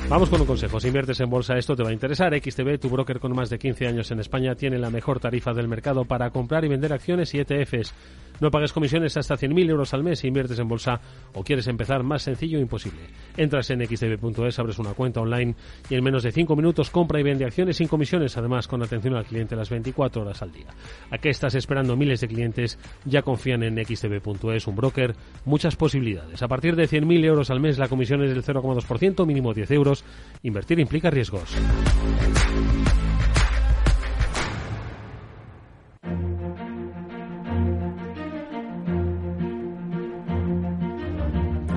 Vamos 0.09 0.29
con 0.29 0.39
un 0.39 0.47
consejo. 0.47 0.79
Si 0.79 0.87
inviertes 0.87 1.19
en 1.19 1.29
bolsa, 1.29 1.57
esto 1.57 1.75
te 1.75 1.83
va 1.83 1.89
a 1.89 1.93
interesar. 1.93 2.33
XTB, 2.33 2.79
tu 2.79 2.89
broker 2.89 3.19
con 3.19 3.35
más 3.35 3.49
de 3.49 3.59
15 3.59 3.87
años 3.87 4.09
en 4.09 4.21
España, 4.21 4.55
tiene 4.55 4.79
la 4.79 4.89
mejor 4.89 5.19
tarifa 5.19 5.53
del 5.53 5.67
mercado 5.67 6.05
para 6.05 6.29
comprar 6.29 6.63
y 6.63 6.69
vender 6.69 6.93
acciones 6.93 7.33
y 7.33 7.39
ETFs. 7.39 7.93
No 8.39 8.51
pagues 8.51 8.73
comisiones 8.73 9.17
hasta 9.17 9.35
100.000 9.35 9.69
euros 9.69 9.93
al 9.93 10.03
mes 10.03 10.19
si 10.19 10.27
inviertes 10.27 10.59
en 10.59 10.67
bolsa 10.67 10.99
o 11.33 11.43
quieres 11.43 11.67
empezar 11.67 12.03
más 12.03 12.23
sencillo 12.23 12.59
imposible. 12.59 13.01
Entras 13.35 13.69
en 13.69 13.85
xtb.es, 13.85 14.59
abres 14.59 14.79
una 14.79 14.93
cuenta 14.93 15.21
online 15.21 15.55
y 15.89 15.95
en 15.95 16.03
menos 16.03 16.23
de 16.23 16.31
5 16.31 16.55
minutos 16.55 16.89
compra 16.89 17.19
y 17.19 17.23
vende 17.23 17.45
acciones 17.45 17.77
sin 17.77 17.87
comisiones, 17.87 18.37
además 18.37 18.67
con 18.67 18.83
atención 18.83 19.15
al 19.15 19.25
cliente 19.25 19.55
las 19.55 19.69
24 19.69 20.21
horas 20.21 20.41
al 20.41 20.51
día. 20.51 20.67
¿A 21.09 21.17
qué 21.17 21.29
estás 21.29 21.55
esperando? 21.55 21.95
Miles 21.95 22.21
de 22.21 22.27
clientes 22.27 22.79
ya 23.05 23.21
confían 23.21 23.63
en 23.63 23.83
xtb.es, 23.83 24.67
un 24.67 24.75
broker, 24.75 25.15
muchas 25.45 25.75
posibilidades. 25.75 26.41
A 26.41 26.47
partir 26.47 26.75
de 26.75 26.87
100.000 26.87 27.25
euros 27.25 27.49
al 27.49 27.59
mes 27.59 27.77
la 27.77 27.87
comisión 27.87 28.23
es 28.23 28.29
del 28.29 28.43
0,2%, 28.43 29.25
mínimo 29.25 29.53
10 29.53 29.71
euros. 29.71 30.03
Invertir 30.43 30.79
implica 30.79 31.09
riesgos. 31.09 31.55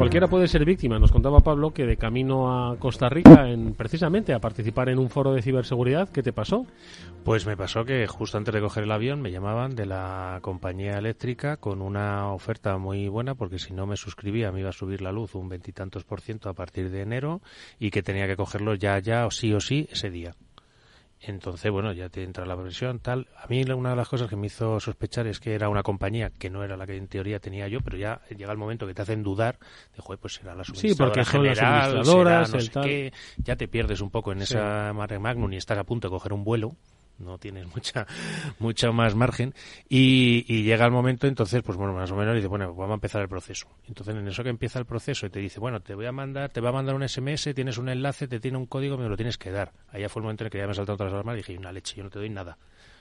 Cualquiera 0.01 0.29
puede 0.29 0.49
ser 0.49 0.65
víctima. 0.65 0.99
Nos 0.99 1.13
contaba 1.13 1.41
Pablo 1.41 1.75
que 1.75 1.85
de 1.85 1.99
camino 1.99 2.71
a 2.71 2.79
Costa 2.79 3.11
Rica, 3.11 3.51
en, 3.51 3.75
precisamente 3.75 4.33
a 4.33 4.39
participar 4.39 4.89
en 4.89 4.99
un 4.99 5.11
foro 5.11 5.35
de 5.35 5.43
ciberseguridad, 5.43 6.09
¿qué 6.09 6.23
te 6.23 6.33
pasó? 6.33 6.65
Pues 7.23 7.45
me 7.45 7.55
pasó 7.55 7.85
que 7.85 8.07
justo 8.07 8.39
antes 8.39 8.55
de 8.55 8.63
coger 8.63 8.85
el 8.85 8.93
avión 8.93 9.21
me 9.21 9.31
llamaban 9.31 9.77
de 9.77 9.85
la 9.85 10.39
compañía 10.41 10.97
eléctrica 10.97 11.59
con 11.59 11.83
una 11.83 12.33
oferta 12.33 12.79
muy 12.79 13.09
buena 13.09 13.35
porque 13.35 13.59
si 13.59 13.75
no 13.75 13.85
me 13.85 13.99
suscribía 13.99 14.51
me 14.53 14.61
iba 14.61 14.71
a 14.71 14.73
subir 14.73 15.03
la 15.03 15.13
luz 15.13 15.35
un 15.35 15.51
veintitantos 15.51 16.05
por 16.05 16.23
ciento 16.23 16.49
a 16.49 16.55
partir 16.55 16.89
de 16.89 17.03
enero 17.03 17.43
y 17.79 17.91
que 17.91 18.03
tenía 18.03 18.27
que 18.27 18.37
cogerlo 18.37 18.77
ya, 18.77 18.99
ya 19.01 19.27
o 19.27 19.31
sí 19.31 19.53
o 19.53 19.61
sí 19.61 19.87
ese 19.93 20.09
día. 20.09 20.35
Entonces, 21.23 21.71
bueno, 21.71 21.93
ya 21.93 22.09
te 22.09 22.23
entra 22.23 22.47
la 22.47 22.57
presión, 22.57 22.99
tal. 22.99 23.29
A 23.37 23.47
mí 23.47 23.63
una 23.63 23.91
de 23.91 23.97
las 23.97 24.09
cosas 24.09 24.29
que 24.29 24.37
me 24.37 24.47
hizo 24.47 24.81
sospechar 24.81 25.27
es 25.27 25.39
que 25.39 25.55
era 25.55 25.69
una 25.69 25.83
compañía 25.83 26.31
que 26.31 26.49
no 26.49 26.65
era 26.65 26.79
la 26.79 26.87
que 26.87 26.97
en 26.97 27.09
teoría 27.09 27.41
tenía 27.41 27.69
yo, 27.69 27.83
pero 27.83 27.99
ya 27.99 28.23
llega 28.31 28.51
el 28.53 28.59
momento 28.59 28.87
que 28.87 28.95
te 28.95 29.03
hacen 29.03 29.23
dudar 29.23 29.59
de, 29.95 30.03
joder, 30.03 30.19
pues 30.19 30.35
será 30.35 30.55
la 30.55 30.65
suministradora 30.65 31.23
sí, 31.23 31.23
porque 31.23 31.25
son 31.25 32.25
las 32.25 32.53
no 32.53 32.61
sé 32.61 32.71
qué. 32.71 33.13
Ya 33.37 33.57
te 33.57 33.69
pierdes 33.69 34.01
un 34.01 34.11
poco 34.11 34.33
en 34.33 34.43
esa 34.43 34.93
mare 34.95 35.19
magnum 35.19 35.53
y 35.53 35.57
estás 35.57 35.77
a 35.77 35.85
punto 35.85 36.09
de 36.09 36.13
coger 36.13 36.33
un 36.33 36.43
vuelo 36.43 36.77
no 37.21 37.39
tienes 37.39 37.67
mucha 37.75 38.07
mucha 38.59 38.93
más 38.93 39.15
margen. 39.15 39.55
Y, 39.89 40.43
llega 40.63 40.85
el 40.85 40.93
momento 40.93 41.27
entonces 41.27 41.63
pues 41.63 41.77
bueno 41.77 41.93
más 41.93 42.11
o 42.11 42.17
menos 42.17 42.35
dice 42.35 42.47
bueno 42.47 42.75
vamos 42.75 42.93
a 42.93 42.95
empezar 42.95 43.23
el 43.23 43.29
proceso 43.29 43.67
entonces 43.89 44.15
en 44.15 44.29
eso 44.29 44.43
que 44.43 44.51
empieza 44.51 44.79
el 44.79 44.85
proceso 44.85 45.27
y 45.27 45.31
te 45.31 45.41
dice 45.41 45.59
bueno 45.59 45.81
te 45.81 45.95
voy 45.95 46.07
a 46.07 46.13
mandar 46.13 46.51
te 46.51 46.61
va 46.61 46.69
a 46.69 46.73
mandar 46.73 46.95
un 46.95 47.09
SMS 47.09 47.55
tienes 47.55 47.79
un 47.79 47.89
enlace 47.89 48.29
te 48.29 48.41
tiene 48.41 48.59
un 48.59 48.67
código 48.67 48.97
me 48.97 49.09
lo 49.09 49.17
tienes 49.17 49.39
que 49.39 49.51
dar 49.51 49.73
allá 49.91 50.09
fue 50.09 50.21
el 50.21 50.25
momento 50.25 50.45
en 50.45 50.47
el 50.47 50.51
que 50.53 50.59
ya 50.59 50.67
me 50.67 50.75
saltado 50.75 50.95
otras 50.95 51.13
alarmas 51.13 51.35
y 51.35 51.37
dije 51.39 51.57
una 51.57 51.73
leche 51.73 51.97
yo 51.97 52.05
no 52.05 52.11
te 52.11 52.19
doy 52.19 52.31
nada 52.31 52.59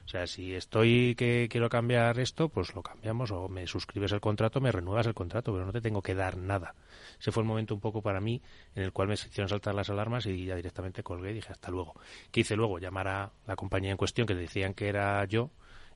o 0.10 0.12
sea, 0.12 0.26
si 0.26 0.56
estoy 0.56 1.14
que 1.14 1.48
quiero 1.52 1.70
cambiar 1.70 2.18
esto, 2.20 2.50
pues 2.50 2.74
lo 2.74 2.82
cambiamos 2.82 3.30
o 3.30 3.48
me 3.48 3.68
suscribes 3.68 4.12
el 4.12 4.20
contrato, 4.20 4.60
me 4.60 4.72
renuevas 4.72 5.06
el 5.06 5.14
contrato, 5.14 5.54
pero 5.54 5.68
no 5.68 5.72
te 5.72 5.82
tengo 5.82 6.02
que 6.02 6.16
dar 6.16 6.36
nada. 6.36 6.74
Ese 7.20 7.32
fue 7.32 7.44
el 7.44 7.48
momento 7.48 7.74
un 7.74 7.82
poco 7.82 8.02
para 8.02 8.22
mí 8.22 8.42
en 8.76 8.84
el 8.84 8.94
cual 8.94 9.08
me 9.08 9.16
hicieron 9.16 9.50
saltar 9.50 9.76
las 9.76 9.90
alarmas 9.90 10.26
y 10.26 10.46
ya 10.46 10.56
directamente 10.56 11.04
colgué 11.04 11.32
y 11.32 11.34
dije 11.36 11.52
hasta 11.52 11.70
luego. 11.70 11.94
¿Qué 12.32 12.42
hice 12.42 12.56
luego? 12.56 12.80
Llamar 12.80 13.08
a 13.08 13.32
la 13.46 13.56
compañía 13.56 13.92
en 13.92 13.98
cuestión 13.98 14.26
que 14.26 14.36
decían 14.36 14.74
que 14.74 14.88
era 14.88 15.24
yo 15.26 15.52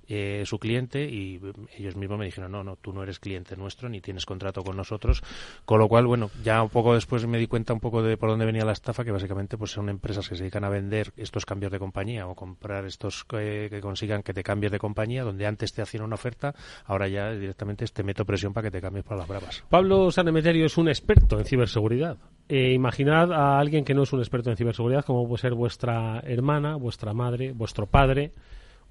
eh, 0.08 0.44
su 0.46 0.60
cliente 0.60 1.06
y 1.06 1.40
ellos 1.78 1.96
mismos 1.96 2.20
me 2.20 2.26
dijeron, 2.26 2.52
no, 2.52 2.64
no, 2.64 2.76
tú 2.76 2.94
no 2.94 3.04
eres 3.04 3.20
cliente 3.20 3.56
nuestro 3.56 3.90
ni 3.90 4.02
tienes 4.02 4.26
contrato 4.26 4.64
con 4.64 4.76
nosotros. 4.76 5.24
Con 5.66 5.80
lo 5.80 5.88
cual, 5.88 6.06
bueno, 6.08 6.30
ya 6.44 6.62
un 6.62 6.70
poco 6.70 6.94
después 6.94 7.26
me 7.28 7.38
di 7.38 7.48
cuenta 7.48 7.74
un 7.74 7.80
poco 7.80 8.02
de 8.02 8.18
por 8.18 8.30
dónde 8.30 8.46
venía 8.46 8.66
la 8.66 8.74
estafa, 8.74 9.04
que 9.04 9.12
básicamente 9.12 9.58
pues 9.58 9.72
son 9.72 9.90
empresas 9.90 10.28
que 10.28 10.36
se 10.36 10.44
dedican 10.44 10.64
a 10.64 10.70
vender 10.70 11.14
estos 11.18 11.46
cambios 11.46 11.72
de 11.72 11.80
compañía 11.80 12.28
o 12.28 12.36
comprar 12.36 12.86
estos 12.86 13.24
que, 13.24 13.80
consigan 13.82 14.24
que 14.24 14.34
te 14.34 14.44
cambies 14.44 14.72
de 14.72 14.80
compañía, 14.80 15.24
donde 15.24 15.46
antes 15.46 15.74
te 15.74 15.82
hacían 15.82 16.04
una 16.04 16.16
oferta, 16.16 16.54
ahora 16.86 17.08
ya 17.08 17.32
directamente 17.32 17.86
te 17.86 18.04
meto 18.04 18.26
presión 18.26 18.54
para 18.54 18.68
que 18.68 18.72
te 18.72 18.82
cambies 18.82 19.06
para 19.06 19.20
las 19.20 19.28
bravas. 19.28 19.64
Pablo 19.70 20.12
Sanemeterio 20.12 20.66
es 20.66 20.78
un 20.78 20.88
experto 20.88 21.40
en 21.40 21.46
ciberseguridad. 21.46 22.18
Eh, 22.50 22.74
imaginad 22.74 23.32
a 23.32 23.58
alguien 23.58 23.86
que 23.86 23.94
no 23.94 24.04
es 24.04 24.12
un 24.12 24.20
experto 24.20 24.50
en 24.50 24.58
ciberseguridad, 24.58 25.06
como 25.06 25.28
puede 25.28 25.42
ser 25.42 25.54
vuestra 25.54 26.20
hermana, 26.26 26.76
vuestra 26.76 27.14
madre, 27.14 27.54
vuestro 27.54 27.86
padre, 27.88 28.32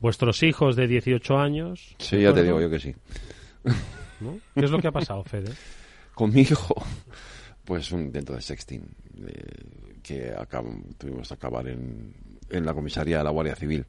vuestros 0.03 0.43
hijos 0.43 0.77
de 0.77 0.89
18 0.89 1.39
años. 1.39 1.95
Sí, 1.99 2.21
ya 2.21 2.35
te 2.35 2.43
digo 2.43 2.61
yo 2.61 2.69
que 2.69 2.81
sí. 2.81 2.95
¿Qué 4.55 4.65
es 4.65 4.71
lo 4.71 4.81
que 4.81 4.89
ha 4.89 4.93
pasado, 4.93 5.23
Fede? 5.25 5.53
Con 6.15 6.33
mi 6.35 6.43
hijo, 6.43 6.75
pues 7.65 7.91
un 7.93 8.03
intento 8.03 8.35
de 8.35 8.43
sexting 8.43 8.85
que 10.03 10.35
tuvimos 10.99 11.29
que 11.29 11.35
acabar 11.35 11.69
en, 11.69 12.13
en 12.51 12.67
la 12.67 12.75
comisaría 12.75 13.19
de 13.19 13.25
la 13.25 13.31
Guardia 13.31 13.55
Civil 13.55 13.87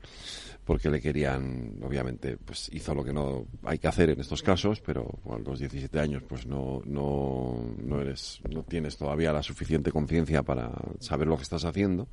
porque 0.64 0.90
le 0.90 1.02
querían, 1.02 1.74
obviamente, 1.84 2.38
pues 2.38 2.70
hizo 2.72 2.96
lo 2.96 3.04
que 3.04 3.12
no 3.12 3.48
hay 3.64 3.80
que 3.80 3.88
hacer 3.88 4.12
en 4.12 4.22
estos 4.22 4.42
casos, 4.42 4.80
pero 4.80 5.20
a 5.30 5.38
los 5.38 5.60
17 5.60 6.00
años 6.00 6.24
pues 6.26 6.46
no, 6.46 6.82
no, 6.86 7.76
no 7.84 8.00
eres, 8.00 8.40
no 8.50 8.64
tienes 8.64 8.96
todavía 8.96 9.34
la 9.34 9.44
suficiente 9.44 9.92
conciencia 9.92 10.44
para 10.44 10.72
saber 11.00 11.28
lo 11.28 11.36
que 11.36 11.44
estás 11.44 11.66
haciendo 11.66 12.08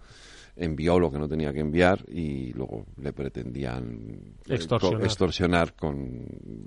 envió 0.61 0.99
lo 0.99 1.11
que 1.11 1.19
no 1.19 1.29
tenía 1.29 1.53
que 1.53 1.61
enviar 1.61 2.05
y 2.09 2.53
luego 2.53 2.87
le 3.03 3.13
pretendían 3.13 4.37
eh, 4.49 4.55
extorsionar, 4.55 5.75
con, 5.75 6.27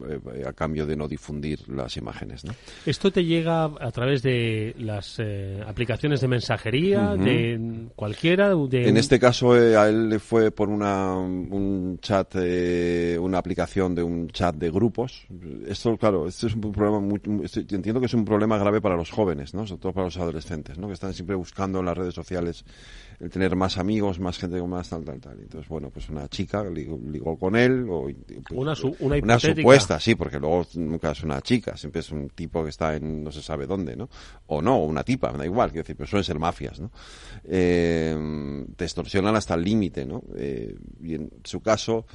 eh, 0.10 0.44
a 0.46 0.54
cambio 0.54 0.86
de 0.86 0.96
no 0.96 1.08
difundir 1.08 1.70
las 1.70 1.96
imágenes. 1.98 2.44
¿no? 2.44 2.54
¿Esto 2.86 3.12
te 3.12 3.24
llega 3.24 3.66
a 3.66 3.92
través 3.92 4.22
de 4.22 4.76
las 4.80 5.18
eh, 5.20 5.62
aplicaciones 5.66 6.22
de 6.22 6.28
mensajería, 6.28 7.16
de 7.16 7.90
cualquiera? 7.96 8.52
En 8.52 8.98
este 8.98 9.20
caso 9.20 9.54
a 9.54 9.88
él 9.88 10.10
le 10.10 10.20
fue 10.20 10.52
por 10.52 10.70
una, 10.70 11.16
un 11.16 11.64
un 11.94 12.00
chat, 12.00 12.36
eh, 12.36 13.18
una 13.20 13.38
aplicación 13.38 13.96
de 13.96 14.04
un 14.04 14.28
chat 14.30 14.56
de 14.56 14.70
grupos. 14.72 15.26
Esto, 15.68 15.98
claro, 15.98 16.28
este 16.28 16.48
es 16.48 16.56
un 16.56 16.72
problema 16.72 17.00
muy, 17.00 17.22
entiendo 17.24 18.00
que 18.00 18.08
es 18.08 18.14
un 18.14 18.26
problema 18.26 18.58
grave 18.58 18.82
para 18.82 18.96
los 18.96 19.12
jóvenes, 19.12 19.54
¿no? 19.54 19.66
Sobre 19.66 19.82
todo 19.82 19.94
para 19.94 20.06
los 20.06 20.18
adolescentes, 20.18 20.78
¿no? 20.78 20.88
Que 20.88 20.94
están 20.94 21.14
siempre 21.14 21.36
buscando 21.36 21.80
en 21.80 21.86
las 21.86 21.98
redes 21.98 22.14
sociales 22.14 22.66
el 23.20 23.30
tener 23.30 23.56
más 23.56 23.78
amigos, 23.78 24.20
más 24.20 24.38
gente 24.38 24.60
con 24.60 24.70
más 24.70 24.90
tal, 24.90 25.04
tal, 25.04 25.20
tal. 25.20 25.40
Entonces, 25.40 25.68
bueno, 25.70 25.90
pues 25.90 26.10
una 26.10 26.28
chica 26.28 26.64
ligó, 26.64 27.38
con 27.38 27.56
él 27.56 27.88
o 27.90 28.08
una, 28.52 28.74
una, 29.00 29.16
una, 29.18 29.40
supuesta, 29.40 30.00
sí, 30.00 30.16
porque 30.16 30.40
luego 30.40 30.66
nunca 30.76 31.12
es 31.12 31.24
una 31.24 31.42
chica, 31.42 31.78
siempre 31.78 32.02
es 32.02 32.12
un 32.12 32.30
tipo 32.30 32.64
que 32.64 32.70
está 32.70 32.96
en 32.96 33.24
no 33.24 33.32
se 33.32 33.42
sabe 33.42 33.66
dónde, 33.66 33.96
¿no? 33.96 34.10
O 34.48 34.62
no, 34.62 34.84
una 34.84 35.04
tipa, 35.04 35.32
da 35.32 35.46
igual, 35.46 35.72
quiero 35.72 35.84
decir, 35.84 35.96
pero 35.96 36.08
suelen 36.08 36.24
ser 36.24 36.40
mafias, 36.40 36.80
¿no? 36.80 36.92
Eh, 37.46 38.66
te 38.76 38.86
extorsionan 38.86 39.36
hasta 39.36 39.56
el 39.56 39.64
límite, 39.64 40.06
¿no? 40.06 40.24
Eh, 40.36 40.76
y 41.02 41.16
en 41.16 41.30
su 41.44 41.62
caso, 41.62 42.06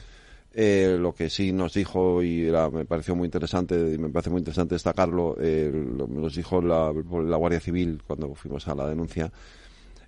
eh, 0.52 0.96
lo 0.98 1.14
que 1.14 1.28
sí 1.28 1.52
nos 1.52 1.74
dijo 1.74 2.22
y 2.22 2.50
me 2.72 2.84
pareció 2.86 3.14
muy 3.14 3.26
interesante 3.26 3.94
y 3.94 3.98
me 3.98 4.08
parece 4.08 4.30
muy 4.30 4.38
interesante 4.38 4.74
destacarlo, 4.74 5.36
eh, 5.38 5.70
nos 5.72 6.34
dijo 6.34 6.62
la, 6.62 6.92
la 6.92 7.36
Guardia 7.36 7.60
Civil 7.60 8.02
cuando 8.06 8.34
fuimos 8.34 8.66
a 8.66 8.74
la 8.74 8.88
denuncia, 8.88 9.30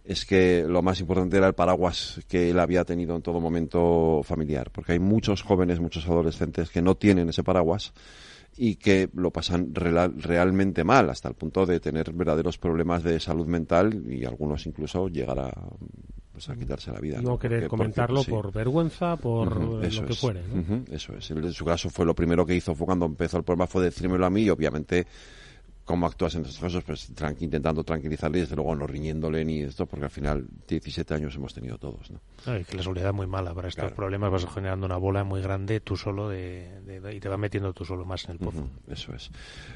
es 0.05 0.24
que 0.24 0.64
lo 0.66 0.82
más 0.82 1.01
importante 1.01 1.36
era 1.36 1.46
el 1.46 1.55
paraguas 1.55 2.20
que 2.28 2.51
él 2.51 2.59
había 2.59 2.84
tenido 2.84 3.14
en 3.16 3.22
todo 3.22 3.40
momento 3.40 4.22
familiar, 4.24 4.70
porque 4.70 4.92
hay 4.92 4.98
muchos 4.98 5.42
jóvenes, 5.42 5.80
muchos 5.80 6.07
adolescentes 6.07 6.70
que 6.70 6.82
no 6.82 6.96
tienen 6.96 7.28
ese 7.28 7.44
paraguas 7.44 7.92
y 8.57 8.76
que 8.76 9.09
lo 9.14 9.30
pasan 9.30 9.74
realmente 9.74 10.84
mal, 10.84 11.09
hasta 11.11 11.28
el 11.28 11.34
punto 11.34 11.66
de 11.66 11.80
tener 11.80 12.12
verdaderos 12.12 12.59
problemas 12.59 13.03
de 13.03 13.20
salud 13.20 13.46
mental 13.46 14.05
y 14.09 14.24
algunos 14.24 14.66
incluso 14.66 15.09
llegar 15.09 15.38
a, 15.38 15.53
pues, 16.32 16.48
a 16.48 16.57
quitarse 16.57 16.90
la 16.90 17.01
vida. 17.01 17.20
No, 17.22 17.38
querer 17.38 17.68
comentarlo 17.68 18.24
por 18.24 18.53
vergüenza, 18.53 19.16
por 19.16 19.57
lo 19.57 19.80
que 19.80 20.14
fuere. 20.14 20.42
eso 20.90 21.14
es. 21.14 21.30
En 21.30 21.53
su 21.53 21.64
caso 21.64 21.90
fue 21.90 22.05
lo 22.05 22.14
primero 22.14 22.44
que 22.44 22.55
hizo 22.55 22.74
fue 22.74 22.86
cuando 22.86 23.07
empezó 23.07 23.36
el 23.36 23.44
problema, 23.44 23.66
fue 23.66 23.84
decírmelo 23.84 24.26
a 24.26 24.30
mí 24.30 24.42
y 24.42 24.51
obviamente 24.51 25.07
cómo 25.91 26.07
actúas 26.07 26.36
en 26.36 26.43
estos 26.43 26.61
casos, 26.61 26.84
pues 26.84 27.11
intentando 27.41 27.82
tranquilizarle 27.82 28.38
y 28.38 28.41
desde 28.43 28.55
luego 28.55 28.76
no 28.76 28.86
riñéndole 28.86 29.45
ni 29.45 29.62
esto, 29.62 29.86
porque 29.86 30.05
al 30.05 30.11
final 30.11 30.47
17 30.68 31.14
años 31.14 31.34
hemos 31.34 31.53
tenido 31.53 31.78
todos. 31.78 32.12
¿no? 32.12 32.20
que 32.64 32.76
la 32.76 32.82
soledad 32.84 33.09
es 33.09 33.14
muy 33.16 33.26
mala 33.26 33.53
para 33.53 33.66
estos 33.66 33.91
problemas, 33.91 34.30
vas 34.30 34.47
generando 34.55 34.86
una 34.86 34.97
bola 34.99 35.24
muy 35.24 35.43
grande 35.43 35.80
tú 35.80 35.97
solo 35.97 36.28
de, 36.28 36.70
y 37.12 37.18
te 37.18 37.28
vas 37.28 37.38
metiendo 37.41 37.72
tú 37.72 37.84
solo 37.84 38.05
más 38.05 38.24
en 38.26 38.30
el 38.32 38.38
pozo. 38.38 38.68
eso 38.88 39.12
es. 39.14 39.30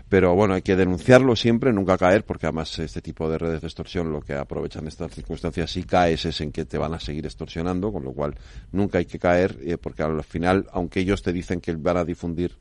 Pero 0.09 0.37
bueno, 0.37 0.55
hay 0.55 0.63
que 0.63 0.77
denunciarlo 0.77 1.35
siempre, 1.35 1.73
nunca 1.73 1.99
caer, 1.99 2.25
porque 2.25 2.47
además 2.47 2.79
este 2.79 3.03
tipo 3.03 3.29
de 3.29 3.37
redes 3.37 3.61
de 3.63 3.67
extorsión 3.67 4.13
lo 4.13 4.21
que 4.21 4.35
aprovechan 4.35 4.87
estas 4.87 5.11
circunstancias, 5.13 5.73
si 5.73 5.83
caes 5.83 6.25
es 6.27 6.41
en 6.41 6.53
que 6.53 6.65
te 6.65 6.79
van 6.79 6.95
a 6.95 7.01
seguir 7.01 7.27
extorsionando, 7.27 7.93
con 7.93 8.05
lo 8.05 8.13
cual 8.13 8.37
nunca 8.71 8.99
hay 8.99 9.07
que 9.07 9.19
caer, 9.19 9.59
eh, 9.63 9.79
porque 9.79 10.05
al 10.05 10.23
final, 10.23 10.69
aunque 10.71 11.01
ellos 11.01 11.23
te 11.23 11.33
dicen 11.33 11.61
que 11.61 11.75
van 11.75 11.97
a 11.97 12.05
difundir 12.05 12.57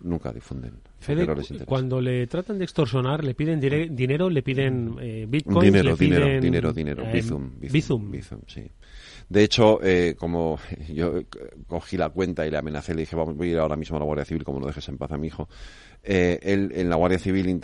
nunca 0.00 0.32
difunden. 0.32 0.74
cuando 1.66 2.00
le 2.00 2.26
tratan 2.26 2.58
de 2.58 2.64
extorsionar, 2.64 3.24
le 3.24 3.34
piden 3.34 3.60
dinero, 3.60 4.30
le 4.30 4.42
piden 4.42 4.96
eh, 5.00 5.26
bitcoins, 5.28 5.64
dinero, 5.64 5.90
le 5.90 5.96
dinero, 5.96 6.26
piden, 6.26 6.40
dinero, 6.40 6.72
dinero, 6.72 7.04
eh, 7.04 7.12
Bizum, 7.12 7.50
Bizum, 7.60 8.10
Bizum, 8.10 8.40
sí. 8.46 8.70
De 9.28 9.42
hecho, 9.42 9.80
eh, 9.82 10.14
como 10.18 10.58
yo 10.88 11.22
cogí 11.66 11.96
la 11.96 12.08
cuenta 12.08 12.46
y 12.46 12.50
le 12.50 12.58
amenacé, 12.58 12.94
le 12.94 13.02
dije, 13.02 13.16
vamos, 13.16 13.36
voy 13.36 13.48
a 13.48 13.52
ir 13.52 13.58
ahora 13.58 13.76
mismo 13.76 13.96
a 13.96 14.00
la 14.00 14.06
Guardia 14.06 14.24
Civil, 14.24 14.44
como 14.44 14.60
no 14.60 14.66
dejes 14.66 14.88
en 14.88 14.96
paz 14.96 15.12
a 15.12 15.18
mi 15.18 15.26
hijo. 15.26 15.48
Eh, 16.02 16.38
él 16.42 16.72
en 16.74 16.88
la 16.88 16.96
Guardia 16.96 17.18
Civil, 17.18 17.60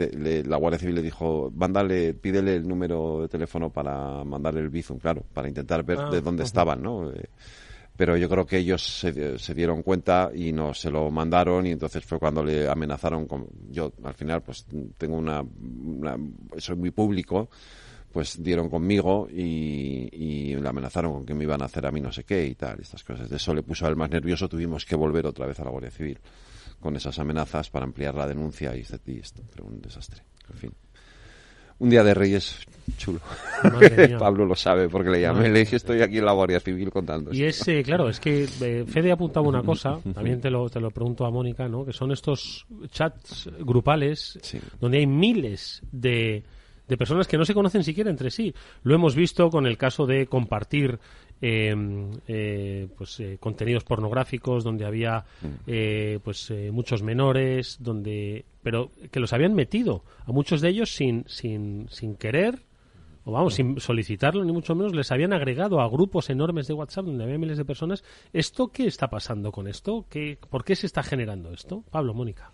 la 0.46 0.56
Guardia 0.56 0.78
Civil 0.78 0.96
le 0.96 1.02
dijo, 1.02 1.50
mándale, 1.54 2.14
pídele 2.14 2.56
el 2.56 2.68
número 2.68 3.22
de 3.22 3.28
teléfono 3.28 3.70
para 3.70 4.24
mandarle 4.24 4.60
el 4.60 4.68
Bizum, 4.68 4.98
claro, 4.98 5.24
para 5.32 5.48
intentar 5.48 5.84
ver 5.84 5.98
ah, 6.00 6.10
de 6.10 6.20
dónde 6.20 6.42
estaban, 6.42 6.82
¿no? 6.82 7.10
Eh, 7.10 7.28
pero 7.96 8.16
yo 8.16 8.28
creo 8.28 8.44
que 8.44 8.58
ellos 8.58 8.82
se, 8.82 9.54
dieron 9.54 9.82
cuenta 9.82 10.30
y 10.34 10.52
no 10.52 10.74
se 10.74 10.90
lo 10.90 11.10
mandaron 11.10 11.66
y 11.66 11.70
entonces 11.70 12.04
fue 12.04 12.18
cuando 12.18 12.42
le 12.42 12.68
amenazaron 12.68 13.26
con 13.26 13.46
yo 13.70 13.92
al 14.02 14.14
final 14.14 14.42
pues 14.42 14.66
tengo 14.98 15.16
una, 15.16 15.44
soy 16.58 16.76
muy 16.76 16.90
público 16.90 17.48
pues 18.10 18.42
dieron 18.42 18.68
conmigo 18.68 19.28
y, 19.30 20.08
y, 20.12 20.54
le 20.54 20.68
amenazaron 20.68 21.12
con 21.12 21.26
que 21.26 21.34
me 21.34 21.44
iban 21.44 21.62
a 21.62 21.64
hacer 21.64 21.84
a 21.86 21.90
mí 21.90 22.00
no 22.00 22.12
sé 22.12 22.22
qué 22.22 22.46
y 22.46 22.54
tal 22.54 22.78
estas 22.80 23.02
cosas. 23.02 23.28
De 23.28 23.36
eso 23.36 23.52
le 23.52 23.64
puso 23.64 23.86
a 23.86 23.88
él 23.88 23.96
más 23.96 24.08
nervioso 24.08 24.48
tuvimos 24.48 24.84
que 24.84 24.94
volver 24.94 25.26
otra 25.26 25.46
vez 25.46 25.58
a 25.58 25.64
la 25.64 25.70
Guardia 25.70 25.90
Civil 25.90 26.20
con 26.78 26.94
esas 26.96 27.18
amenazas 27.18 27.70
para 27.70 27.84
ampliar 27.84 28.14
la 28.14 28.26
denuncia 28.26 28.76
y, 28.76 28.80
esto 28.80 29.42
pero 29.50 29.64
un 29.64 29.80
desastre 29.80 30.22
en 30.50 30.56
fin 30.56 30.72
un 31.78 31.90
día 31.90 32.02
de 32.02 32.14
Reyes 32.14 32.66
chulo. 32.96 33.20
Pablo 34.18 34.44
lo 34.44 34.54
sabe 34.54 34.88
porque 34.88 35.10
le 35.10 35.20
llamé, 35.20 35.48
le 35.48 35.60
dije 35.60 35.76
estoy 35.76 36.02
aquí 36.02 36.18
en 36.18 36.26
la 36.26 36.32
Guardia 36.32 36.60
Civil 36.60 36.90
contando. 36.90 37.32
Y 37.32 37.44
es, 37.44 37.66
eh, 37.68 37.82
claro, 37.82 38.08
es 38.08 38.20
que 38.20 38.44
eh, 38.44 38.84
Fede 38.86 39.12
apuntaba 39.12 39.48
una 39.48 39.62
cosa, 39.62 39.98
también 40.14 40.40
te 40.40 40.50
lo, 40.50 40.68
te 40.68 40.80
lo 40.80 40.90
pregunto 40.90 41.24
a 41.24 41.30
Mónica, 41.30 41.68
¿no? 41.68 41.84
Que 41.84 41.92
son 41.92 42.12
estos 42.12 42.66
chats 42.90 43.48
grupales 43.60 44.38
donde 44.80 44.98
hay 44.98 45.06
miles 45.06 45.82
de, 45.90 46.42
de 46.88 46.96
personas 46.96 47.26
que 47.26 47.38
no 47.38 47.44
se 47.44 47.54
conocen 47.54 47.84
siquiera 47.84 48.10
entre 48.10 48.30
sí. 48.30 48.54
Lo 48.82 48.94
hemos 48.94 49.14
visto 49.14 49.48
con 49.50 49.66
el 49.66 49.78
caso 49.78 50.06
de 50.06 50.26
compartir 50.26 50.98
pues 51.40 53.20
eh, 53.20 53.36
contenidos 53.38 53.84
pornográficos 53.84 54.64
donde 54.64 54.86
había 54.86 55.24
mm. 55.42 55.46
eh, 55.66 56.18
pues 56.24 56.50
eh, 56.50 56.70
muchos 56.72 57.02
menores 57.02 57.76
donde 57.80 58.44
pero 58.62 58.90
que 59.10 59.20
los 59.20 59.32
habían 59.32 59.54
metido 59.54 60.04
a 60.26 60.32
muchos 60.32 60.60
de 60.60 60.70
ellos 60.70 60.94
sin 60.94 61.24
sin, 61.26 61.88
sin 61.90 62.16
querer 62.16 62.60
o 63.24 63.32
vamos 63.32 63.54
sin 63.54 63.80
solicitarlo 63.80 64.44
ni 64.44 64.52
mucho 64.52 64.74
menos 64.74 64.94
les 64.94 65.10
habían 65.12 65.32
agregado 65.32 65.80
a 65.80 65.88
grupos 65.88 66.30
enormes 66.30 66.66
de 66.66 66.74
WhatsApp 66.74 67.06
donde 67.06 67.24
había 67.24 67.38
miles 67.38 67.56
de 67.56 67.64
personas. 67.64 68.04
Esto 68.32 68.68
qué 68.68 68.86
está 68.86 69.08
pasando 69.08 69.50
con 69.50 69.66
esto 69.66 70.04
¿Qué, 70.10 70.38
por 70.50 70.62
qué 70.62 70.76
se 70.76 70.86
está 70.86 71.02
generando 71.02 71.50
esto 71.50 71.84
Pablo 71.90 72.14
Mónica. 72.14 72.52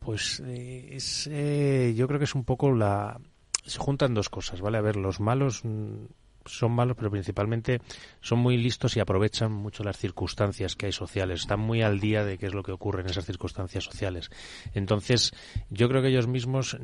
Pues 0.00 0.40
es, 0.40 1.24
yo 1.26 2.06
creo 2.06 2.18
que 2.18 2.24
es 2.24 2.34
un 2.34 2.44
poco 2.44 2.72
la 2.72 3.20
se 3.64 3.78
juntan 3.78 4.14
dos 4.14 4.28
cosas 4.28 4.60
vale 4.60 4.78
a 4.78 4.82
ver 4.82 4.96
los 4.96 5.18
malos 5.18 5.64
mm, 5.64 6.04
son 6.46 6.72
malos, 6.72 6.96
pero 6.96 7.10
principalmente 7.10 7.80
son 8.20 8.38
muy 8.38 8.56
listos 8.56 8.96
y 8.96 9.00
aprovechan 9.00 9.52
mucho 9.52 9.84
las 9.84 9.96
circunstancias 9.96 10.76
que 10.76 10.86
hay 10.86 10.92
sociales. 10.92 11.40
Están 11.40 11.60
muy 11.60 11.82
al 11.82 12.00
día 12.00 12.24
de 12.24 12.38
qué 12.38 12.46
es 12.46 12.54
lo 12.54 12.62
que 12.62 12.72
ocurre 12.72 13.02
en 13.02 13.08
esas 13.08 13.24
circunstancias 13.24 13.84
sociales. 13.84 14.30
Entonces, 14.74 15.32
yo 15.70 15.88
creo 15.88 16.02
que 16.02 16.08
ellos 16.08 16.26
mismos, 16.26 16.78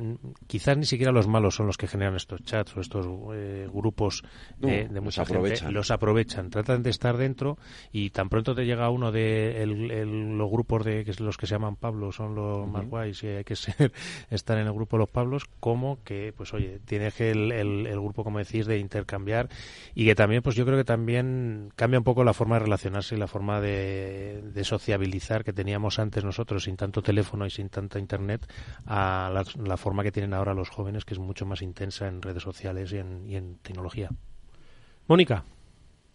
quizás 0.47 0.77
ni 0.77 0.85
siquiera 0.85 1.11
los 1.11 1.27
malos 1.27 1.55
son 1.55 1.67
los 1.67 1.77
que 1.77 1.87
generan 1.87 2.15
estos 2.15 2.43
chats 2.43 2.75
o 2.75 2.81
estos 2.81 3.07
eh, 3.33 3.67
grupos 3.71 4.23
de, 4.57 4.87
mucha 5.01 5.25
gente. 5.25 5.71
Los 5.71 5.91
aprovechan, 5.91 6.49
tratan 6.49 6.83
de 6.83 6.89
estar 6.89 7.17
dentro 7.17 7.57
y 7.91 8.09
tan 8.09 8.29
pronto 8.29 8.55
te 8.55 8.65
llega 8.65 8.89
uno 8.89 9.11
de 9.11 9.65
los 9.65 10.51
grupos 10.51 10.85
de 10.85 11.03
que 11.03 11.13
los 11.23 11.37
que 11.37 11.47
se 11.47 11.55
llaman 11.55 11.75
Pablo 11.75 12.11
son 12.11 12.35
los 12.35 12.67
más 12.67 12.85
guays 12.85 13.23
y 13.23 13.27
hay 13.27 13.43
que 13.43 13.55
ser 13.55 13.91
estar 14.29 14.57
en 14.57 14.67
el 14.67 14.73
grupo 14.73 14.97
de 14.97 15.01
los 15.01 15.09
Pablos, 15.09 15.45
como 15.59 16.03
que, 16.03 16.33
pues 16.35 16.53
oye, 16.53 16.79
tiene 16.85 17.11
que 17.11 17.31
el, 17.31 17.51
el 17.51 17.99
grupo, 17.99 18.23
como 18.23 18.39
decís, 18.39 18.65
de 18.65 18.77
intercambiar 18.77 19.49
y 19.95 20.05
que 20.05 20.15
también, 20.15 20.41
pues 20.41 20.55
yo 20.55 20.65
creo 20.65 20.77
que 20.77 20.83
también 20.83 21.71
cambia 21.75 21.99
un 21.99 22.03
poco 22.03 22.23
la 22.23 22.33
forma 22.33 22.55
de 22.55 22.65
relacionarse 22.65 23.15
y 23.15 23.17
la 23.17 23.27
forma 23.27 23.61
de, 23.61 24.51
sociabilizar 24.63 25.43
que 25.43 25.53
teníamos 25.53 25.99
antes 25.99 26.23
nosotros 26.23 26.63
sin 26.63 26.77
tanto 26.77 27.01
teléfono 27.01 27.45
y 27.45 27.49
sin 27.49 27.69
tanta 27.69 27.99
internet 27.99 28.47
a 28.85 29.31
la, 29.55 29.77
forma 29.77 30.03
que 30.03 30.11
tienen 30.11 30.33
ahora 30.33 30.53
los 30.53 30.69
jóvenes, 30.69 31.05
que 31.05 31.13
es 31.13 31.19
mucho 31.19 31.45
más 31.45 31.61
intensa 31.61 32.07
en 32.07 32.21
redes 32.21 32.41
sociales 32.41 32.91
y 32.93 32.97
en, 32.97 33.57
tecnología. 33.61 34.09
Mónica. 35.07 35.43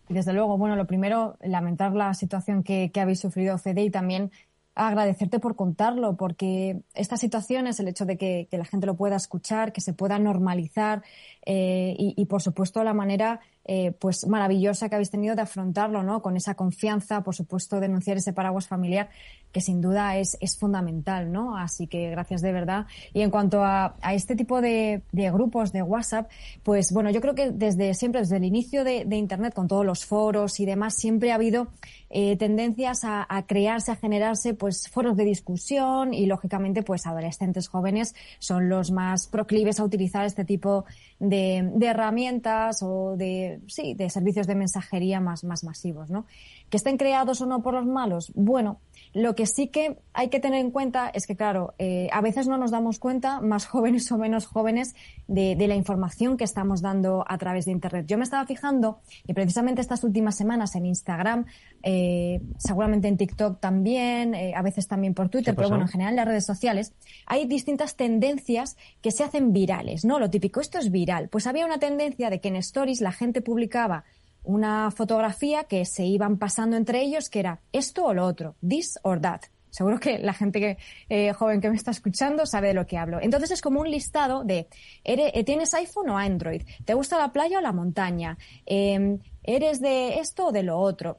Desde 0.08 0.32
luego, 0.32 0.56
bueno, 0.56 0.74
lo 0.74 0.86
primero, 0.86 1.36
lamentar 1.42 1.92
la 1.92 2.14
situación 2.14 2.62
que, 2.62 2.90
habéis 2.98 3.20
sufrido, 3.20 3.58
CD, 3.58 3.82
y 3.82 3.90
también 3.90 4.30
agradecerte 4.78 5.40
por 5.40 5.56
contarlo, 5.56 6.16
porque 6.16 6.82
estas 6.94 7.20
situaciones, 7.20 7.80
el 7.80 7.88
hecho 7.88 8.06
de 8.06 8.16
que, 8.16 8.48
la 8.52 8.64
gente 8.64 8.86
lo 8.86 8.96
pueda 8.96 9.16
escuchar, 9.16 9.72
que 9.72 9.80
se 9.80 9.92
pueda 9.92 10.18
normalizar 10.18 11.02
eh, 11.44 11.94
y, 11.98 12.24
por 12.26 12.40
supuesto, 12.40 12.84
la 12.84 12.94
manera 12.94 13.40
eh, 13.64 13.92
pues 13.92 14.26
maravillosa 14.26 14.88
que 14.88 14.94
habéis 14.94 15.10
tenido 15.10 15.34
de 15.34 15.42
afrontarlo, 15.42 16.02
¿no? 16.02 16.22
Con 16.22 16.36
esa 16.36 16.54
confianza, 16.54 17.22
por 17.22 17.34
supuesto, 17.34 17.80
denunciar 17.80 18.16
ese 18.16 18.32
paraguas 18.32 18.68
familiar, 18.68 19.10
que 19.52 19.60
sin 19.60 19.80
duda 19.80 20.16
es, 20.16 20.36
es 20.40 20.58
fundamental, 20.58 21.32
¿no? 21.32 21.56
Así 21.56 21.86
que 21.86 22.10
gracias 22.10 22.42
de 22.42 22.52
verdad. 22.52 22.86
Y 23.12 23.22
en 23.22 23.30
cuanto 23.30 23.64
a, 23.64 23.96
a 24.00 24.14
este 24.14 24.36
tipo 24.36 24.60
de, 24.60 25.02
de, 25.12 25.30
grupos 25.30 25.72
de 25.72 25.82
WhatsApp, 25.82 26.30
pues 26.62 26.92
bueno, 26.92 27.10
yo 27.10 27.20
creo 27.20 27.34
que 27.34 27.50
desde 27.50 27.94
siempre, 27.94 28.20
desde 28.20 28.36
el 28.36 28.44
inicio 28.44 28.84
de, 28.84 29.04
de 29.04 29.16
Internet, 29.16 29.54
con 29.54 29.68
todos 29.68 29.84
los 29.84 30.04
foros 30.04 30.60
y 30.60 30.66
demás, 30.66 30.94
siempre 30.94 31.32
ha 31.32 31.36
habido 31.36 31.68
eh, 32.10 32.38
tendencias 32.38 33.00
a, 33.04 33.26
crearse, 33.46 33.92
a 33.92 33.96
generarse 33.96 34.54
pues 34.54 34.88
foros 34.88 35.14
de 35.14 35.24
discusión 35.24 36.14
y 36.14 36.24
lógicamente 36.24 36.82
pues 36.82 37.06
adolescentes 37.06 37.68
jóvenes 37.68 38.14
son 38.38 38.70
los 38.70 38.90
más 38.90 39.26
proclives 39.26 39.78
a 39.78 39.84
utilizar 39.84 40.24
este 40.24 40.46
tipo 40.46 40.86
de, 41.18 41.70
de 41.74 41.86
herramientas 41.86 42.82
o 42.82 43.14
de 43.18 43.60
sí 43.66 43.92
de 43.92 44.08
servicios 44.08 44.46
de 44.46 44.54
mensajería 44.54 45.20
más 45.20 45.44
más 45.44 45.64
masivos, 45.64 46.08
¿no? 46.08 46.24
Que 46.70 46.76
estén 46.76 46.96
creados 46.96 47.40
o 47.40 47.46
no 47.46 47.62
por 47.62 47.74
los 47.74 47.86
malos, 47.86 48.32
bueno, 48.34 48.80
lo 49.14 49.34
que 49.34 49.46
sí 49.46 49.68
que 49.68 49.98
hay 50.12 50.28
que 50.28 50.40
tener 50.40 50.60
en 50.60 50.70
cuenta 50.70 51.08
es 51.08 51.26
que, 51.26 51.36
claro, 51.36 51.74
eh, 51.78 52.08
a 52.12 52.20
veces 52.20 52.46
no 52.46 52.58
nos 52.58 52.70
damos 52.70 52.98
cuenta, 52.98 53.40
más 53.40 53.66
jóvenes 53.68 54.10
o 54.12 54.18
menos 54.18 54.46
jóvenes, 54.46 54.94
de, 55.26 55.56
la 55.68 55.74
información 55.74 56.36
que 56.36 56.44
estamos 56.44 56.80
dando 56.80 57.24
a 57.26 57.36
través 57.36 57.66
de 57.66 57.72
Internet. 57.72 58.06
Yo 58.06 58.16
me 58.16 58.24
estaba 58.24 58.46
fijando, 58.46 59.00
y 59.26 59.34
precisamente 59.34 59.80
estas 59.80 60.02
últimas 60.02 60.36
semanas 60.36 60.74
en 60.76 60.86
Instagram, 60.86 61.46
eh, 61.82 62.40
seguramente 62.58 63.08
en 63.08 63.16
TikTok 63.16 63.60
también, 63.60 64.34
eh, 64.34 64.54
a 64.54 64.62
veces 64.62 64.88
también 64.88 65.14
por 65.14 65.28
Twitter, 65.28 65.54
pero 65.54 65.68
bueno, 65.68 65.84
en 65.84 65.88
general 65.88 66.12
en 66.12 66.16
las 66.16 66.26
redes 66.26 66.46
sociales, 66.46 66.94
hay 67.26 67.46
distintas 67.46 67.96
tendencias 67.96 68.76
que 69.02 69.10
se 69.10 69.24
hacen 69.24 69.52
virales, 69.52 70.04
¿no? 70.04 70.18
Lo 70.18 70.30
típico, 70.30 70.60
esto 70.60 70.78
es 70.78 70.90
viral. 70.90 71.28
Pues 71.28 71.46
había 71.46 71.66
una 71.66 71.78
tendencia 71.78 72.30
de 72.30 72.40
que 72.40 72.48
en 72.48 72.56
Stories 72.56 73.00
la 73.00 73.12
gente 73.12 73.42
publicaba 73.42 74.04
una 74.48 74.90
fotografía 74.90 75.64
que 75.64 75.84
se 75.84 76.06
iban 76.06 76.38
pasando 76.38 76.76
entre 76.76 77.02
ellos, 77.02 77.28
que 77.28 77.40
era 77.40 77.60
esto 77.70 78.06
o 78.06 78.14
lo 78.14 78.24
otro, 78.24 78.56
this 78.66 78.98
or 79.02 79.20
that. 79.20 79.42
Seguro 79.68 80.00
que 80.00 80.18
la 80.18 80.32
gente 80.32 80.58
que, 80.58 80.78
eh, 81.10 81.34
joven 81.34 81.60
que 81.60 81.68
me 81.68 81.76
está 81.76 81.90
escuchando 81.90 82.46
sabe 82.46 82.68
de 82.68 82.74
lo 82.74 82.86
que 82.86 82.96
hablo. 82.96 83.20
Entonces 83.20 83.50
es 83.50 83.60
como 83.60 83.80
un 83.80 83.90
listado 83.90 84.44
de, 84.44 84.66
eh, 85.04 85.44
¿tienes 85.44 85.74
iPhone 85.74 86.08
o 86.08 86.16
Android? 86.16 86.62
¿Te 86.86 86.94
gusta 86.94 87.18
la 87.18 87.30
playa 87.30 87.58
o 87.58 87.60
la 87.60 87.72
montaña? 87.72 88.38
Em, 88.64 89.18
¿Eres 89.42 89.80
de 89.80 90.18
esto 90.18 90.46
o 90.46 90.52
de 90.52 90.62
lo 90.62 90.78
otro? 90.78 91.18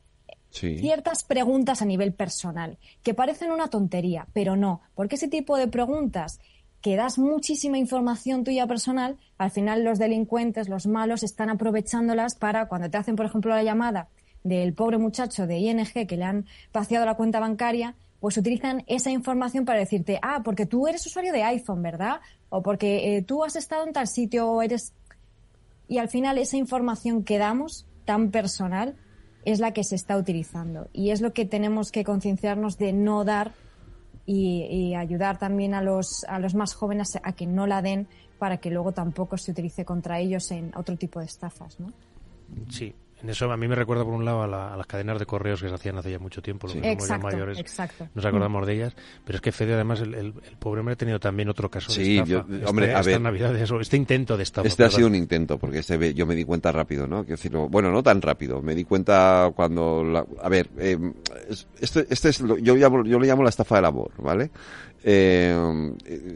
Ciertas 0.50 1.24
preguntas 1.24 1.84
a 1.84 1.86
nivel 1.86 2.12
personal, 2.12 2.80
que 3.04 3.14
parecen 3.14 3.52
una 3.52 3.68
tontería, 3.68 4.28
pero 4.34 4.56
no, 4.56 4.82
porque 4.96 5.16
ese 5.16 5.28
tipo 5.28 5.56
de 5.56 5.68
preguntas 5.68 6.40
que 6.82 6.96
das 6.96 7.18
muchísima 7.18 7.78
información 7.78 8.44
tuya 8.44 8.68
personal, 8.68 9.18
al 9.38 9.52
final 9.52 9.84
los 9.84 10.00
delincuentes, 10.00 10.70
los 10.70 10.88
malos, 10.88 11.24
están 11.24 11.50
aprovechándolas 11.50 12.36
para 12.36 12.68
cuando 12.68 12.90
te 12.90 12.98
hacen, 12.98 13.16
por 13.16 13.26
ejemplo, 13.26 13.54
la 13.54 13.64
llamada 13.64 14.08
del 14.44 14.74
pobre 14.74 14.98
muchacho 14.98 15.48
de 15.48 15.58
ING 15.58 16.08
que 16.08 16.18
le 16.18 16.24
han 16.24 16.46
vaciado 16.72 17.06
la 17.06 17.16
cuenta 17.16 17.40
bancaria, 17.40 17.96
pues 18.20 18.38
utilizan 18.38 18.84
esa 18.88 19.12
información 19.12 19.66
para 19.66 19.80
decirte, 19.80 20.20
ah, 20.22 20.42
porque 20.44 20.66
tú 20.66 20.88
eres 20.88 21.06
usuario 21.06 21.34
de 21.34 21.44
iPhone, 21.44 21.82
¿verdad? 21.82 22.20
O 22.50 22.62
porque 22.62 23.18
eh, 23.18 23.22
tú 23.22 23.44
has 23.44 23.56
estado 23.56 23.86
en 23.86 23.94
tal 23.94 24.08
sitio 24.08 24.50
o 24.50 24.62
eres... 24.62 24.94
Y 25.88 25.98
al 25.98 26.10
final 26.10 26.38
esa 26.38 26.58
información 26.58 27.24
que 27.24 27.38
damos, 27.38 27.88
tan 28.06 28.32
personal, 28.32 28.96
es 29.46 29.60
la 29.60 29.72
que 29.72 29.84
se 29.84 29.96
está 29.96 30.18
utilizando. 30.18 30.90
Y 30.94 31.12
es 31.12 31.22
lo 31.22 31.34
que 31.34 31.46
tenemos 31.46 31.92
que 31.92 32.04
concienciarnos 32.04 32.78
de 32.78 32.94
no 32.94 33.24
dar 33.24 33.54
y, 34.32 34.94
ayudar 34.96 35.40
también 35.40 35.74
a 35.74 35.82
los, 35.82 36.24
a 36.28 36.40
los 36.40 36.54
más 36.54 36.76
jóvenes 36.76 37.18
a 37.24 37.34
que 37.34 37.48
no 37.48 37.66
la 37.66 37.82
den 37.82 38.08
para 38.38 38.58
que 38.58 38.70
luego 38.70 38.92
tampoco 38.92 39.38
se 39.38 39.52
utilice 39.52 39.86
contra 39.86 40.20
ellos 40.20 40.52
en 40.52 40.72
otro 40.76 40.96
tipo 40.98 41.20
de 41.20 41.26
estafas, 41.26 41.80
¿no? 41.80 41.92
Sí, 42.70 42.94
en 43.22 43.30
eso 43.30 43.52
a 43.52 43.58
mí 43.58 43.68
me 43.68 43.76
recuerda 43.76 44.04
por 44.04 44.14
un 44.14 44.26
lado 44.26 44.44
a, 44.44 44.48
las 44.48 44.88
cadenas 44.88 45.20
de 45.20 45.26
correos 45.26 45.62
que 45.62 45.70
se 45.70 45.76
hacían 45.76 45.98
hace 45.98 46.12
ya 46.12 46.20
mucho 46.20 46.42
tiempo, 46.42 46.68
los 46.68 46.76
exacto, 46.78 47.28
mayores 47.28 47.60
exacto. 47.60 48.08
nos 48.14 48.26
acordamos 48.26 48.66
de 48.66 48.74
ellas, 48.74 48.96
pero 49.26 49.38
es 49.38 49.42
que 49.42 49.52
Fede 49.52 49.74
además 49.74 50.02
el, 50.02 50.34
pobre 50.60 50.80
hombre 50.80 50.94
ha 50.94 50.98
tenido 50.98 51.20
también 51.20 51.50
otro 51.50 51.70
caso 51.70 51.94
de 51.94 52.16
estafa. 52.16 52.30
Yo, 52.30 52.40
este, 52.40 52.66
hombre, 52.66 52.94
a 52.94 53.02
ver, 53.02 53.22
este 53.82 53.98
intento 53.98 54.38
de 54.38 54.44
estafa. 54.44 54.68
Este 54.68 54.84
ha 54.84 54.90
sido 54.90 55.08
un 55.08 55.16
intento 55.16 55.58
porque 55.58 55.80
este, 55.80 56.14
yo 56.14 56.26
me 56.26 56.36
di 56.36 56.46
cuenta 56.46 56.72
rápido, 56.72 57.08
¿no? 57.08 57.22
Quiero 57.24 57.38
decirlo, 57.38 57.70
bueno, 57.70 57.92
no 57.92 58.04
tan 58.04 58.22
rápido, 58.22 58.62
me 58.62 58.76
di 58.76 58.84
cuenta 58.84 59.52
cuando, 59.56 60.28
a 60.42 60.50
ver, 60.50 60.70
eh, 60.78 60.98
este, 61.80 62.08
este 62.10 62.30
es, 62.30 62.44
yo, 62.62 62.76
llamo, 62.76 63.04
yo 63.04 63.20
le 63.20 63.28
llamo 63.28 63.44
la 63.44 63.50
estafa 63.50 63.76
del 63.76 63.86
amor, 63.86 64.12
¿vale? 64.18 64.52
Eh, 65.02 65.94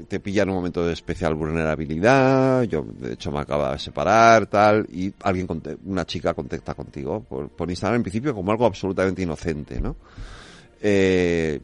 te 0.08 0.20
pilla 0.22 0.44
en 0.44 0.50
un 0.50 0.56
momento 0.56 0.86
de 0.86 0.94
especial 0.94 1.36
vulnerabilidad, 1.36 2.64
yo 2.64 2.86
de 2.98 3.14
hecho 3.14 3.30
me 3.32 3.40
acaba 3.40 3.74
de 3.74 3.80
separar, 3.80 4.48
tal, 4.48 4.88
y 4.90 5.14
alguien, 5.22 5.48
una 5.86 6.06
chica 6.06 6.34
contacta 6.34 6.74
contigo 6.74 7.22
por, 7.22 7.50
por 7.50 7.70
Instagram 7.70 7.98
en 7.98 8.04
principio 8.04 8.34
como 8.34 8.52
algo 8.52 8.66
absolutamente 8.66 9.22
inocente, 9.22 9.82
¿no? 9.82 9.98
Eh, 10.86 11.62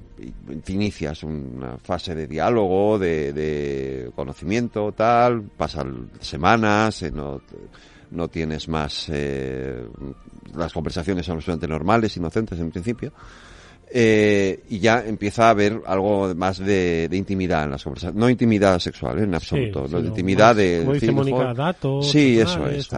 te 0.64 0.72
inicias 0.72 1.24
una 1.24 1.78
fase 1.78 2.16
de 2.16 2.26
diálogo, 2.26 2.97
de, 2.97 3.34
de 3.34 4.12
conocimiento, 4.16 4.93
tal, 4.93 5.41
pasan 5.41 6.10
semanas, 6.22 7.02
eh, 7.04 7.12
no, 7.12 7.41
no 8.12 8.28
tienes 8.30 8.70
más, 8.70 9.10
eh, 9.10 9.86
las 10.56 10.72
conversaciones 10.72 11.26
son 11.26 11.36
absolutamente 11.36 11.68
normales, 11.68 12.16
inocentes 12.16 12.60
en 12.60 12.72
principio, 12.72 13.12
eh, 13.92 14.64
y 14.70 14.80
ya 14.80 15.04
empieza 15.06 15.48
a 15.48 15.50
haber 15.52 15.82
algo 15.86 16.34
más 16.36 16.60
de, 16.60 17.10
intimidad 17.12 17.64
en 17.64 17.72
las 17.72 17.84
conversaciones. 17.84 18.20
No 18.20 18.30
intimidad 18.30 18.80
sexual, 18.80 19.20
¿eh? 19.20 19.24
en 19.24 19.36
absoluto. 19.36 19.88
de 19.88 20.08
intimidad 20.08 20.56
de... 20.56 20.80
Como 20.82 20.94
dice 20.94 21.12
Mónica, 21.12 21.54
datos... 21.54 22.10
Sí, 22.10 22.40
eso 22.40 22.68
es. 22.68 22.90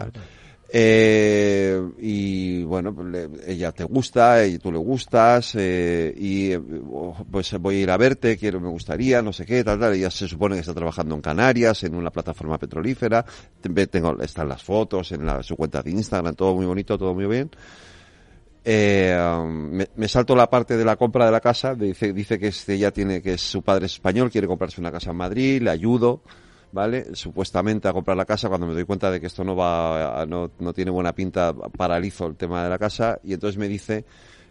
Eh, 0.74 1.78
y 1.98 2.62
bueno, 2.62 2.96
ella 3.46 3.72
te 3.72 3.84
gusta, 3.84 4.46
y 4.46 4.56
tú 4.56 4.72
le 4.72 4.78
gustas, 4.78 5.54
eh, 5.58 6.14
y 6.16 6.56
pues 7.30 7.52
voy 7.58 7.76
a 7.76 7.80
ir 7.80 7.90
a 7.90 7.98
verte, 7.98 8.38
quiero, 8.38 8.58
me 8.58 8.70
gustaría, 8.70 9.20
no 9.20 9.34
sé 9.34 9.44
qué, 9.44 9.62
tal, 9.62 9.78
tal. 9.78 9.92
Ella 9.92 10.10
se 10.10 10.26
supone 10.26 10.54
que 10.54 10.60
está 10.60 10.72
trabajando 10.72 11.14
en 11.14 11.20
Canarias, 11.20 11.84
en 11.84 11.94
una 11.94 12.10
plataforma 12.10 12.56
petrolífera. 12.56 13.22
Tengo, 13.60 14.18
están 14.22 14.48
las 14.48 14.62
fotos 14.62 15.12
en 15.12 15.26
la, 15.26 15.42
su 15.42 15.56
cuenta 15.56 15.82
de 15.82 15.90
Instagram, 15.90 16.34
todo 16.34 16.54
muy 16.54 16.64
bonito, 16.64 16.96
todo 16.96 17.12
muy 17.12 17.26
bien. 17.26 17.50
Eh, 18.64 19.16
me, 19.48 19.88
me, 19.96 20.08
salto 20.08 20.36
la 20.36 20.48
parte 20.48 20.76
de 20.76 20.84
la 20.84 20.96
compra 20.96 21.26
de 21.26 21.32
la 21.32 21.40
casa, 21.40 21.74
dice, 21.74 22.12
dice 22.12 22.38
que 22.38 22.52
ella 22.68 22.92
tiene, 22.92 23.20
que 23.20 23.36
su 23.36 23.62
padre 23.62 23.86
es 23.86 23.94
español, 23.94 24.30
quiere 24.30 24.46
comprarse 24.46 24.80
una 24.80 24.92
casa 24.92 25.10
en 25.10 25.16
Madrid, 25.16 25.62
le 25.62 25.70
ayudo, 25.70 26.22
¿vale? 26.70 27.14
Supuestamente 27.14 27.88
a 27.88 27.92
comprar 27.92 28.16
la 28.16 28.24
casa, 28.24 28.48
cuando 28.48 28.66
me 28.66 28.74
doy 28.74 28.84
cuenta 28.84 29.10
de 29.10 29.20
que 29.20 29.26
esto 29.26 29.42
no 29.42 29.56
va, 29.56 30.24
no, 30.26 30.52
no 30.60 30.72
tiene 30.72 30.92
buena 30.92 31.12
pinta, 31.12 31.52
paralizo 31.52 32.26
el 32.26 32.36
tema 32.36 32.62
de 32.62 32.70
la 32.70 32.78
casa 32.78 33.18
y 33.24 33.32
entonces 33.34 33.58
me 33.58 33.66
dice 33.66 34.04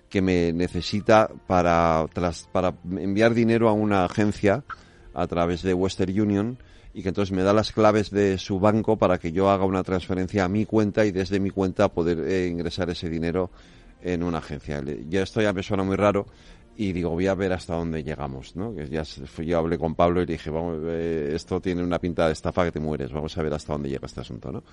que 0.09 0.21
me 0.21 0.51
necesita 0.51 1.29
para, 1.47 2.05
tras, 2.13 2.49
para 2.51 2.73
enviar 2.91 3.33
dinero 3.33 3.69
a 3.69 3.73
una 3.73 4.03
agencia 4.03 4.65
a 5.13 5.25
través 5.27 5.61
de 5.63 5.73
Western 5.73 6.19
Union 6.19 6.57
y 6.93 7.01
que 7.01 7.09
entonces 7.09 7.33
me 7.33 7.43
da 7.43 7.53
las 7.53 7.71
claves 7.71 8.11
de 8.11 8.37
su 8.37 8.59
banco 8.59 8.97
para 8.97 9.17
que 9.17 9.31
yo 9.31 9.49
haga 9.49 9.63
una 9.63 9.83
transferencia 9.83 10.43
a 10.43 10.49
mi 10.49 10.65
cuenta 10.65 11.05
y 11.05 11.11
desde 11.11 11.39
mi 11.39 11.49
cuenta 11.49 11.87
poder 11.87 12.19
eh, 12.19 12.47
ingresar 12.47 12.89
ese 12.89 13.09
dinero 13.09 13.49
en 14.01 14.23
una 14.23 14.39
agencia. 14.39 14.83
Ya 15.09 15.21
esto 15.21 15.41
ya 15.41 15.53
me 15.53 15.63
suena 15.63 15.83
muy 15.83 15.95
raro 15.95 16.25
y 16.77 16.93
digo, 16.93 17.09
voy 17.09 17.27
a 17.27 17.35
ver 17.35 17.53
hasta 17.53 17.75
dónde 17.75 18.03
llegamos, 18.03 18.55
¿no? 18.55 18.73
Que 18.73 18.87
ya 18.87 19.03
yo 19.03 19.57
hablé 19.57 19.77
con 19.77 19.95
Pablo 19.95 20.21
y 20.21 20.25
le 20.25 20.33
dije, 20.33 20.49
vamos, 20.49 20.79
eh, 20.85 21.31
esto 21.35 21.59
tiene 21.59 21.83
una 21.83 21.99
pinta 21.99 22.27
de 22.27 22.33
estafa 22.33 22.65
que 22.65 22.71
te 22.71 22.79
mueres, 22.79 23.11
vamos 23.11 23.37
a 23.37 23.43
ver 23.43 23.53
hasta 23.53 23.73
dónde 23.73 23.89
llega 23.89 24.05
este 24.05 24.21
asunto, 24.21 24.51
¿no? 24.51 24.63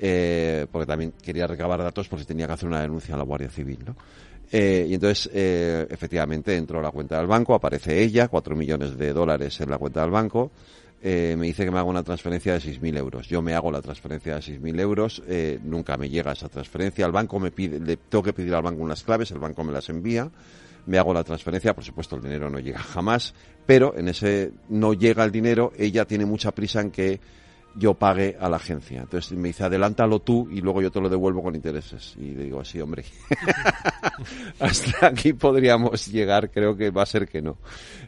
Eh, 0.00 0.66
porque 0.70 0.86
también 0.86 1.12
quería 1.22 1.46
recabar 1.46 1.82
datos 1.82 2.08
porque 2.08 2.24
tenía 2.24 2.46
que 2.46 2.52
hacer 2.52 2.68
una 2.68 2.82
denuncia 2.82 3.14
a 3.14 3.18
la 3.18 3.24
Guardia 3.24 3.48
Civil, 3.48 3.78
¿no? 3.86 3.96
Eh, 4.50 4.86
y 4.88 4.94
entonces, 4.94 5.30
eh, 5.32 5.86
efectivamente, 5.90 6.56
entro 6.56 6.78
a 6.78 6.82
la 6.82 6.90
cuenta 6.90 7.18
del 7.18 7.26
banco, 7.26 7.54
aparece 7.54 8.02
ella, 8.02 8.28
cuatro 8.28 8.54
millones 8.54 8.96
de 8.96 9.12
dólares 9.12 9.60
en 9.60 9.70
la 9.70 9.78
cuenta 9.78 10.02
del 10.02 10.10
banco, 10.10 10.52
eh, 11.08 11.36
me 11.38 11.46
dice 11.46 11.64
que 11.64 11.70
me 11.70 11.78
haga 11.78 11.88
una 11.88 12.02
transferencia 12.02 12.54
de 12.54 12.58
6.000 12.58 12.98
euros. 12.98 13.28
Yo 13.28 13.40
me 13.40 13.54
hago 13.54 13.70
la 13.70 13.80
transferencia 13.80 14.34
de 14.34 14.40
6.000 14.40 14.80
euros, 14.80 15.22
eh, 15.28 15.60
nunca 15.62 15.96
me 15.96 16.08
llega 16.08 16.32
esa 16.32 16.48
transferencia. 16.48 17.06
El 17.06 17.12
banco 17.12 17.38
me 17.38 17.52
pide, 17.52 17.78
le 17.78 17.96
tengo 17.96 18.24
que 18.24 18.32
pedir 18.32 18.52
al 18.56 18.62
banco 18.62 18.82
unas 18.82 19.04
claves, 19.04 19.30
el 19.30 19.38
banco 19.38 19.62
me 19.62 19.72
las 19.72 19.88
envía, 19.88 20.28
me 20.86 20.98
hago 20.98 21.14
la 21.14 21.22
transferencia, 21.22 21.74
por 21.74 21.84
supuesto 21.84 22.16
el 22.16 22.22
dinero 22.22 22.50
no 22.50 22.58
llega 22.58 22.80
jamás, 22.80 23.34
pero 23.66 23.96
en 23.96 24.08
ese 24.08 24.50
no 24.68 24.94
llega 24.94 25.22
el 25.22 25.30
dinero, 25.30 25.72
ella 25.78 26.06
tiene 26.06 26.26
mucha 26.26 26.50
prisa 26.50 26.80
en 26.80 26.90
que 26.90 27.20
yo 27.76 27.94
pague 27.94 28.36
a 28.40 28.48
la 28.48 28.56
agencia. 28.56 29.00
Entonces 29.02 29.36
me 29.36 29.48
dice, 29.48 29.64
adelántalo 29.64 30.20
tú 30.20 30.48
y 30.50 30.60
luego 30.60 30.80
yo 30.82 30.90
te 30.90 31.00
lo 31.00 31.08
devuelvo 31.08 31.42
con 31.42 31.54
intereses. 31.54 32.14
Y 32.18 32.32
le 32.32 32.44
digo, 32.44 32.64
sí, 32.64 32.80
hombre, 32.80 33.04
hasta 34.60 35.06
aquí 35.06 35.32
podríamos 35.32 36.06
llegar, 36.08 36.50
creo 36.50 36.76
que 36.76 36.90
va 36.90 37.02
a 37.02 37.06
ser 37.06 37.28
que 37.28 37.42
no. 37.42 37.58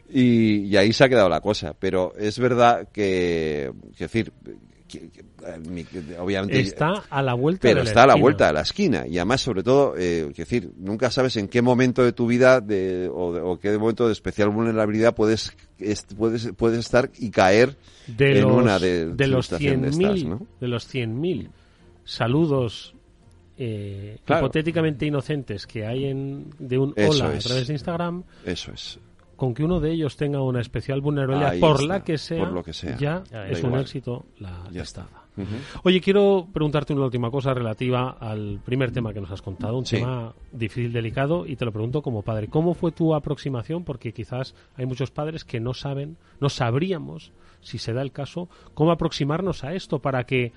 Y, 0.09 0.75
ahí 0.75 0.91
se 0.93 1.03
ha 1.03 1.09
quedado 1.09 1.29
la 1.29 1.41
cosa. 1.41 1.73
Pero 1.77 2.13
es 2.17 2.39
verdad 2.39 2.87
que, 2.91 3.71
que 3.97 4.05
decir, 4.05 4.33
obviamente 6.19 6.59
está 6.59 7.03
a 7.09 7.21
la 7.21 7.33
vuelta 7.33 7.61
pero 7.61 7.81
está 7.81 8.03
a 8.03 8.07
la 8.07 8.15
vuelta 8.15 8.47
de 8.47 8.53
la 8.53 8.61
esquina 8.61 9.05
y 9.07 9.17
además 9.17 9.41
sobre 9.41 9.63
todo 9.63 9.95
eh, 9.97 10.31
decir 10.35 10.71
nunca 10.77 11.11
sabes 11.11 11.37
en 11.37 11.47
qué 11.47 11.61
momento 11.61 12.03
de 12.03 12.11
tu 12.11 12.27
vida 12.27 12.61
de, 12.61 13.09
o, 13.11 13.59
qué 13.59 13.77
momento 13.77 14.07
de 14.07 14.13
especial 14.13 14.49
vulnerabilidad 14.49 15.15
puedes 15.15 15.55
puedes 16.17 16.51
puedes 16.57 16.79
estar 16.79 17.09
y 17.17 17.29
caer 17.29 17.75
de 18.07 18.39
en 18.39 18.43
los, 18.43 18.57
una 18.57 18.79
de, 18.79 19.13
de 19.13 19.27
los 19.27 19.51
100.000 19.51 20.39
de 20.59 20.67
los 20.67 20.93
100.000 20.93 21.49
saludos 22.03 22.95
eh, 23.57 24.17
hipotéticamente 24.25 25.05
inocentes 25.05 25.67
que 25.67 25.85
hay 25.85 26.05
en 26.05 26.45
de 26.59 26.77
un 26.77 26.93
hola 26.97 27.25
a 27.25 27.39
través 27.39 27.67
de 27.67 27.73
Instagram 27.73 28.23
eso 28.45 28.71
es 28.71 28.99
con 29.39 29.53
que 29.55 29.63
uno 29.63 29.79
de 29.79 29.91
ellos 29.91 30.17
tenga 30.17 30.41
una 30.43 30.59
especial 30.61 30.99
vulnerabilidad 31.01 31.57
por 31.59 31.81
la 31.81 32.03
que 32.03 32.17
sea, 32.19 32.49
lo 32.49 32.61
que 32.61 32.73
sea. 32.73 32.97
ya 32.97 33.23
es 33.49 33.63
un 33.63 33.75
éxito 33.79 34.25
la 34.37 34.67
estafa. 34.73 35.23
Oye, 35.83 36.01
quiero 36.01 36.47
preguntarte 36.51 36.91
una 36.93 37.05
última 37.05 37.31
cosa 37.31 37.53
relativa 37.53 38.09
al 38.19 38.59
primer 38.65 38.91
tema 38.91 39.13
que 39.13 39.21
nos 39.21 39.31
has 39.31 39.41
contado, 39.41 39.77
un 39.77 39.85
Sí. 39.85 39.95
tema 39.95 40.33
difícil, 40.51 40.91
delicado, 40.91 41.45
y 41.47 41.55
te 41.55 41.63
lo 41.63 41.71
pregunto 41.71 42.01
como 42.01 42.21
padre. 42.23 42.49
¿Cómo 42.49 42.73
fue 42.73 42.91
tu 42.91 43.15
aproximación? 43.15 43.85
Porque 43.85 44.11
quizás 44.11 44.53
hay 44.75 44.85
muchos 44.85 45.11
padres 45.11 45.45
que 45.45 45.61
no 45.61 45.73
saben, 45.73 46.17
no 46.41 46.49
sabríamos, 46.49 47.31
si 47.61 47.77
se 47.77 47.93
da 47.93 48.01
el 48.01 48.11
caso, 48.11 48.49
cómo 48.73 48.91
aproximarnos 48.91 49.63
a 49.63 49.73
esto 49.73 49.99
para 49.99 50.25
que 50.25 50.51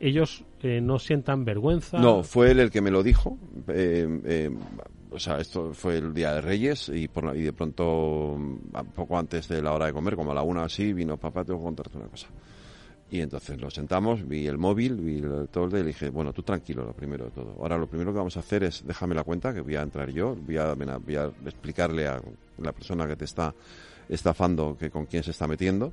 ellos 0.00 0.44
eh, 0.62 0.80
no 0.80 0.98
sientan 0.98 1.44
vergüenza. 1.44 1.98
No, 1.98 2.22
fue 2.22 2.52
él 2.52 2.60
el 2.60 2.70
que 2.70 2.80
me 2.80 2.90
lo 2.90 3.02
dijo. 3.02 3.36
eh, 3.68 4.08
eh, 4.24 4.50
o 5.14 5.18
sea, 5.18 5.38
esto 5.38 5.72
fue 5.74 5.98
el 5.98 6.12
día 6.14 6.34
de 6.34 6.40
Reyes 6.40 6.88
y, 6.88 7.08
por, 7.08 7.24
la- 7.24 7.36
y 7.36 7.42
de 7.42 7.52
pronto, 7.52 8.36
a 8.74 8.82
poco 8.84 9.18
antes 9.18 9.48
de 9.48 9.60
la 9.62 9.72
hora 9.72 9.86
de 9.86 9.92
comer, 9.92 10.16
como 10.16 10.32
a 10.32 10.34
la 10.34 10.42
una 10.42 10.64
así, 10.64 10.92
vino 10.92 11.16
papá, 11.16 11.44
tengo 11.44 11.58
que 11.60 11.64
contarte 11.64 11.96
una 11.98 12.06
cosa. 12.08 12.28
Y 13.10 13.20
entonces 13.20 13.60
lo 13.60 13.70
sentamos, 13.70 14.26
vi 14.26 14.46
el 14.46 14.56
móvil, 14.56 14.96
vi 14.96 15.18
el- 15.18 15.48
todo 15.50 15.78
y 15.78 15.82
dije, 15.82 16.08
bueno, 16.10 16.32
tú 16.32 16.42
tranquilo, 16.42 16.84
lo 16.84 16.92
primero 16.94 17.26
de 17.26 17.30
todo. 17.32 17.56
Ahora 17.60 17.76
lo 17.76 17.86
primero 17.86 18.10
que 18.12 18.18
vamos 18.18 18.36
a 18.36 18.40
hacer 18.40 18.64
es, 18.64 18.86
déjame 18.86 19.14
la 19.14 19.22
cuenta, 19.22 19.52
que 19.52 19.60
voy 19.60 19.76
a 19.76 19.82
entrar 19.82 20.08
yo, 20.10 20.34
voy 20.34 20.56
a, 20.56 20.70
a 20.72 21.30
explicarle 21.44 22.06
a 22.08 22.20
la 22.58 22.72
persona 22.72 23.06
que 23.06 23.16
te 23.16 23.26
está 23.26 23.54
estafando 24.08 24.76
que 24.78 24.90
con 24.90 25.06
quién 25.06 25.22
se 25.22 25.30
está 25.32 25.46
metiendo. 25.46 25.92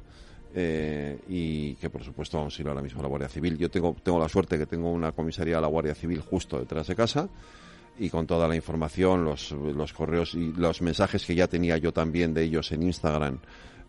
eh, 0.55 1.19
y 1.27 1.75
que 1.75 1.91
por 1.91 2.03
supuesto 2.03 2.37
vamos 2.37 2.57
a 2.57 2.61
ir 2.63 2.67
ahora 2.67 2.81
mismo 2.81 3.01
a 3.01 3.03
la 3.03 3.09
Guardia 3.09 3.29
Civil. 3.29 3.55
Yo 3.57 3.69
tengo, 3.69 3.95
tengo 4.01 4.17
la 4.19 4.27
suerte 4.27 4.57
que 4.57 4.65
tengo 4.65 4.91
una 4.91 5.11
comisaría 5.11 5.57
de 5.57 5.61
la 5.61 5.67
Guardia 5.67 5.93
Civil 5.93 6.21
justo 6.21 6.57
detrás 6.57 6.87
de 6.87 6.95
casa 6.95 7.29
y 7.99 8.09
con 8.09 8.25
toda 8.25 8.47
la 8.47 8.55
información, 8.55 9.25
los, 9.25 9.51
los 9.51 9.93
correos 9.93 10.33
y 10.33 10.53
los 10.53 10.81
mensajes 10.81 11.25
que 11.25 11.35
ya 11.35 11.47
tenía 11.47 11.77
yo 11.77 11.91
también 11.91 12.33
de 12.33 12.43
ellos 12.43 12.71
en 12.71 12.83
Instagram, 12.83 13.39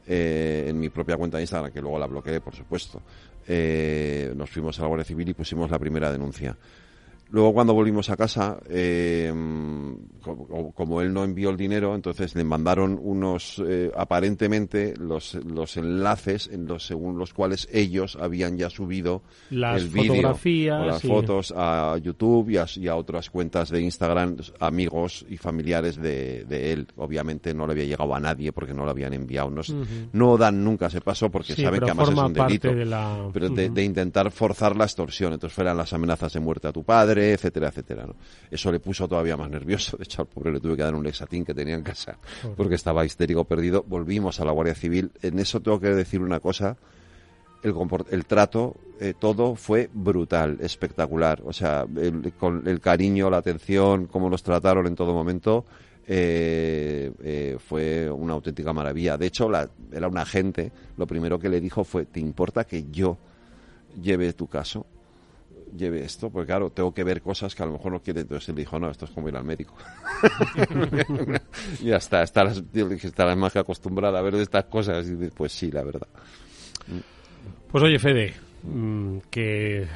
eh, 0.07 0.67
en 0.69 0.79
mi 0.79 0.89
propia 0.89 1.17
cuenta 1.17 1.37
de 1.37 1.45
Instagram, 1.45 1.73
que 1.73 1.81
luego 1.81 1.99
la 1.99 2.07
bloqueé, 2.07 2.41
por 2.41 2.55
supuesto, 2.55 3.01
eh, 3.47 4.33
nos 4.35 4.51
fuimos 4.51 4.79
a 4.79 4.83
la 4.83 4.89
Guardia 4.89 5.05
Civil 5.05 5.29
y 5.29 5.35
pusimos 5.35 5.71
la 5.71 5.79
primera 5.79 6.11
denuncia. 6.11 6.57
Luego 7.31 7.53
cuando 7.55 7.75
volvimos 7.75 8.11
a 8.11 8.17
casa, 8.17 8.59
eh, 8.69 9.33
como, 10.23 10.73
como 10.73 11.01
él 11.01 11.13
no 11.13 11.25
envió 11.25 11.51
el 11.51 11.57
dinero, 11.57 11.95
entonces 11.95 12.35
le 12.35 12.45
mandaron 12.45 12.99
unos, 13.01 13.63
eh, 13.67 13.91
aparentemente, 13.97 14.95
los, 14.99 15.35
los 15.35 15.77
enlaces 15.77 16.49
en 16.53 16.67
los, 16.67 16.85
según 16.87 17.19
los 17.19 17.33
cuales 17.33 17.69
ellos 17.73 18.17
habían 18.21 18.59
ya 18.59 18.69
subido 18.69 19.23
Las 19.51 19.81
el 19.83 19.89
vídeo 19.89 20.09
fotografías 20.15 20.83
o 20.83 20.87
las 20.87 21.03
fotos 21.03 21.55
a 21.57 21.97
YouTube 22.03 22.51
y 22.51 22.57
a, 22.57 22.67
y 22.77 22.89
a 22.89 22.97
otras 22.97 23.31
cuentas 23.31 23.71
de 23.71 23.81
Instagram, 23.81 24.37
amigos 24.59 25.25
y 25.29 25.37
familiares 25.37 25.97
de, 25.97 26.45
de 26.45 26.73
él. 26.73 26.87
Obviamente 26.97 27.55
no 27.55 27.67
le 27.67 27.73
había 27.73 27.85
llegado 27.85 28.15
a 28.15 28.21
nadie 28.21 28.53
porque 28.53 28.75
no 28.75 28.85
lo 28.85 28.91
habían 28.91 29.13
enviado. 29.13 29.51
No, 29.51 29.63
no 30.13 30.37
dan 30.37 30.63
nunca 30.65 30.87
ese 30.87 31.01
paso 31.01 31.31
porque 31.31 31.55
Sí, 31.55 31.63
saben 31.63 31.81
que 31.81 31.87
además 31.91 32.11
es 32.11 32.19
un 32.19 32.33
delito. 32.33 32.75
de 32.75 32.85
la- 32.85 33.29
Pero 33.33 33.49
de 33.51 33.85
intentar 33.85 34.31
forzar 34.31 34.77
la 34.77 34.85
extorsión. 34.85 35.33
Entonces 35.33 35.55
fueran 35.55 35.77
las 35.77 35.93
amenazas 35.93 36.33
de 36.33 36.41
muerte 36.41 36.69
a 36.69 36.73
tu 36.73 36.83
padre, 36.85 37.20
etcétera, 37.21 37.69
etcétera. 37.69 38.07
¿no? 38.07 38.15
Eso 38.51 38.71
le 38.73 38.81
puso 38.81 39.07
todavía 39.09 39.37
más 39.37 39.51
nervioso. 39.51 39.97
De 39.97 40.05
hecho, 40.05 40.23
al 40.23 40.29
pobre 40.29 40.53
le 40.53 40.61
tuve 40.61 40.77
que 40.77 40.83
dar 40.83 40.95
un 40.95 41.05
lexatín 41.05 41.45
que 41.45 41.55
tenía 41.55 41.75
en 41.75 41.83
casa 41.83 42.19
porque 42.57 42.75
estaba 42.75 43.05
histérico 43.05 43.45
perdido. 43.45 43.85
Volvimos 43.87 44.41
a 44.41 44.45
la 44.45 44.53
Guardia 44.53 44.75
Civil. 44.75 45.11
En 45.23 45.39
eso 45.39 45.61
tengo 45.61 45.79
que 45.81 45.89
decir 45.95 46.21
una 46.21 46.41
cosa. 46.41 46.77
El, 47.63 47.75
el 48.11 48.25
trato, 48.25 48.75
eh, 49.01 49.13
todo 49.19 49.55
fue 49.55 49.91
brutal, 49.93 50.57
espectacular. 50.61 51.43
O 51.45 51.53
sea, 51.53 51.87
el, 51.97 52.33
con 52.39 52.67
el 52.67 52.81
cariño, 52.81 53.29
la 53.29 53.37
atención, 53.37 54.07
cómo 54.07 54.31
nos 54.31 54.43
trataron 54.43 54.87
en 54.87 54.95
todo 54.95 55.13
momento, 55.13 55.67
eh, 56.13 57.13
eh, 57.23 57.57
fue 57.59 58.11
una 58.11 58.33
auténtica 58.33 58.73
maravilla. 58.73 59.17
De 59.17 59.27
hecho, 59.27 59.49
la- 59.51 59.69
era 59.93 60.09
un 60.09 60.17
agente, 60.19 60.73
lo 60.97 61.07
primero 61.07 61.39
que 61.39 61.49
le 61.51 61.61
dijo 61.61 61.85
fue, 61.85 62.07
¿te 62.07 62.19
importa 62.19 62.65
que 62.65 62.85
yo 62.91 63.19
lleve 64.01 64.33
tu 64.33 64.47
caso? 64.47 64.87
Lleve 65.77 66.05
esto, 66.05 66.31
porque 66.31 66.47
claro, 66.47 66.71
tengo 66.71 66.93
que 66.93 67.05
ver 67.05 67.23
cosas 67.23 67.55
que 67.55 67.63
a 67.63 67.67
lo 67.67 67.73
mejor 67.73 67.93
no 67.93 68.01
quiere. 68.01 68.23
Entonces 68.23 68.49
él 68.49 68.57
dijo, 68.57 68.79
no, 68.79 68.91
esto 68.91 69.05
es 69.05 69.11
como 69.11 69.29
ir 69.29 69.37
al 69.37 69.45
médico. 69.45 69.75
ya 71.83 71.97
está, 71.97 72.23
estarás, 72.23 72.63
estarás 73.03 73.37
más 73.37 73.53
que 73.53 73.59
acostumbrada 73.59 74.19
a 74.19 74.23
ver 74.23 74.35
estas 74.37 74.65
cosas. 74.65 75.09
Y 75.09 75.15
pues 75.31 75.53
sí, 75.53 75.71
la 75.71 75.83
verdad. 75.83 76.09
Pues 77.71 77.85
oye, 77.85 77.99
Fede, 77.99 78.35
mm, 78.63 79.19
que 79.31 79.87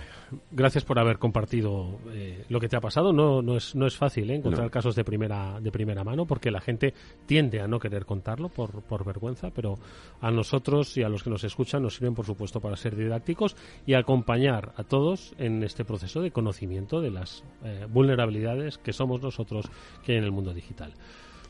gracias 0.51 0.85
por 0.85 0.99
haber 0.99 1.19
compartido 1.19 1.99
eh, 2.13 2.45
lo 2.49 2.61
que 2.61 2.69
te 2.69 2.77
ha 2.77 2.81
pasado. 2.81 3.13
No, 3.13 3.43
no, 3.43 3.57
es, 3.57 3.75
no 3.75 3.87
es 3.87 3.97
fácil 3.97 4.31
¿eh? 4.31 4.37
encontrar 4.37 4.67
No. 4.67 4.71
casos 4.71 4.95
de 4.95 5.05
primera, 5.05 5.61
de 5.61 5.71
primera 5.71 6.05
mano 6.05 6.27
porque 6.27 6.51
la 6.51 6.61
gente 6.61 6.95
tiende 7.27 7.61
a 7.61 7.67
no 7.67 7.79
querer 7.79 8.05
contarlo 8.05 8.49
por, 8.49 8.83
por 8.83 9.05
vergüenza, 9.05 9.51
pero 9.51 9.75
a 10.21 10.31
nosotros 10.31 10.97
y 10.97 11.03
a 11.03 11.09
los 11.09 11.23
que 11.23 11.31
nos 11.31 11.45
escuchan 11.45 11.83
nos 11.83 11.95
sirven, 11.97 12.15
por 12.15 12.27
supuesto, 12.27 12.61
para 12.61 12.77
ser 12.77 12.97
didácticos 12.97 13.57
y 13.87 13.95
acompañar 13.95 14.73
a 14.77 14.85
todos 14.85 15.35
en 15.39 15.63
este 15.63 15.85
proceso 15.85 16.21
de 16.21 16.31
conocimiento 16.31 17.01
de 17.01 17.11
las 17.11 17.45
eh, 17.65 17.87
vulnerabilidades 17.89 18.79
que 18.79 18.93
somos 18.93 19.23
nosotros 19.23 19.67
que 20.05 20.13
hay 20.13 20.19
en 20.19 20.25
el 20.25 20.33
mundo 20.33 20.53
digital. 20.55 20.95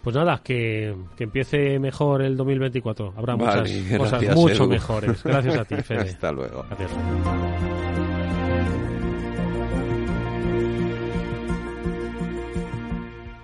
Pues 0.02 0.14
nada, 0.16 0.42
que, 0.44 0.94
que 1.16 1.24
empiece 1.24 1.78
mejor 1.78 2.20
el 2.20 2.36
2024. 2.36 3.14
Habrá 3.16 3.36
Vale, 3.36 3.62
muchas 3.82 3.98
cosas 3.98 4.36
mucho 4.36 4.66
mejores. 4.66 5.22
Gracias 5.24 5.56
a 5.56 5.64
ti, 5.64 5.76
Fede. 5.82 6.00
Hasta 6.10 6.30
luego. 6.30 6.62
Gracias. 6.68 6.90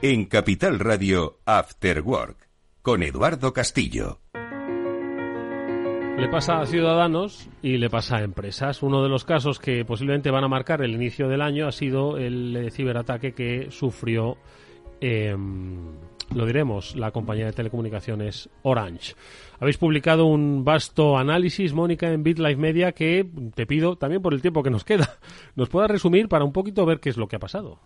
En 0.02 0.24
Capital 0.24 0.78
Radio 0.78 1.40
After 1.44 2.00
Work 2.00 2.48
con 2.80 3.02
Eduardo 3.02 3.52
Castillo. 3.52 4.20
Le 6.16 6.26
pasa 6.30 6.62
a 6.62 6.64
ciudadanos 6.64 7.50
y 7.60 7.76
le 7.76 7.90
pasa 7.90 8.16
a 8.16 8.22
empresas. 8.22 8.82
Uno 8.82 9.02
de 9.02 9.10
los 9.10 9.26
casos 9.26 9.58
que 9.58 9.84
posiblemente 9.84 10.30
van 10.30 10.44
a 10.44 10.48
marcar 10.48 10.80
el 10.80 10.94
inicio 10.94 11.28
del 11.28 11.42
año 11.42 11.68
ha 11.68 11.72
sido 11.72 12.16
el 12.16 12.56
eh, 12.56 12.70
ciberataque 12.70 13.34
que 13.34 13.70
sufrió, 13.70 14.38
eh, 15.02 15.36
lo 16.34 16.46
diremos, 16.46 16.96
la 16.96 17.10
compañía 17.10 17.44
de 17.44 17.52
telecomunicaciones 17.52 18.48
Orange. 18.62 19.14
Habéis 19.58 19.76
publicado 19.76 20.24
un 20.24 20.64
vasto 20.64 21.18
análisis, 21.18 21.74
Mónica, 21.74 22.10
en 22.10 22.22
BitLife 22.22 22.56
Media 22.56 22.92
que 22.92 23.28
te 23.54 23.66
pido, 23.66 23.96
también 23.96 24.22
por 24.22 24.32
el 24.32 24.40
tiempo 24.40 24.62
que 24.62 24.70
nos 24.70 24.82
queda, 24.82 25.18
nos 25.56 25.68
pueda 25.68 25.88
resumir 25.88 26.30
para 26.30 26.46
un 26.46 26.54
poquito 26.54 26.86
ver 26.86 27.00
qué 27.00 27.10
es 27.10 27.18
lo 27.18 27.28
que 27.28 27.36
ha 27.36 27.40
pasado. 27.40 27.80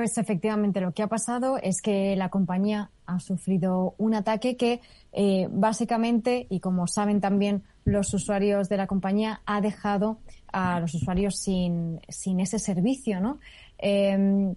Pues 0.00 0.16
efectivamente 0.16 0.80
lo 0.80 0.94
que 0.94 1.02
ha 1.02 1.08
pasado 1.08 1.58
es 1.58 1.82
que 1.82 2.16
la 2.16 2.30
compañía 2.30 2.90
ha 3.04 3.20
sufrido 3.20 3.94
un 3.98 4.14
ataque 4.14 4.56
que 4.56 4.80
eh, 5.12 5.46
básicamente, 5.50 6.46
y 6.48 6.60
como 6.60 6.86
saben 6.86 7.20
también 7.20 7.64
los 7.84 8.14
usuarios 8.14 8.70
de 8.70 8.78
la 8.78 8.86
compañía, 8.86 9.42
ha 9.44 9.60
dejado 9.60 10.16
a 10.54 10.80
los 10.80 10.94
usuarios 10.94 11.36
sin, 11.36 12.00
sin 12.08 12.40
ese 12.40 12.58
servicio, 12.58 13.20
¿no? 13.20 13.40
Eh, 13.76 14.54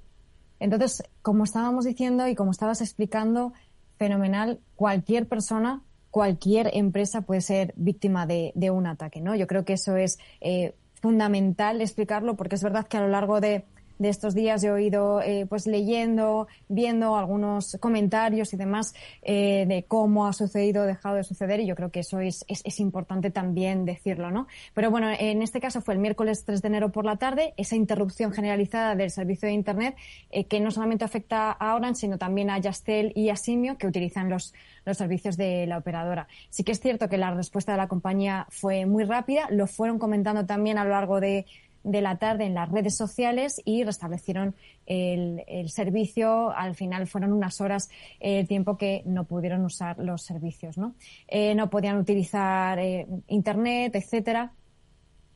entonces, 0.62 1.04
como 1.22 1.44
estábamos 1.44 1.84
diciendo 1.84 2.26
y 2.30 2.36
como 2.36 2.52
estabas 2.52 2.80
explicando, 2.80 3.52
fenomenal, 3.98 4.62
cualquier 4.78 5.28
persona, 5.28 5.82
cualquier 6.10 6.70
empresa 6.74 7.24
puede 7.24 7.42
ser 7.42 7.74
víctima 7.76 8.26
de, 8.26 8.54
de 8.56 8.72
un 8.72 8.88
ataque, 8.88 9.20
¿no? 9.20 9.36
Yo 9.36 9.46
creo 9.48 9.66
que 9.66 9.74
eso 9.74 9.98
es 9.98 10.20
eh, 10.40 10.74
fundamental 11.02 11.82
explicarlo 11.82 12.38
porque 12.38 12.56
es 12.56 12.64
verdad 12.64 12.88
que 12.88 12.96
a 12.96 13.02
lo 13.02 13.10
largo 13.10 13.42
de 13.42 13.66
de 14.04 14.10
estos 14.10 14.36
días 14.36 14.62
yo 14.62 14.76
he 14.76 14.84
ido 14.84 15.22
eh, 15.22 15.46
pues 15.48 15.66
leyendo, 15.66 16.48
viendo 16.68 17.16
algunos 17.16 17.78
comentarios 17.80 18.54
y 18.54 18.58
demás 18.58 18.94
eh, 19.22 19.66
de 19.66 19.84
cómo 19.84 20.28
ha 20.28 20.34
sucedido, 20.34 20.86
dejado 20.86 21.16
de 21.16 21.24
suceder 21.24 21.62
y 21.62 21.66
yo 21.66 21.76
creo 21.76 21.90
que 21.90 22.02
eso 22.02 22.20
es, 22.20 22.44
es, 22.50 22.80
importante 22.82 23.32
también 23.32 23.86
decirlo, 23.86 24.30
¿no? 24.30 24.48
Pero 24.74 24.92
bueno, 24.92 25.10
en 25.18 25.42
este 25.42 25.62
caso 25.62 25.80
fue 25.82 25.94
el 25.94 26.02
miércoles 26.02 26.44
3 26.44 26.62
de 26.62 26.68
enero 26.68 26.92
por 26.92 27.06
la 27.06 27.16
tarde, 27.16 27.54
esa 27.56 27.78
interrupción 27.78 28.34
generalizada 28.34 28.94
del 28.96 29.10
servicio 29.10 29.48
de 29.48 29.54
Internet 29.54 29.96
eh, 30.32 30.44
que 30.46 30.60
no 30.60 30.70
solamente 30.70 31.06
afecta 31.06 31.52
a 31.52 31.74
Orange, 31.76 32.02
sino 32.02 32.18
también 32.18 32.50
a 32.50 32.58
Yastel 32.58 33.14
y 33.16 33.30
a 33.30 33.38
Simio 33.38 33.78
que 33.78 33.88
utilizan 33.88 34.30
los, 34.30 34.54
los 34.84 34.98
servicios 34.98 35.38
de 35.38 35.66
la 35.66 35.78
operadora. 35.78 36.28
Sí 36.50 36.66
que 36.66 36.74
es 36.74 36.82
cierto 36.82 37.08
que 37.08 37.18
la 37.18 37.34
respuesta 37.34 37.72
de 37.72 37.78
la 37.78 37.88
compañía 37.88 38.48
fue 38.50 38.86
muy 38.86 39.06
rápida, 39.06 39.48
lo 39.50 39.66
fueron 39.66 39.98
comentando 39.98 40.46
también 40.46 40.78
a 40.78 40.84
lo 40.84 40.90
largo 40.90 41.22
de 41.22 41.46
de 41.84 42.02
la 42.02 42.18
tarde 42.18 42.46
en 42.46 42.54
las 42.54 42.70
redes 42.70 42.96
sociales 42.96 43.62
y 43.66 43.84
restablecieron 43.84 44.56
el, 44.86 45.44
el 45.48 45.70
servicio. 45.70 46.52
Al 46.52 46.76
final 46.76 47.08
fueron 47.08 47.34
unas 47.34 47.62
horas 47.62 47.90
eh, 48.20 48.40
el 48.40 48.48
tiempo 48.48 48.78
que 48.78 49.04
no 49.06 49.26
pudieron 49.26 49.64
usar 49.66 50.00
los 50.00 50.24
servicios, 50.24 50.78
¿no? 50.78 50.96
Eh, 51.28 51.56
no 51.56 51.70
podían 51.70 51.98
utilizar 51.98 52.80
eh, 52.80 53.08
internet, 53.28 53.96
etcétera. 53.96 54.54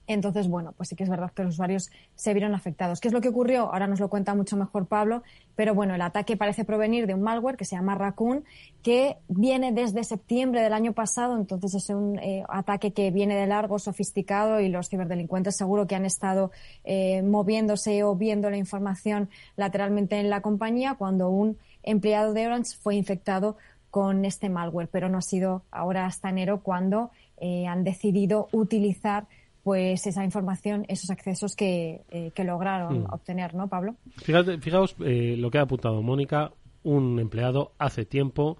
Entonces, 0.07 0.47
bueno, 0.47 0.73
pues 0.75 0.89
sí 0.89 0.95
que 0.95 1.03
es 1.03 1.09
verdad 1.09 1.31
que 1.33 1.43
los 1.43 1.55
usuarios 1.55 1.91
se 2.15 2.33
vieron 2.33 2.55
afectados. 2.55 3.01
¿Qué 3.01 3.09
es 3.09 3.13
lo 3.13 3.19
que 3.19 3.27
ocurrió? 3.27 3.71
Ahora 3.73 3.87
nos 3.87 3.99
lo 3.99 4.09
cuenta 4.09 4.33
mucho 4.33 4.55
mejor 4.55 4.87
Pablo, 4.87 5.21
pero 5.55 5.75
bueno, 5.75 5.95
el 5.95 6.01
ataque 6.01 6.37
parece 6.37 6.63
provenir 6.63 7.07
de 7.07 7.13
un 7.13 7.21
malware 7.21 7.57
que 7.57 7.65
se 7.65 7.75
llama 7.75 7.95
Raccoon, 7.95 8.45
que 8.83 9.17
viene 9.27 9.73
desde 9.73 10.05
septiembre 10.05 10.61
del 10.61 10.71
año 10.71 10.93
pasado, 10.93 11.35
entonces 11.35 11.73
es 11.73 11.89
un 11.89 12.17
eh, 12.19 12.43
ataque 12.47 12.93
que 12.93 13.11
viene 13.11 13.35
de 13.35 13.47
largo, 13.47 13.79
sofisticado 13.79 14.61
y 14.61 14.69
los 14.69 14.87
ciberdelincuentes 14.87 15.57
seguro 15.57 15.87
que 15.87 15.95
han 15.95 16.05
estado 16.05 16.51
eh, 16.85 17.21
moviéndose 17.21 18.03
o 18.03 18.15
viendo 18.15 18.49
la 18.49 18.57
información 18.57 19.29
lateralmente 19.57 20.19
en 20.19 20.29
la 20.29 20.41
compañía 20.41 20.95
cuando 20.95 21.29
un 21.29 21.57
empleado 21.83 22.33
de 22.33 22.47
Orange 22.47 22.77
fue 22.81 22.95
infectado 22.95 23.57
con 23.91 24.25
este 24.25 24.49
malware, 24.49 24.89
pero 24.89 25.09
no 25.09 25.17
ha 25.17 25.21
sido 25.21 25.63
ahora 25.71 26.05
hasta 26.05 26.29
enero 26.29 26.61
cuando 26.61 27.11
eh, 27.37 27.67
han 27.67 27.83
decidido 27.83 28.47
utilizar 28.51 29.27
pues 29.67 30.07
esa 30.07 30.23
información, 30.23 30.85
esos 30.87 31.09
accesos 31.09 31.53
que, 31.53 32.05
eh, 32.09 32.31
que 32.33 32.45
lograron 32.45 33.01
mm. 33.01 33.07
obtener, 33.11 33.53
¿no, 33.53 33.67
Pablo? 33.67 33.97
Fíjate, 34.15 34.59
fijaos 34.59 34.95
eh, 35.03 35.35
lo 35.37 35.51
que 35.51 35.57
ha 35.57 35.63
apuntado 35.63 36.01
Mónica, 36.01 36.53
un 36.83 37.19
empleado 37.19 37.73
hace 37.77 38.05
tiempo, 38.05 38.57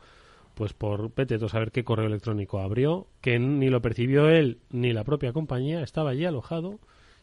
pues 0.54 0.74
por 0.74 1.16
vete 1.16 1.36
a 1.36 1.48
saber 1.48 1.72
qué 1.72 1.86
correo 1.86 2.08
electrónico 2.08 2.60
abrió, 2.60 3.08
que 3.22 3.40
ni 3.40 3.70
lo 3.70 3.82
percibió 3.82 4.28
él 4.28 4.60
ni 4.70 4.92
la 4.92 5.06
propia 5.06 5.32
compañía, 5.32 5.82
estaba 5.82 6.10
allí 6.10 6.26
alojado, 6.26 6.78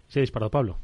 se 0.09 0.21
ha 0.21 0.23
disparado 0.23 0.51
Pablo. 0.51 0.79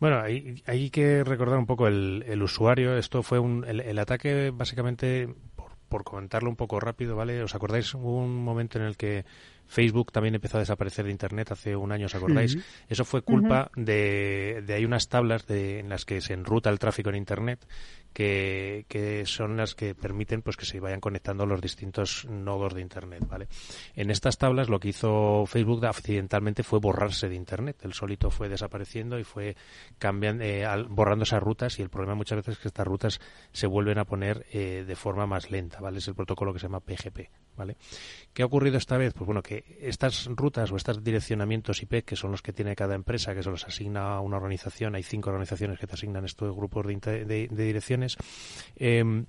Bueno, 0.00 0.18
hay, 0.18 0.64
hay 0.66 0.90
que 0.90 1.22
recordar 1.22 1.60
un 1.60 1.66
poco 1.66 1.86
el, 1.86 2.24
el 2.26 2.42
usuario. 2.42 2.96
Esto 2.96 3.22
fue 3.22 3.38
un, 3.38 3.64
el, 3.68 3.78
el 3.78 4.00
ataque 4.00 4.50
básicamente, 4.50 5.32
por, 5.54 5.76
por 5.88 6.02
comentarlo 6.02 6.50
un 6.50 6.56
poco 6.56 6.80
rápido, 6.80 7.14
¿vale? 7.14 7.40
¿Os 7.44 7.54
acordáis 7.54 7.94
un 7.94 8.42
momento 8.42 8.80
en 8.80 8.84
el 8.84 8.96
que 8.96 9.24
Facebook 9.66 10.12
también 10.12 10.34
empezó 10.34 10.56
a 10.56 10.60
desaparecer 10.60 11.04
de 11.04 11.10
Internet 11.10 11.52
hace 11.52 11.76
un 11.76 11.92
año, 11.92 12.06
¿os 12.06 12.14
acordáis? 12.14 12.58
Eso 12.88 13.04
fue 13.04 13.22
culpa 13.22 13.70
de, 13.76 14.62
de, 14.66 14.74
hay 14.74 14.84
unas 14.84 15.08
tablas 15.08 15.46
de, 15.46 15.80
en 15.80 15.88
las 15.88 16.04
que 16.04 16.20
se 16.20 16.34
enruta 16.34 16.70
el 16.70 16.78
tráfico 16.78 17.10
en 17.10 17.16
Internet 17.16 17.66
que, 18.16 18.86
que, 18.88 19.26
son 19.26 19.58
las 19.58 19.74
que 19.74 19.94
permiten 19.94 20.40
pues 20.40 20.56
que 20.56 20.64
se 20.64 20.80
vayan 20.80 21.00
conectando 21.00 21.44
los 21.44 21.60
distintos 21.60 22.24
nodos 22.24 22.72
de 22.72 22.80
Internet, 22.80 23.26
¿vale? 23.28 23.48
En 23.94 24.10
estas 24.10 24.38
tablas 24.38 24.70
lo 24.70 24.80
que 24.80 24.88
hizo 24.88 25.44
Facebook 25.44 25.84
accidentalmente 25.84 26.62
fue 26.62 26.78
borrarse 26.78 27.28
de 27.28 27.34
Internet. 27.34 27.76
El 27.82 27.92
solito 27.92 28.30
fue 28.30 28.48
desapareciendo 28.48 29.18
y 29.18 29.24
fue 29.24 29.54
cambiando, 29.98 30.44
eh, 30.44 30.66
borrando 30.88 31.24
esas 31.24 31.42
rutas 31.42 31.78
y 31.78 31.82
el 31.82 31.90
problema 31.90 32.14
muchas 32.14 32.36
veces 32.36 32.54
es 32.54 32.58
que 32.60 32.68
estas 32.68 32.86
rutas 32.86 33.20
se 33.52 33.66
vuelven 33.66 33.98
a 33.98 34.06
poner 34.06 34.46
eh, 34.50 34.84
de 34.86 34.96
forma 34.96 35.26
más 35.26 35.50
lenta, 35.50 35.80
¿vale? 35.80 35.98
Es 35.98 36.08
el 36.08 36.14
protocolo 36.14 36.54
que 36.54 36.58
se 36.58 36.68
llama 36.68 36.80
PGP, 36.80 37.28
¿vale? 37.56 37.76
¿Qué 38.32 38.42
ha 38.42 38.46
ocurrido 38.46 38.78
esta 38.78 38.96
vez? 38.96 39.14
Pues 39.14 39.26
bueno, 39.26 39.42
que 39.42 39.78
estas 39.80 40.26
rutas 40.26 40.70
o 40.72 40.76
estos 40.76 41.02
direccionamientos 41.02 41.82
IP, 41.82 42.04
que 42.04 42.16
son 42.16 42.30
los 42.30 42.42
que 42.42 42.52
tiene 42.52 42.76
cada 42.76 42.94
empresa, 42.94 43.34
que 43.34 43.42
se 43.42 43.50
los 43.50 43.64
asigna 43.64 44.20
una 44.20 44.36
organización, 44.36 44.94
hay 44.94 45.02
cinco 45.02 45.30
organizaciones 45.30 45.78
que 45.78 45.86
te 45.86 45.94
asignan 45.94 46.24
estos 46.24 46.54
grupos 46.54 46.86
de, 46.86 47.48
direcciones, 47.50 48.16
Em, 48.76 49.26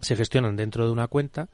se 0.00 0.16
gestionan 0.16 0.56
dentro 0.56 0.84
de 0.86 0.92
una 0.92 1.08
cuenta 1.08 1.48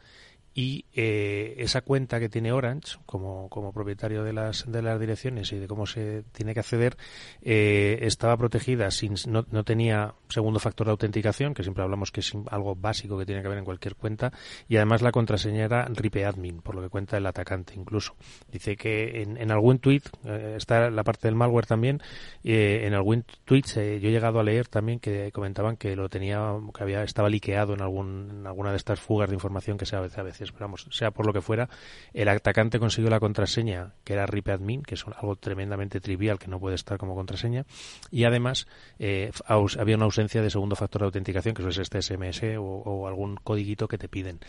y 0.55 0.85
eh, 0.95 1.55
esa 1.59 1.81
cuenta 1.81 2.21
que 2.21 2.29
tiene 2.29 2.53
Orange 2.53 2.99
como, 3.07 3.49
como 3.49 3.73
propietario 3.73 4.23
de 4.23 4.33
las, 4.33 4.71
de 4.71 4.83
las 4.83 5.01
direcciones 5.01 5.51
y 5.53 5.59
de 5.59 5.67
cómo 5.67 5.87
se 5.87 6.25
tiene 6.33 6.53
que 6.53 6.61
acceder 6.61 6.97
eh, 7.41 8.01
estaba 8.03 8.37
protegida 8.37 8.91
sin 8.91 9.15
no, 9.29 9.47
no, 9.51 9.65
tenía 9.65 10.15
segundo 10.29 10.61
factor 10.61 10.87
de 10.87 10.91
autenticación 10.91 11.55
que 11.55 11.63
siempre 11.63 11.83
hablamos 11.83 12.11
que 12.11 12.21
es 12.21 12.33
algo 12.51 12.75
básico 12.75 13.19
que 13.19 13.25
tiene 13.25 13.41
que 13.41 13.47
haber 13.47 13.59
en 13.59 13.65
cualquier 13.65 13.97
cuenta 13.97 14.33
y 14.69 14.77
además 14.77 15.01
la 15.01 15.13
contraseña 15.13 15.65
era 15.65 15.87
ripeadmin 15.87 16.61
por 16.61 16.75
lo 16.75 16.83
que 16.83 16.89
cuenta 16.89 17.17
el 17.17 17.27
atacante 17.27 17.75
incluso. 17.77 18.15
Dice 18.51 18.77
que 18.77 19.23
en, 19.23 19.51
algún 19.51 19.79
tweet 19.79 20.03
eh, 20.25 20.55
está 20.57 20.91
la 20.91 21.05
parte 21.05 21.29
del 21.29 21.35
malware 21.35 21.67
también 21.67 22.03
eh, 22.45 22.83
en 22.85 22.95
algún 22.95 23.25
tweet 23.45 23.63
yo 23.75 24.09
he 24.09 24.13
llegado 24.13 24.41
a 24.41 24.43
leer 24.43 24.69
también 24.69 24.99
que 24.99 25.31
comentaban 25.33 25.77
que 25.77 25.97
lo 25.97 26.09
tenía 26.09 26.55
que 26.75 26.83
había 26.83 27.03
estaba 27.03 27.29
liqueado 27.29 27.75
en 27.75 27.81
algún 27.81 28.29
en 28.31 28.47
alguna 28.47 28.71
de 28.71 28.77
estas 28.77 29.01
fugas 29.01 29.29
de 29.29 29.35
información 29.35 29.79
que 29.79 29.87
se 29.87 29.97
a 29.97 30.23
veces, 30.23 30.42
esperamos 30.45 30.87
sea 30.91 31.11
por 31.11 31.27
lo 31.27 31.33
que 31.33 31.41
fuera, 31.41 31.69
el 32.13 32.29
atacante 32.29 32.79
consiguió 32.79 33.11
la 33.11 33.21
contraseña, 33.21 33.93
que 34.05 34.15
era 34.15 34.27
ripadmin, 34.27 34.83
que 34.83 34.95
es 34.95 35.05
algo 35.07 35.37
tremendamente 35.37 36.01
trivial 36.01 36.39
que 36.39 36.49
no 36.49 36.59
puede 36.61 36.75
estar 36.75 36.99
como 36.99 37.15
contraseña, 37.15 37.65
y 38.11 38.25
además 38.25 38.67
eh, 38.99 39.31
había 39.47 39.97
una 39.97 40.05
ausencia 40.05 40.43
de 40.43 40.51
segundo 40.51 40.77
factor 40.77 41.03
de 41.03 41.07
autenticación, 41.07 41.55
que 41.55 41.67
es 41.67 41.79
este 41.79 42.03
SMS 42.03 42.43
o, 42.59 42.63
o 42.63 43.07
algún 43.07 43.37
codiguito 43.37 43.89
que 43.89 43.99
te 43.99 44.09
piden. 44.09 44.41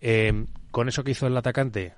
Eh, 0.00 0.46
con 0.70 0.88
eso 0.88 1.02
que 1.02 1.12
hizo 1.12 1.26
el 1.26 1.36
atacante, 1.36 1.94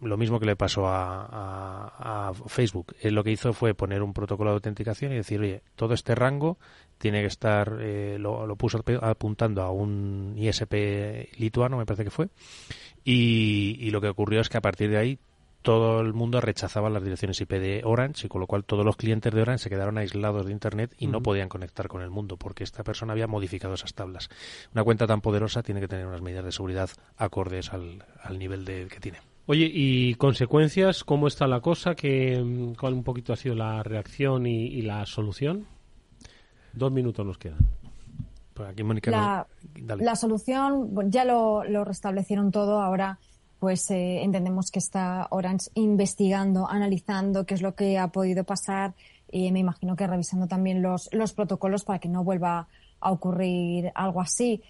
lo 0.00 0.16
mismo 0.16 0.40
que 0.40 0.46
le 0.46 0.56
pasó 0.56 0.86
a, 0.86 1.26
a, 1.26 2.28
a 2.28 2.34
Facebook. 2.34 2.94
Él 3.00 3.14
lo 3.14 3.24
que 3.24 3.32
hizo 3.32 3.52
fue 3.52 3.74
poner 3.74 4.02
un 4.02 4.12
protocolo 4.12 4.50
de 4.50 4.54
autenticación 4.54 5.12
y 5.12 5.16
decir, 5.16 5.40
oye, 5.40 5.62
todo 5.76 5.94
este 5.94 6.14
rango 6.14 6.58
tiene 6.98 7.20
que 7.20 7.26
estar, 7.26 7.78
eh, 7.80 8.16
lo, 8.18 8.46
lo, 8.46 8.56
puso 8.56 8.82
apuntando 9.00 9.62
a 9.62 9.70
un 9.70 10.34
ISP 10.36 11.38
lituano, 11.38 11.78
me 11.78 11.86
parece 11.86 12.04
que 12.04 12.10
fue, 12.10 12.28
y, 13.04 13.76
y, 13.80 13.90
lo 13.90 14.00
que 14.00 14.08
ocurrió 14.08 14.40
es 14.40 14.50
que 14.50 14.58
a 14.58 14.60
partir 14.60 14.90
de 14.90 14.98
ahí 14.98 15.18
todo 15.62 16.00
el 16.00 16.12
mundo 16.14 16.40
rechazaba 16.40 16.90
las 16.90 17.02
direcciones 17.02 17.40
IP 17.40 17.52
de 17.52 17.82
Orange 17.84 18.26
y 18.26 18.28
con 18.28 18.40
lo 18.40 18.46
cual 18.46 18.64
todos 18.64 18.84
los 18.84 18.96
clientes 18.96 19.32
de 19.32 19.42
Orange 19.42 19.64
se 19.64 19.70
quedaron 19.70 19.98
aislados 19.98 20.46
de 20.46 20.52
Internet 20.52 20.94
y 20.98 21.06
uh 21.06 21.08
-huh. 21.08 21.12
no 21.12 21.22
podían 21.22 21.48
conectar 21.48 21.88
con 21.88 22.02
el 22.02 22.10
mundo 22.10 22.36
porque 22.36 22.64
esta 22.64 22.82
persona 22.82 23.12
había 23.12 23.26
modificado 23.26 23.74
esas 23.74 23.94
tablas. 23.94 24.28
Una 24.74 24.84
cuenta 24.84 25.06
tan 25.06 25.20
poderosa 25.20 25.62
tiene 25.62 25.80
que 25.80 25.88
tener 25.88 26.06
unas 26.06 26.22
medidas 26.22 26.44
de 26.44 26.52
seguridad 26.52 26.90
acordes 27.16 27.72
al, 27.72 28.04
al 28.22 28.38
nivel 28.38 28.64
de, 28.64 28.88
que 28.88 29.00
tiene. 29.00 29.29
Oye, 29.46 29.70
¿y 29.72 30.14
consecuencias? 30.14 31.02
¿Cómo 31.02 31.26
está 31.26 31.46
la 31.46 31.60
cosa? 31.60 31.94
¿Qué, 31.94 32.74
¿Cuál 32.78 32.94
un 32.94 33.02
poquito 33.02 33.32
ha 33.32 33.36
sido 33.36 33.54
la 33.54 33.82
reacción 33.82 34.46
y, 34.46 34.66
y 34.66 34.82
la 34.82 35.04
solución? 35.06 35.66
Dos 36.72 36.92
minutos 36.92 37.26
nos 37.26 37.38
quedan. 37.38 37.58
Pues 38.54 38.68
aquí, 38.68 38.82
Mónica, 38.82 39.10
la, 39.10 39.46
no... 39.80 39.96
la, 39.96 40.16
solución, 40.16 41.10
ya 41.10 41.24
lo, 41.24 41.64
lo, 41.64 41.84
restablecieron 41.84 42.52
todo. 42.52 42.80
Ahora, 42.80 43.18
pues 43.58 43.90
eh, 43.90 44.22
entendemos 44.22 44.70
que 44.70 44.78
está 44.78 45.26
Orange 45.30 45.70
investigando, 45.74 46.68
analizando 46.68 47.44
qué 47.44 47.54
es 47.54 47.62
lo 47.62 47.74
que 47.74 47.98
ha 47.98 48.08
podido 48.08 48.44
pasar 48.44 48.94
y 49.30 49.52
me 49.52 49.60
imagino 49.60 49.96
que 49.96 50.06
revisando 50.06 50.46
también 50.46 50.82
los, 50.82 51.08
los 51.12 51.32
protocolos 51.32 51.84
para 51.84 51.98
que 51.98 52.08
no 52.08 52.24
vuelva 52.24 52.68
a 53.00 53.12
ocurrir 53.12 53.92
algo 53.94 54.20
así. 54.20 54.62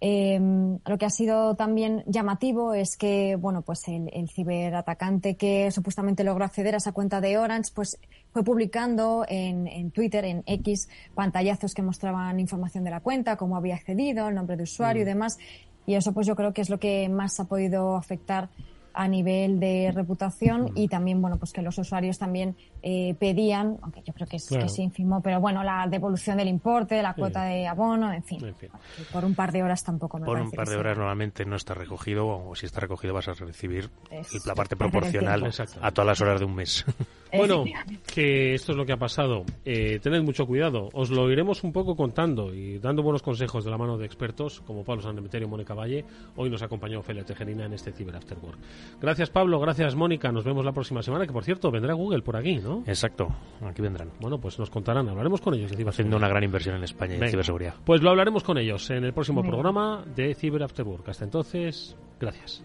Eh, 0.00 0.38
lo 0.84 0.98
que 0.98 1.06
ha 1.06 1.10
sido 1.10 1.54
también 1.54 2.04
llamativo 2.06 2.74
es 2.74 2.96
que, 2.96 3.36
bueno, 3.36 3.62
pues 3.62 3.88
el, 3.88 4.10
el, 4.12 4.28
ciberatacante 4.28 5.36
que 5.36 5.70
supuestamente 5.70 6.22
logró 6.22 6.44
acceder 6.44 6.74
a 6.74 6.78
esa 6.78 6.92
cuenta 6.92 7.20
de 7.20 7.38
Orange, 7.38 7.70
pues 7.74 7.98
fue 8.32 8.44
publicando 8.44 9.24
en, 9.28 9.66
en, 9.66 9.90
Twitter, 9.90 10.24
en 10.26 10.42
X, 10.46 10.88
pantallazos 11.14 11.74
que 11.74 11.82
mostraban 11.82 12.38
información 12.38 12.84
de 12.84 12.90
la 12.90 13.00
cuenta, 13.00 13.36
cómo 13.36 13.56
había 13.56 13.76
accedido, 13.76 14.28
el 14.28 14.34
nombre 14.34 14.56
de 14.56 14.64
usuario 14.64 15.02
mm. 15.02 15.06
y 15.06 15.06
demás. 15.06 15.38
Y 15.86 15.94
eso, 15.94 16.12
pues 16.12 16.26
yo 16.26 16.36
creo 16.36 16.52
que 16.52 16.60
es 16.60 16.68
lo 16.68 16.78
que 16.78 17.08
más 17.08 17.40
ha 17.40 17.44
podido 17.44 17.96
afectar 17.96 18.50
a 18.96 19.06
nivel 19.08 19.60
de 19.60 19.92
reputación 19.94 20.72
y 20.74 20.88
también, 20.88 21.20
bueno, 21.20 21.36
pues 21.36 21.52
que 21.52 21.60
los 21.60 21.76
usuarios 21.76 22.18
también 22.18 22.56
eh, 22.82 23.14
pedían, 23.18 23.76
aunque 23.82 24.02
yo 24.02 24.14
creo 24.14 24.26
que 24.26 24.36
es, 24.36 24.48
claro. 24.48 24.64
que 24.64 24.72
es 24.72 24.78
ínfimo, 24.78 25.20
pero 25.20 25.38
bueno, 25.38 25.62
la 25.62 25.86
devolución 25.86 26.38
del 26.38 26.48
importe, 26.48 27.02
la 27.02 27.12
cuota 27.12 27.46
sí. 27.46 27.54
de 27.54 27.66
abono, 27.66 28.10
en 28.12 28.22
fin, 28.24 28.44
en 28.44 28.54
fin. 28.56 28.70
Por 29.12 29.24
un 29.24 29.34
par 29.34 29.52
de 29.52 29.62
horas 29.62 29.84
tampoco 29.84 30.18
me 30.18 30.24
Por 30.24 30.40
un 30.40 30.50
par 30.50 30.66
de 30.66 30.76
horas 30.76 30.96
normalmente 30.96 31.44
no 31.44 31.56
está 31.56 31.74
recogido, 31.74 32.26
o 32.26 32.54
si 32.54 32.66
está 32.66 32.80
recogido 32.80 33.12
vas 33.12 33.28
a 33.28 33.34
recibir 33.34 33.90
es, 34.10 34.46
la 34.46 34.54
parte 34.54 34.76
proporcional 34.76 35.52
a 35.82 35.90
todas 35.90 36.06
las 36.06 36.20
horas 36.22 36.40
de 36.40 36.46
un 36.46 36.54
mes. 36.54 36.84
Bueno, 37.36 37.64
que 38.06 38.54
esto 38.54 38.72
es 38.72 38.78
lo 38.78 38.86
que 38.86 38.92
ha 38.92 38.96
pasado. 38.96 39.44
Eh, 39.64 39.98
tened 40.00 40.22
mucho 40.22 40.46
cuidado. 40.46 40.88
Os 40.92 41.10
lo 41.10 41.30
iremos 41.30 41.64
un 41.64 41.72
poco 41.72 41.96
contando 41.96 42.54
y 42.54 42.78
dando 42.78 43.02
buenos 43.02 43.22
consejos 43.22 43.64
de 43.64 43.70
la 43.70 43.78
mano 43.78 43.98
de 43.98 44.06
expertos 44.06 44.60
como 44.60 44.84
Pablo 44.84 45.02
Sanemeterio 45.02 45.46
y 45.46 45.50
Mónica 45.50 45.74
Valle. 45.74 46.04
Hoy 46.36 46.50
nos 46.50 46.62
acompañó 46.62 47.00
Ophelia 47.00 47.24
Tejerina 47.24 47.66
en 47.66 47.72
este 47.72 47.92
Cyber 47.92 48.16
After 48.16 48.38
Work. 48.38 48.58
Gracias, 49.00 49.30
Pablo. 49.30 49.60
Gracias, 49.60 49.94
Mónica. 49.94 50.32
Nos 50.32 50.44
vemos 50.44 50.64
la 50.64 50.72
próxima 50.72 51.02
semana, 51.02 51.26
que 51.26 51.32
por 51.32 51.44
cierto, 51.44 51.70
vendrá 51.70 51.94
Google 51.94 52.22
por 52.22 52.36
aquí, 52.36 52.56
¿no? 52.56 52.82
Exacto. 52.86 53.28
Aquí 53.64 53.82
vendrán. 53.82 54.10
Bueno, 54.20 54.38
pues 54.38 54.58
nos 54.58 54.70
contarán. 54.70 55.08
Hablaremos 55.08 55.40
con 55.40 55.54
ellos. 55.54 55.70
De 55.70 55.86
Haciendo 55.88 56.16
una 56.16 56.28
gran 56.28 56.42
inversión 56.42 56.76
en 56.76 56.84
España 56.84 57.14
en 57.14 57.20
Venga. 57.20 57.30
ciberseguridad. 57.30 57.74
Pues 57.84 58.02
lo 58.02 58.10
hablaremos 58.10 58.42
con 58.42 58.58
ellos 58.58 58.88
en 58.90 59.04
el 59.04 59.12
próximo 59.12 59.42
Venga. 59.42 59.52
programa 59.52 60.04
de 60.14 60.34
Cyber 60.34 60.62
After 60.62 60.84
Work. 60.84 61.08
Hasta 61.08 61.24
entonces, 61.24 61.96
gracias. 62.20 62.64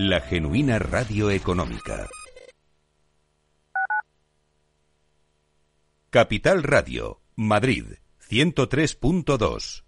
La 0.00 0.20
genuina 0.20 0.78
radio 0.78 1.28
económica. 1.28 2.06
Capital 6.08 6.62
Radio, 6.62 7.20
Madrid, 7.34 7.94
103.2. 8.30 9.87